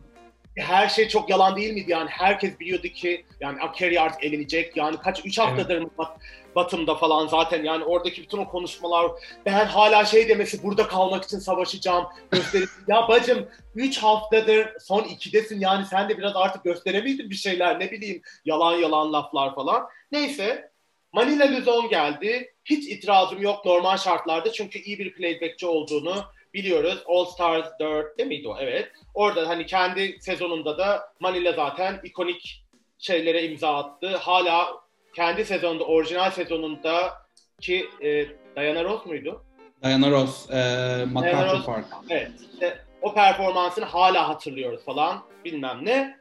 Her 0.62 0.90
şey 0.90 1.08
çok 1.08 1.30
yalan 1.30 1.56
değil 1.56 1.74
miydi 1.74 1.92
yani? 1.92 2.10
Herkes 2.10 2.60
biliyordu 2.60 2.88
ki 2.88 3.26
yani 3.40 3.62
Akeria 3.62 4.04
artık 4.04 4.24
elenecek. 4.24 4.78
Yani 4.78 4.98
kaç, 4.98 5.26
3 5.26 5.40
haftadır 5.40 5.82
mı 5.82 5.90
Bat- 5.98 6.18
Bottom'da 6.56 6.96
falan 6.96 7.28
zaten 7.28 7.64
yani 7.64 7.84
oradaki 7.84 8.22
bütün 8.22 8.38
o 8.38 8.48
konuşmalar 8.48 9.12
ben 9.46 9.66
hala 9.66 10.06
şey 10.06 10.30
demesi 10.30 10.64
burada 10.64 10.88
kalmak 10.88 11.24
için 11.24 11.40
savaşacağım 11.40 12.06
gösterisi. 12.32 12.72
ya 12.88 13.08
bacım 13.08 13.48
3 13.76 13.98
haftadır 13.98 14.70
son 14.80 15.04
2'desin 15.04 15.60
yani 15.60 15.86
sen 15.86 16.10
de 16.10 16.18
biraz 16.18 16.36
artık 16.36 16.64
gösteremeydin 16.64 17.30
bir 17.30 17.36
şeyler 17.36 17.80
ne 17.80 17.92
bileyim 17.92 18.22
yalan 18.46 18.74
yalan 18.76 19.14
laflar 19.14 19.56
falan. 19.56 19.88
Neyse 20.12 20.72
Manila 21.14 21.52
Luzon 21.52 21.90
geldi. 21.90 22.54
Hiç 22.66 22.88
itirazım 22.88 23.42
yok 23.42 23.66
normal 23.66 23.98
şartlarda 23.98 24.52
çünkü 24.52 24.80
iyi 24.80 25.00
bir 25.00 25.14
playbackçi 25.14 25.66
olduğunu 25.66 26.26
biliyoruz. 26.54 27.04
All 27.08 27.26
Stars 27.26 27.68
4 27.80 28.18
değil 28.18 28.30
miydi 28.30 28.48
o? 28.48 28.58
Evet. 28.60 28.92
Orada 29.14 29.48
hani 29.50 29.66
kendi 29.66 30.18
sezonunda 30.22 30.78
da 30.78 31.14
Manila 31.20 31.52
zaten 31.52 32.00
ikonik 32.04 32.64
şeylere 32.98 33.44
imza 33.44 33.78
attı. 33.78 34.18
Hala 34.18 34.68
kendi 35.16 35.46
sezonunda, 35.46 35.84
orijinal 35.84 36.32
sezonunda 36.32 37.14
ki 37.62 37.90
e, 38.02 38.26
Diana 38.56 38.84
Ross 38.84 39.06
muydu? 39.06 39.44
Diana 39.84 40.12
Ross, 40.12 40.50
e, 40.50 40.54
Diana 40.54 41.54
Ross- 41.54 41.66
Park. 41.66 41.86
Evet. 42.10 42.32
işte 42.54 42.80
o 43.02 43.14
performansını 43.14 43.86
hala 43.86 44.30
hatırlıyoruz 44.30 44.86
falan 44.86 45.24
bilmem 45.46 45.80
ne. 45.84 46.20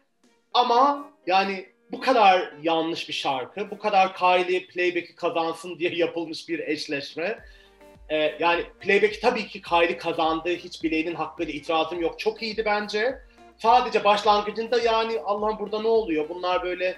Ama 0.55 1.11
yani 1.27 1.67
bu 1.93 2.01
kadar 2.01 2.53
yanlış 2.63 3.09
bir 3.09 3.15
şarkı, 3.15 3.71
bu 3.71 3.79
kadar 3.79 4.15
Kylie 4.17 4.67
playback'i 4.67 5.15
kazansın 5.15 5.79
diye 5.79 5.95
yapılmış 5.95 6.49
bir 6.49 6.59
eşleşme. 6.59 7.39
Ee, 8.11 8.35
yani 8.41 8.65
playback'i 8.81 9.21
tabii 9.21 9.47
ki 9.47 9.63
Kylie 9.63 9.97
kazandı, 9.97 10.49
hiç 10.49 10.83
bileğinin 10.83 11.15
hakkıyla 11.15 11.53
itirazım 11.53 12.01
yok. 12.01 12.19
Çok 12.19 12.43
iyiydi 12.43 12.63
bence. 12.65 13.19
Sadece 13.57 14.05
başlangıcında 14.05 14.81
yani 14.81 15.21
Allah'ım 15.25 15.59
burada 15.59 15.83
ne 15.83 15.89
oluyor? 15.89 16.29
Bunlar 16.29 16.63
böyle 16.63 16.97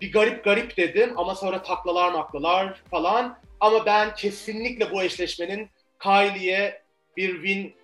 bir 0.00 0.12
garip 0.12 0.44
garip 0.44 0.76
dedim 0.76 1.12
ama 1.16 1.34
sonra 1.34 1.62
taklalar 1.62 2.12
maklalar 2.12 2.82
falan. 2.90 3.38
Ama 3.60 3.86
ben 3.86 4.14
kesinlikle 4.14 4.90
bu 4.90 5.02
eşleşmenin 5.02 5.70
Kylie'ye 5.98 6.82
bir 7.16 7.34
win 7.34 7.74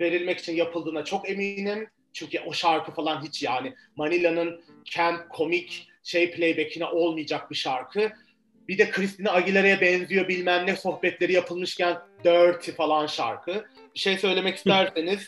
verilmek 0.00 0.38
için 0.38 0.56
yapıldığına 0.56 1.04
çok 1.04 1.30
eminim. 1.30 1.90
Çünkü 2.12 2.40
o 2.46 2.52
şarkı 2.52 2.92
falan 2.92 3.22
hiç 3.22 3.42
yani 3.42 3.74
Manila'nın 3.96 4.62
camp, 4.84 5.30
komik 5.30 5.88
şey 6.02 6.30
playback'ine 6.30 6.84
olmayacak 6.84 7.50
bir 7.50 7.56
şarkı. 7.56 8.12
Bir 8.70 8.78
de 8.78 8.90
Christina 8.90 9.32
Aguilera'ya 9.32 9.80
benziyor 9.80 10.28
bilmem 10.28 10.66
ne 10.66 10.76
sohbetleri 10.76 11.32
yapılmışken 11.32 11.98
dirty 12.24 12.70
falan 12.70 13.06
şarkı. 13.06 13.64
Bir 13.94 14.00
şey 14.00 14.18
söylemek 14.18 14.56
isterseniz 14.56 15.20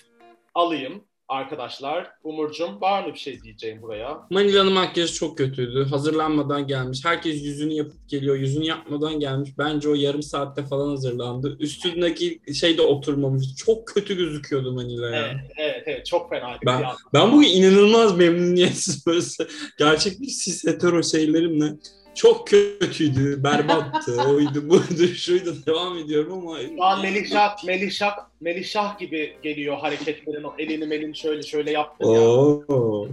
alayım 0.55 1.05
arkadaşlar. 1.29 2.11
Umurcum 2.25 2.81
var 2.81 3.07
mı 3.07 3.15
bir 3.15 3.19
şey 3.19 3.43
diyeceğim 3.43 3.83
buraya? 3.83 4.21
Manila'nın 4.31 4.73
makyajı 4.73 5.15
çok 5.15 5.39
kötüydü. 5.39 5.87
Hazırlanmadan 5.91 6.67
gelmiş. 6.67 7.05
Herkes 7.05 7.45
yüzünü 7.45 7.73
yapıp 7.73 8.09
geliyor. 8.09 8.37
Yüzünü 8.37 8.65
yapmadan 8.65 9.21
gelmiş. 9.21 9.51
Bence 9.59 9.89
o 9.89 9.95
yarım 9.95 10.23
saatte 10.23 10.63
falan 10.63 10.89
hazırlandı. 10.89 11.57
Üstündeki 11.61 12.41
şey 12.55 12.79
de 12.79 12.83
oturmamış. 12.83 13.57
Çok 13.57 13.87
kötü 13.89 14.17
gözüküyordu 14.17 14.73
Manila 14.73 15.17
ya. 15.17 15.27
Evet, 15.27 15.53
evet, 15.59 15.83
evet 15.87 16.07
çok 16.07 16.31
fena. 16.31 16.59
Ben- 16.67 16.83
Ben 17.15 17.33
bugün 17.33 17.49
inanılmaz 17.49 18.17
memnuniyetsiz 18.17 19.07
böyle 19.07 19.21
gerçek 19.79 20.21
bir 20.21 20.27
cis 20.27 20.67
hetero 20.67 21.03
şeylerimle 21.03 21.67
çok 22.15 22.47
kötüydü, 22.49 23.45
berbattı, 23.45 24.23
oydu, 24.29 24.69
buydu, 24.69 25.07
şuydu 25.07 25.57
devam 25.67 25.99
ediyorum 25.99 26.33
ama... 26.33 26.61
Şu 26.61 26.85
an 26.85 27.03
Melihşah, 27.03 27.65
Melihşah, 27.65 28.17
Melihşah 28.41 28.99
gibi 28.99 29.37
geliyor 29.43 29.77
hareketlerin. 29.79 30.43
O 30.43 30.55
elini 30.59 30.87
melini 30.87 31.17
şöyle 31.17 31.43
şöyle 31.43 31.71
yaptın 31.71 32.07
ya. 32.07 32.21
Oo. 32.21 33.09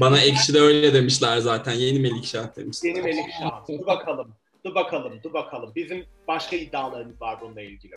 Bana 0.00 0.20
ekşide 0.20 0.60
öyle 0.60 0.94
demişler 0.94 1.38
zaten. 1.38 1.72
Yeni 1.72 1.98
Melikşah 1.98 2.56
demişler. 2.56 2.88
Yeni 2.88 3.02
Melikşah. 3.02 3.68
Dur 3.68 3.86
bakalım. 3.86 4.28
Dur 4.64 4.74
bakalım, 4.74 5.12
dur 5.24 5.32
bakalım. 5.32 5.72
Bizim 5.76 6.04
başka 6.28 6.56
iddialarımız 6.56 7.20
var 7.20 7.38
bununla 7.40 7.62
ilgili. 7.62 7.94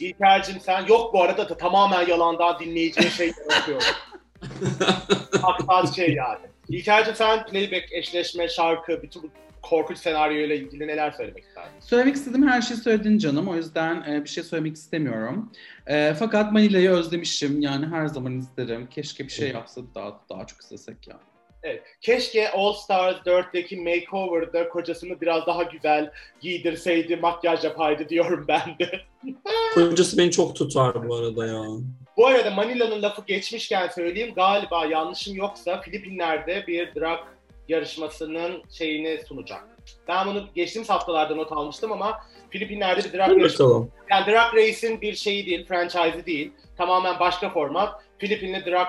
İlker'cim 0.00 0.60
sen 0.60 0.86
yok 0.86 1.14
bu 1.14 1.22
arada 1.22 1.48
da 1.48 1.56
tamamen 1.56 2.06
yalandan 2.06 2.58
dinleyiciye 2.58 3.10
şey 3.10 3.32
yaratıyor. 3.48 3.82
Haksız 5.66 5.96
şey 5.96 6.14
yani. 6.14 6.46
İlker'cim 6.68 7.14
sen 7.14 7.46
playback, 7.46 7.92
eşleşme, 7.92 8.48
şarkı, 8.48 9.02
bütün 9.02 9.22
bu 9.22 9.28
korkunç 9.62 9.98
senaryoyla 9.98 10.54
ilgili 10.54 10.86
neler 10.86 11.10
söylemek 11.10 11.44
istersin? 11.44 11.80
Söylemek 11.80 12.14
istediğim 12.14 12.48
her 12.48 12.62
şeyi 12.62 12.80
söyledin 12.80 13.18
canım. 13.18 13.48
O 13.48 13.56
yüzden 13.56 14.02
e, 14.02 14.24
bir 14.24 14.28
şey 14.28 14.44
söylemek 14.44 14.76
istemiyorum. 14.76 15.52
E, 15.86 16.14
fakat 16.18 16.52
Manila'yı 16.52 16.90
özlemişim. 16.90 17.60
Yani 17.60 17.86
her 17.86 18.06
zaman 18.06 18.38
izlerim. 18.38 18.86
Keşke 18.86 19.24
bir 19.24 19.32
şey 19.32 19.50
yapsa 19.50 19.80
daha 19.94 20.20
daha 20.30 20.46
çok 20.46 20.60
izlesek 20.60 21.08
yani. 21.08 21.20
Evet. 21.62 21.82
Keşke 22.00 22.50
All 22.50 22.72
Stars 22.72 23.16
4'teki 23.16 23.76
makeover'da 23.76 24.68
kocasını 24.68 25.20
biraz 25.20 25.46
daha 25.46 25.62
güzel 25.62 26.10
giydirseydi, 26.40 27.16
makyaj 27.16 27.64
yapaydı 27.64 28.08
diyorum 28.08 28.44
ben 28.48 28.76
de. 28.78 29.00
Kocası 29.74 30.18
beni 30.18 30.30
çok 30.30 30.56
tutar 30.56 31.08
bu 31.08 31.16
arada 31.16 31.46
ya. 31.46 31.62
Bu 32.16 32.26
arada 32.26 32.50
Manila'nın 32.50 33.02
lafı 33.02 33.22
geçmişken 33.26 33.88
söyleyeyim. 33.88 34.34
Galiba 34.34 34.86
yanlışım 34.86 35.36
yoksa 35.36 35.80
Filipinler'de 35.80 36.64
bir 36.66 36.94
drag 36.94 37.18
yarışmasının 37.70 38.62
şeyini 38.70 39.20
sunacak. 39.28 39.64
Ben 40.08 40.26
bunu 40.26 40.48
geçtiğimiz 40.54 40.90
haftalarda 40.90 41.34
not 41.34 41.52
almıştım 41.52 41.92
ama 41.92 42.20
Filipinler'de 42.50 43.04
bir 43.04 43.18
drag 43.18 43.42
bakalım. 43.42 43.92
Yani 44.10 44.26
Drag 44.26 44.54
Race'in 44.54 45.00
bir 45.00 45.14
şeyi 45.14 45.46
değil, 45.46 45.66
franchise'i 45.66 46.26
değil. 46.26 46.52
Tamamen 46.76 47.20
başka 47.20 47.50
format. 47.50 48.02
Filipinli 48.18 48.64
drag 48.66 48.88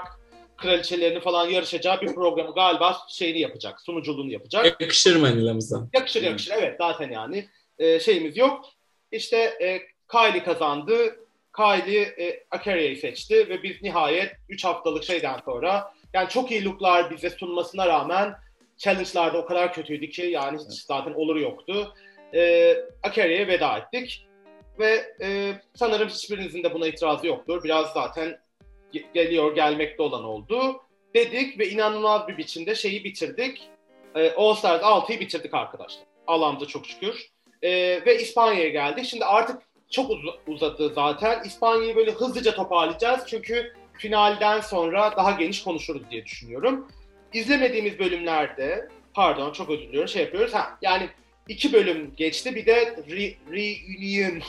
kraliçelerini 0.57 1.19
falan 1.19 1.49
yarışacağı 1.49 2.01
bir 2.01 2.15
programı 2.15 2.53
galiba 2.53 2.97
şeyini 3.09 3.39
yapacak, 3.39 3.81
sunuculuğunu 3.81 4.31
yapacak. 4.31 4.81
Yakışır 4.81 5.15
Manila'mıza. 5.15 5.87
Yakışır 5.93 6.23
yakışır 6.23 6.53
evet 6.57 6.75
zaten 6.77 7.11
yani 7.11 7.47
Ee, 7.79 7.99
şeyimiz 7.99 8.37
yok. 8.37 8.65
İşte 9.11 9.37
e, 9.37 9.81
Kylie 10.11 10.43
kazandı. 10.43 11.15
Kylie 11.57 12.01
e, 12.01 12.43
Akaria'yı 12.51 12.97
seçti 12.97 13.49
ve 13.49 13.63
biz 13.63 13.81
nihayet 13.81 14.31
3 14.49 14.65
haftalık 14.65 15.03
şeyden 15.03 15.39
sonra 15.45 15.93
yani 16.13 16.29
çok 16.29 16.51
iyi 16.51 16.65
looklar 16.65 17.11
bize 17.11 17.29
sunmasına 17.29 17.87
rağmen 17.87 18.33
challenge'larda 18.81 19.37
o 19.37 19.45
kadar 19.45 19.73
kötüydü 19.73 20.09
ki 20.09 20.21
yani 20.21 20.57
hiç 20.69 20.81
zaten 20.81 21.13
olur 21.13 21.35
yoktu. 21.35 21.93
Ee, 22.33 22.75
Akaria'ya 23.03 23.47
veda 23.47 23.77
ettik 23.77 24.27
ve 24.79 25.15
e, 25.21 25.53
sanırım 25.75 26.09
hiçbirinizin 26.09 26.63
de 26.63 26.73
buna 26.73 26.87
itirazı 26.87 27.27
yoktur. 27.27 27.63
Biraz 27.63 27.93
zaten 27.93 28.39
ge- 28.93 29.05
geliyor 29.13 29.55
gelmekte 29.55 30.03
olan 30.03 30.23
oldu 30.23 30.81
dedik 31.15 31.59
ve 31.59 31.69
inanılmaz 31.69 32.27
bir 32.27 32.37
biçimde 32.37 32.75
şeyi 32.75 33.03
bitirdik. 33.03 33.69
E, 34.15 34.31
All 34.31 34.53
Stars 34.53 34.81
6'yı 34.81 35.19
bitirdik 35.19 35.53
arkadaşlar. 35.53 36.03
Allah'ımıza 36.27 36.65
çok 36.65 36.85
şükür. 36.85 37.27
E, 37.61 37.69
ve 38.05 38.19
İspanya'ya 38.19 38.69
geldik. 38.69 39.05
Şimdi 39.05 39.25
artık 39.25 39.61
çok 39.91 40.09
uz- 40.11 40.35
uzadı 40.47 40.93
zaten. 40.93 41.43
İspanya'yı 41.43 41.95
böyle 41.95 42.11
hızlıca 42.11 42.55
toparlayacağız. 42.55 43.23
Çünkü 43.27 43.73
finalden 43.97 44.61
sonra 44.61 45.13
daha 45.17 45.31
geniş 45.31 45.63
konuşuruz 45.63 46.01
diye 46.11 46.25
düşünüyorum. 46.25 46.87
İzlemediğimiz 47.33 47.99
bölümlerde, 47.99 48.87
pardon 49.13 49.51
çok 49.53 49.69
özür 49.69 49.87
diliyorum, 49.87 50.09
şey 50.09 50.23
yapıyoruz. 50.23 50.53
Ha, 50.53 50.77
yani 50.81 51.09
iki 51.47 51.73
bölüm 51.73 52.13
geçti. 52.17 52.55
Bir 52.55 52.65
de 52.65 52.83
re- 52.83 53.35
reunion, 53.51 54.41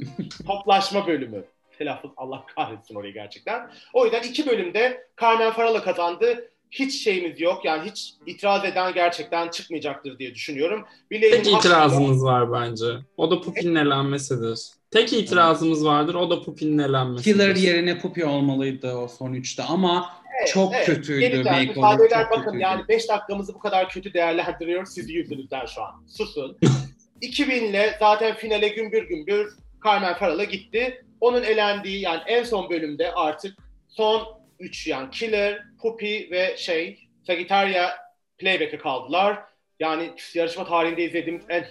toplaşma 0.46 1.06
bölümü. 1.06 1.44
Telaffuz 1.78 2.10
Allah 2.16 2.44
kahretsin 2.56 2.94
orayı 2.94 3.14
gerçekten. 3.14 3.70
O 3.92 4.04
yüzden 4.04 4.22
iki 4.22 4.46
bölümde 4.46 5.06
Carmen 5.20 5.52
Farala 5.52 5.82
kazandı. 5.82 6.50
Hiç 6.70 7.04
şeyimiz 7.04 7.40
yok. 7.40 7.64
Yani 7.64 7.90
hiç 7.90 8.14
itiraz 8.26 8.64
eden 8.64 8.94
gerçekten 8.94 9.48
çıkmayacaktır 9.48 10.18
diye 10.18 10.34
düşünüyorum. 10.34 10.84
Bileğinin 11.10 11.42
Tek 11.42 11.54
itirazımız 11.54 12.24
var 12.24 12.52
bence. 12.52 12.86
O 13.16 13.30
da 13.30 13.40
Pupin'in 13.40 13.74
elenmesidir. 13.74 14.60
Tek 14.90 15.12
itirazımız 15.12 15.84
vardır. 15.84 16.14
O 16.14 16.30
da 16.30 16.42
Pupin'in 16.42 16.78
elenmesidir. 16.78 17.32
Killer 17.32 17.56
yerine 17.56 17.98
Puppy 17.98 18.24
olmalıydı 18.24 18.94
o 18.94 19.08
son 19.08 19.32
üçte 19.32 19.62
ama 19.62 20.19
Evet, 20.38 20.48
çok 20.48 20.74
evet. 20.74 20.86
kötüydü. 20.86 21.20
Yeniden 21.22 21.44
makeover, 21.44 21.68
müsaade 21.68 22.04
eder 22.04 22.22
çok 22.22 22.30
bakın 22.30 22.44
kötüydü. 22.44 22.62
yani 22.62 22.88
5 22.88 23.08
dakikamızı 23.08 23.54
bu 23.54 23.58
kadar 23.58 23.88
kötü 23.88 24.14
değerlendiriyor 24.14 24.86
sizi 24.86 25.12
yüzünüzden 25.12 25.66
şu 25.66 25.82
an. 25.82 26.06
Susun. 26.08 26.58
2000'le 27.22 27.98
zaten 27.98 28.34
finale 28.36 28.68
gümbür 28.68 29.08
gümbür 29.08 29.56
Carmen 29.84 30.14
Farala 30.14 30.44
gitti. 30.44 31.04
Onun 31.20 31.42
elendiği 31.42 32.00
yani 32.00 32.20
en 32.26 32.44
son 32.44 32.70
bölümde 32.70 33.12
artık 33.12 33.58
son 33.88 34.40
3 34.58 34.86
yani 34.86 35.10
Killer, 35.10 35.62
Puppy 35.82 36.30
ve 36.30 36.56
şey 36.56 37.08
Sagittaria 37.26 37.90
playback'e 38.38 38.78
kaldılar. 38.78 39.38
Yani 39.80 40.10
yarışma 40.34 40.64
tarihinde 40.64 41.04
izlediğimiz 41.04 41.44
en 41.48 41.66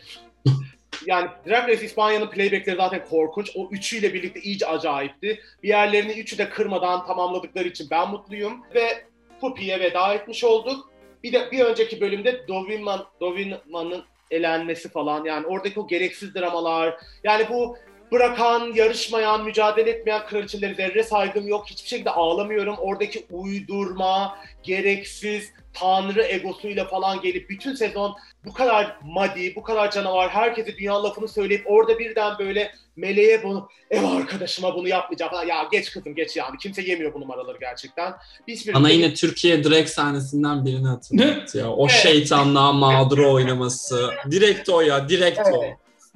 yani 1.06 1.30
Drag 1.48 1.70
Race 1.70 1.86
İspanya'nın 1.86 2.30
playbackleri 2.30 2.76
zaten 2.76 3.06
korkunç. 3.10 3.52
O 3.56 3.70
üçüyle 3.72 4.14
birlikte 4.14 4.40
iyice 4.40 4.68
acayipti. 4.68 5.40
Bir 5.64 5.68
yerlerini 5.68 6.12
üçü 6.12 6.38
de 6.38 6.50
kırmadan 6.50 7.06
tamamladıkları 7.06 7.68
için 7.68 7.88
ben 7.92 8.10
mutluyum. 8.10 8.54
Ve 8.76 9.06
Puppy'ye 9.42 9.80
veda 9.80 10.14
etmiş 10.14 10.44
olduk. 10.44 10.90
Bir 11.24 11.34
de 11.34 11.52
bir 11.52 11.60
önceki 11.60 12.02
bölümde 12.02 12.48
Dovinman, 12.48 13.06
Dovinman'ın 13.20 14.04
elenmesi 14.32 14.90
falan 14.90 15.26
yani 15.26 15.48
oradaki 15.48 15.80
o 15.80 15.88
gereksiz 15.88 16.36
dramalar 16.36 16.98
yani 17.24 17.46
bu 17.50 17.78
bırakan, 18.12 18.74
yarışmayan, 18.74 19.44
mücadele 19.44 19.90
etmeyen 19.90 20.26
kraliçeleri 20.26 20.76
zerre 20.76 21.04
saygım 21.04 21.48
yok. 21.48 21.66
Hiçbir 21.68 21.90
şekilde 21.90 22.10
ağlamıyorum. 22.10 22.76
Oradaki 22.78 23.26
uydurma, 23.32 24.38
gereksiz, 24.64 25.50
tanrı 25.74 26.24
egosuyla 26.24 26.86
falan 26.86 27.22
gelip 27.22 27.50
bütün 27.50 27.76
sezon 27.76 28.16
bu 28.46 28.54
kadar 28.54 28.98
muddy, 29.04 29.56
bu 29.56 29.64
kadar 29.64 29.92
canavar, 29.92 30.30
herkese 30.30 30.78
dünya 30.78 31.04
lafını 31.04 31.28
söyleyip 31.28 31.64
orada 31.66 32.00
birden 32.00 32.40
böyle 32.40 32.72
meleğe 32.96 33.44
bunu, 33.44 33.70
ev 33.92 34.04
arkadaşıma 34.04 34.76
bunu 34.76 34.88
yapmayacağım 34.88 35.32
falan. 35.32 35.46
Ya 35.46 35.68
geç 35.72 35.92
kızım 35.92 36.16
geç 36.16 36.36
yani. 36.36 36.58
Kimse 36.58 36.82
yemiyor 36.82 37.14
bu 37.14 37.22
numaraları 37.22 37.58
gerçekten. 37.60 38.14
Hiçbir 38.48 38.74
Bana 38.74 38.90
yine 38.90 39.14
Türkiye 39.14 39.64
drag 39.64 39.88
sahnesinden 39.88 40.66
birini 40.66 40.88
hatırlattı 40.88 41.58
ya. 41.58 41.72
O 41.72 41.88
Evet. 41.90 42.00
şeytanlığa 42.04 42.74
mağduru 42.74 43.34
oynaması. 43.34 44.10
Direkt 44.32 44.70
o 44.70 44.82
ya, 44.82 45.10
direkt 45.10 45.40
o. 45.54 45.64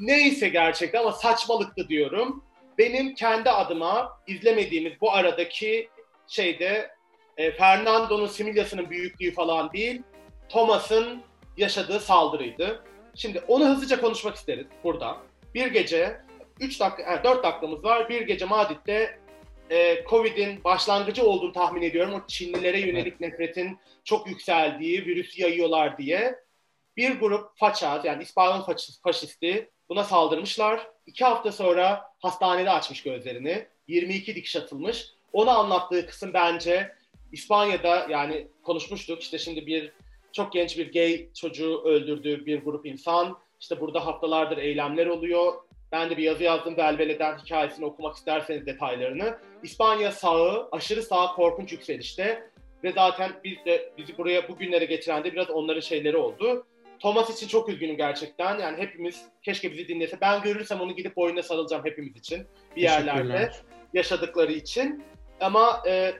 Neyse 0.03 0.49
gerçekten 0.49 0.99
ama 0.99 1.11
saçmalıktı 1.11 1.87
diyorum. 1.87 2.43
Benim 2.77 3.15
kendi 3.15 3.49
adıma 3.49 4.19
izlemediğimiz 4.27 4.93
bu 5.01 5.11
aradaki 5.11 5.89
şeyde 6.27 6.91
e, 7.37 7.51
Fernando'nun 7.51 8.27
Similyası'nın 8.27 8.89
büyüklüğü 8.89 9.33
falan 9.33 9.73
değil, 9.73 10.01
Thomas'ın 10.49 11.21
yaşadığı 11.57 11.99
saldırıydı. 11.99 12.83
Şimdi 13.15 13.41
onu 13.47 13.65
hızlıca 13.65 14.01
konuşmak 14.01 14.35
isteriz 14.35 14.65
burada. 14.83 15.17
Bir 15.53 15.67
gece, 15.67 16.21
3 16.59 16.79
dakika, 16.79 17.11
ha, 17.11 17.23
4 17.23 17.43
dakikamız 17.43 17.83
var. 17.83 18.09
Bir 18.09 18.21
gece 18.21 18.45
Madrid'de 18.45 19.19
e, 19.69 20.03
Covid'in 20.09 20.63
başlangıcı 20.63 21.23
olduğunu 21.23 21.53
tahmin 21.53 21.81
ediyorum. 21.81 22.13
O 22.13 22.27
Çinlilere 22.27 22.79
yönelik 22.79 23.19
nefretin 23.19 23.79
çok 24.03 24.27
yükseldiği, 24.27 25.05
virüsü 25.05 25.41
yayıyorlar 25.41 25.97
diye 25.97 26.35
bir 26.97 27.19
grup 27.19 27.57
faça 27.57 28.01
yani 28.03 28.23
İspanyol 28.23 28.65
faşist- 28.65 29.01
faşisti 29.03 29.72
buna 29.89 30.03
saldırmışlar. 30.03 30.88
İki 31.05 31.25
hafta 31.25 31.51
sonra 31.51 32.11
hastanede 32.19 32.69
açmış 32.69 33.03
gözlerini. 33.03 33.67
22 33.88 34.36
dikiş 34.36 34.55
atılmış. 34.55 35.07
Onu 35.34 35.49
anlattığı 35.49 36.05
kısım 36.05 36.34
bence 36.34 36.95
İspanya'da 37.31 38.07
yani 38.09 38.47
konuşmuştuk 38.63 39.21
işte 39.21 39.38
şimdi 39.38 39.67
bir 39.67 39.91
çok 40.34 40.53
genç 40.53 40.77
bir 40.77 40.93
gay 40.93 41.34
çocuğu 41.34 41.81
öldürdüğü 41.86 42.45
bir 42.45 42.63
grup 42.63 42.86
insan. 42.86 43.38
İşte 43.59 43.79
burada 43.79 44.05
haftalardır 44.05 44.57
eylemler 44.57 45.07
oluyor. 45.07 45.53
Ben 45.91 46.09
de 46.09 46.17
bir 46.17 46.23
yazı 46.23 46.43
yazdım 46.43 46.77
Velvele'den 46.77 47.38
hikayesini 47.38 47.86
okumak 47.86 48.15
isterseniz 48.15 48.65
detaylarını. 48.65 49.38
İspanya 49.63 50.11
sağı, 50.11 50.69
aşırı 50.71 51.03
sağ 51.03 51.27
korkunç 51.27 51.71
yükselişte 51.71 52.49
ve 52.84 52.91
zaten 52.91 53.31
biz 53.43 53.65
de 53.65 53.93
bizi 53.97 54.17
buraya 54.17 54.49
bugünlere 54.49 54.85
getiren 54.85 55.23
de 55.23 55.34
biraz 55.34 55.49
onların 55.49 55.81
şeyleri 55.81 56.18
oldu. 56.18 56.65
Thomas 56.99 57.30
için 57.30 57.48
çok 57.48 57.70
üzgünüm 57.70 57.98
gerçekten. 57.98 58.60
Yani 58.60 58.78
hepimiz 58.78 59.26
keşke 59.41 59.72
bizi 59.72 59.88
dinlese. 59.88 60.22
Ben 60.22 60.41
görürsem 60.41 60.82
onu 60.82 60.95
gidip 60.95 61.15
boynuna 61.15 61.44
sarılacağım 61.44 61.86
hepimiz 61.86 62.15
için. 62.15 62.48
Bir 62.76 62.82
yerlerde 62.82 63.52
yaşadıkları 63.94 64.52
için. 64.52 65.03
Ama 65.41 65.84
e, 65.88 66.14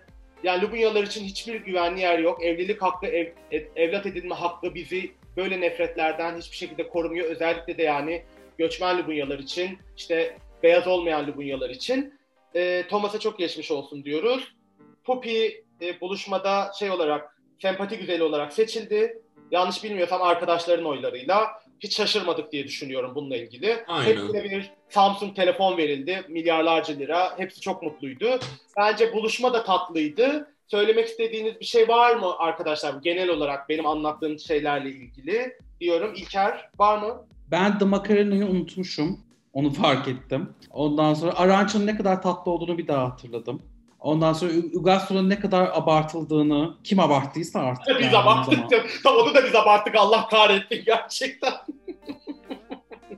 yani 0.44 0.62
Lubunyalar 0.62 1.04
için 1.04 1.24
hiçbir 1.24 1.56
güvenli 1.56 2.02
yer 2.02 2.20
yok. 2.20 2.44
Evlilik 2.44 2.82
hakkı, 2.82 3.06
ev, 3.08 3.32
ev- 3.52 3.68
evlat 3.76 4.06
edinme 4.06 4.36
hakkı 4.36 4.76
bizi 4.76 5.12
böyle 5.38 5.62
nefretlerden 5.62 6.38
hiçbir 6.38 6.58
şekilde 6.58 6.88
korumuyor. 6.88 7.28
Özellikle 7.28 7.78
de 7.78 7.84
yani 7.84 8.24
göçmen 8.58 8.98
Lubunyalar 8.98 9.40
için, 9.40 9.78
işte 9.98 10.38
beyaz 10.64 10.88
olmayan 10.88 11.28
Lubunyalar 11.28 11.70
için. 11.70 12.20
E, 12.56 12.84
Thomas'a 12.90 13.20
çok 13.20 13.40
geçmiş 13.40 13.72
olsun 13.72 14.04
diyoruz. 14.04 14.56
Poppy 15.04 15.46
e, 15.82 16.02
buluşmada 16.02 16.72
şey 16.80 16.92
olarak, 16.92 17.38
sempati 17.62 17.98
güzeli 17.98 18.24
olarak 18.24 18.54
seçildi. 18.54 19.22
Yanlış 19.54 19.84
bilmiyorsam 19.84 20.22
arkadaşların 20.22 20.86
oylarıyla 20.86 21.48
hiç 21.80 21.98
şaşırmadık 21.98 22.52
diye 22.52 22.64
düşünüyorum 22.64 23.12
bununla 23.16 23.38
ilgili. 23.38 23.84
Aynen. 23.88 24.12
Hepsine 24.12 24.44
bir 24.44 24.72
Samsung 24.90 25.36
telefon 25.36 25.78
verildi. 25.78 26.24
Milyarlarca 26.30 26.94
lira. 26.94 27.40
Hepsi 27.40 27.62
çok 27.62 27.84
mutluydu. 27.84 28.40
Bence 28.78 29.14
buluşma 29.14 29.54
da 29.54 29.64
tatlıydı. 29.64 30.50
Söylemek 30.68 31.08
istediğiniz 31.08 31.60
bir 31.60 31.66
şey 31.66 31.88
var 31.88 32.16
mı 32.16 32.38
arkadaşlar? 32.38 32.94
Genel 33.04 33.30
olarak 33.30 33.70
benim 33.70 33.86
anlattığım 33.86 34.40
şeylerle 34.40 34.90
ilgili 34.90 35.58
diyorum. 35.80 36.14
İlker 36.16 36.70
var 36.80 37.02
mı? 37.02 37.26
Ben 37.52 37.80
The 37.80 37.86
Macarena'yı 37.86 38.46
unutmuşum. 38.46 39.20
Onu 39.54 39.74
fark 39.74 40.08
ettim. 40.08 40.50
Ondan 40.72 41.14
sonra 41.14 41.34
Arança'nın 41.36 41.88
ne 41.88 41.98
kadar 41.98 42.22
tatlı 42.22 42.52
olduğunu 42.52 42.78
bir 42.78 42.88
daha 42.88 43.04
hatırladım. 43.04 43.62
Ondan 44.04 44.34
sonra 44.34 44.52
Ugastro'nun 44.74 45.30
ne 45.30 45.40
kadar 45.40 45.70
abartıldığını, 45.74 46.74
kim 46.84 47.00
abarttıysa 47.00 47.60
artık. 47.60 48.00
Biz 48.00 48.06
yani 48.06 48.18
abarttık. 48.18 48.60
zaman. 49.04 49.20
Onu 49.20 49.34
da 49.36 49.46
biz 49.46 49.56
abarttık. 49.56 49.96
Allah 49.96 50.28
kahretsin 50.28 50.84
gerçekten. 50.86 51.54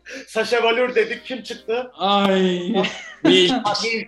Saşa 0.27 0.63
Valur 0.63 0.95
dedik. 0.95 1.25
Kim 1.25 1.43
çıktı? 1.43 1.91
Ay. 1.97 2.69
Milk, 3.23 3.53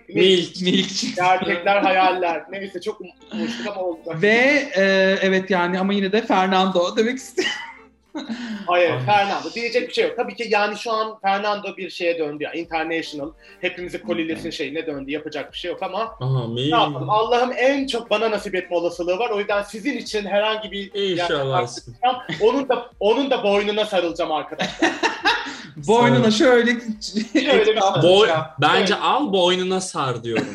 Milk, 0.08 0.60
Milk. 0.62 0.88
çıktı. 0.96 1.22
Gerçekler, 1.22 1.82
hayaller. 1.82 2.44
Neyse 2.50 2.80
çok 2.80 3.00
umutmuştuk 3.00 3.66
ama 3.66 3.80
olacak. 3.80 4.22
Ve 4.22 4.68
e, 4.76 4.82
evet 5.22 5.50
yani 5.50 5.80
ama 5.80 5.92
yine 5.92 6.12
de 6.12 6.26
Fernando 6.26 6.96
demek 6.96 7.18
istiyorum. 7.18 7.52
Hayır, 8.66 8.90
Ay. 8.90 9.00
Fernando. 9.06 9.52
Diyecek 9.54 9.88
bir 9.88 9.94
şey 9.94 10.04
yok. 10.04 10.16
Tabii 10.16 10.34
ki 10.36 10.46
yani 10.48 10.76
şu 10.78 10.92
an 10.92 11.18
Fernando 11.20 11.76
bir 11.76 11.90
şeye 11.90 12.18
döndü 12.18 12.44
ya. 12.44 12.52
International. 12.52 13.30
Hepimizi 13.60 14.02
kolilesin 14.02 14.50
şeyine 14.50 14.86
döndü. 14.86 15.10
Yapacak 15.10 15.52
bir 15.52 15.58
şey 15.58 15.70
yok 15.70 15.82
ama 15.82 16.00
Aha, 16.20 16.46
milk. 16.48 16.72
ne 16.72 16.78
yapalım? 16.80 17.10
Allah'ım 17.10 17.52
en 17.56 17.86
çok 17.86 18.10
bana 18.10 18.30
nasip 18.30 18.54
etme 18.54 18.76
olasılığı 18.76 19.18
var. 19.18 19.30
O 19.30 19.38
yüzden 19.38 19.62
sizin 19.62 19.96
için 19.96 20.26
herhangi 20.26 20.70
bir 20.70 20.90
İnşallah. 20.94 21.66
Yani 22.04 22.16
onun 22.40 22.68
da 22.68 22.90
onun 23.00 23.30
da 23.30 23.42
boynuna 23.42 23.84
sarılacağım 23.84 24.32
arkadaşlar. 24.32 24.90
Boynuna 25.86 26.30
şöyle 26.30 26.70
Şöyle 27.32 27.76
bir- 27.76 28.02
Boy, 28.02 28.28
bence 28.60 28.94
al 28.94 29.32
boynuna 29.32 29.80
sar 29.80 30.24
diyorum. 30.24 30.46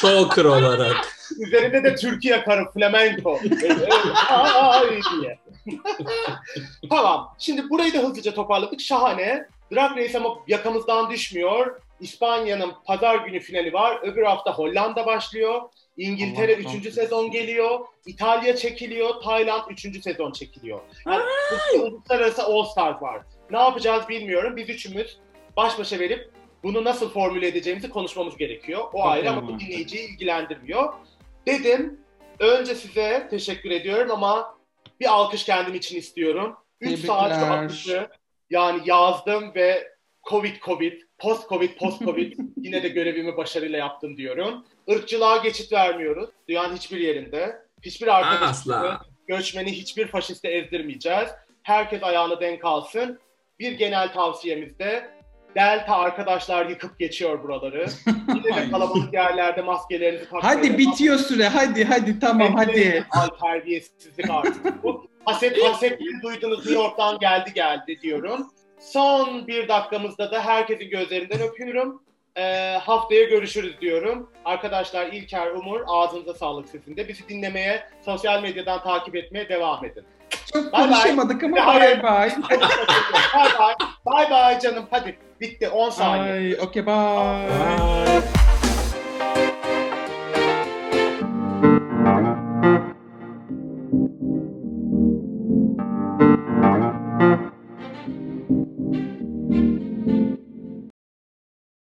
Choker 0.00 0.44
olarak. 0.44 0.96
Üzerinde 1.40 1.84
de 1.84 1.94
Türkiye 1.96 2.44
karı 2.44 2.70
flamenco. 2.74 3.38
Ay 4.30 4.88
diye. 4.90 5.38
tamam. 6.90 7.34
Şimdi 7.38 7.70
burayı 7.70 7.94
da 7.94 7.98
hızlıca 7.98 8.34
toparladık. 8.34 8.80
Şahane. 8.80 9.48
Drag 9.72 9.96
Race 9.96 10.18
ama 10.18 10.38
yakamızdan 10.46 11.10
düşmüyor. 11.10 11.80
İspanya'nın 12.00 12.72
pazar 12.84 13.16
günü 13.16 13.40
finali 13.40 13.72
var. 13.72 13.98
Öbür 14.02 14.22
hafta 14.22 14.52
Hollanda 14.54 15.06
başlıyor. 15.06 15.62
İngiltere 15.96 16.52
Allah 16.52 16.60
3. 16.60 16.66
kahretsin. 16.66 16.90
sezon 16.90 17.30
geliyor. 17.30 17.80
İtalya 18.06 18.56
çekiliyor. 18.56 19.20
Tayland 19.22 19.62
3. 19.70 20.02
sezon 20.02 20.32
çekiliyor. 20.32 20.80
Yani 21.06 21.22
uluslararası 21.80 22.42
All 22.42 22.64
Stars 22.64 23.02
var. 23.02 23.22
Ne 23.50 23.58
yapacağız 23.58 24.08
bilmiyorum. 24.08 24.56
Biz 24.56 24.68
üçümüz 24.68 25.18
baş 25.56 25.78
başa 25.78 25.98
verip 25.98 26.30
bunu 26.62 26.84
nasıl 26.84 27.10
formüle 27.10 27.46
edeceğimizi 27.48 27.90
konuşmamız 27.90 28.36
gerekiyor. 28.36 28.84
O 28.92 29.04
ayrı 29.06 29.30
ama 29.30 29.48
bu 29.48 29.60
dinleyiciyi 29.60 30.08
ilgilendirmiyor. 30.10 30.92
Dedim, 31.46 32.00
önce 32.38 32.74
size 32.74 33.26
teşekkür 33.30 33.70
ediyorum 33.70 34.10
ama 34.10 34.53
bir 35.04 35.08
alkış 35.08 35.44
kendim 35.44 35.74
için 35.74 35.98
istiyorum. 35.98 36.56
3 36.80 37.00
saat 37.00 37.32
akışı 37.32 38.08
yani 38.50 38.82
yazdım 38.84 39.54
ve 39.54 39.94
Covid 40.30 40.56
Covid, 40.62 41.02
post 41.18 41.48
Covid, 41.48 41.76
post 41.76 42.02
Covid 42.04 42.38
yine 42.56 42.82
de 42.82 42.88
görevimi 42.88 43.36
başarıyla 43.36 43.78
yaptım 43.78 44.16
diyorum. 44.16 44.64
Irkçılığa 44.86 45.36
geçit 45.36 45.72
vermiyoruz. 45.72 46.30
Dünyanın 46.48 46.76
hiçbir 46.76 47.00
yerinde. 47.00 47.64
Hiçbir 47.82 48.06
arkadaşımızı, 48.06 48.96
göçmeni 49.26 49.72
hiçbir 49.72 50.06
faşiste 50.06 50.48
ezdirmeyeceğiz. 50.48 51.28
Herkes 51.62 52.02
ayağını 52.02 52.40
denk 52.40 52.64
alsın. 52.64 53.18
Bir 53.58 53.72
genel 53.72 54.12
tavsiyemiz 54.12 54.78
de 54.78 55.13
Delta 55.54 55.96
arkadaşlar 55.96 56.66
yıkıp 56.66 56.98
geçiyor 56.98 57.42
buraları. 57.42 57.86
Yine 58.28 58.56
de 58.56 58.70
kalabalık 58.70 59.14
yerlerde 59.14 59.62
maskelerinizi 59.62 60.24
takmayı 60.30 60.44
Hadi 60.56 60.78
bitiyor 60.78 61.18
süre. 61.18 61.48
Hadi 61.48 61.84
hadi 61.84 62.20
tamam 62.20 62.54
hadi. 62.54 63.06
Ay 63.10 63.28
terbiyesizlik 63.40 64.30
artık 64.30 64.82
bu. 64.82 65.06
Haset 65.24 65.64
hasetleri 65.64 66.22
duydunuz 66.22 66.58
New 66.58 66.74
York'tan 66.74 67.18
geldi 67.18 67.52
geldi 67.54 67.98
diyorum. 68.02 68.50
Son 68.80 69.46
bir 69.46 69.68
dakikamızda 69.68 70.30
da 70.30 70.44
herkesin 70.44 70.90
gözlerinden 70.90 71.40
öpüyorum. 71.40 72.02
Ee, 72.36 72.78
haftaya 72.82 73.24
görüşürüz 73.24 73.80
diyorum. 73.80 74.30
Arkadaşlar 74.44 75.06
İlker 75.06 75.50
Umur 75.50 75.80
ağzınıza 75.86 76.34
sağlık 76.34 76.68
sizin 76.68 76.96
de. 76.96 77.08
Bizi 77.08 77.28
dinlemeye, 77.28 77.82
sosyal 78.04 78.42
medyadan 78.42 78.82
takip 78.82 79.16
etmeye 79.16 79.48
devam 79.48 79.84
edin. 79.84 80.04
Çok 80.52 80.72
Bye 80.72 80.72
bye. 80.72 80.88
konuşamadık 80.88 81.44
ama 81.44 81.66
Hayır. 81.66 82.02
bye 82.02 82.02
bye. 82.02 82.32
bye 83.34 83.48
bye. 83.58 83.74
Bye 84.06 84.30
bye 84.30 84.60
canım. 84.60 84.84
Hadi 84.90 85.18
bitti 85.44 85.66
10 85.66 85.90
saniye. 85.90 86.32
Ay, 86.32 86.56
okay 86.60 86.82
bye. 86.82 87.48
Bye. 87.48 88.53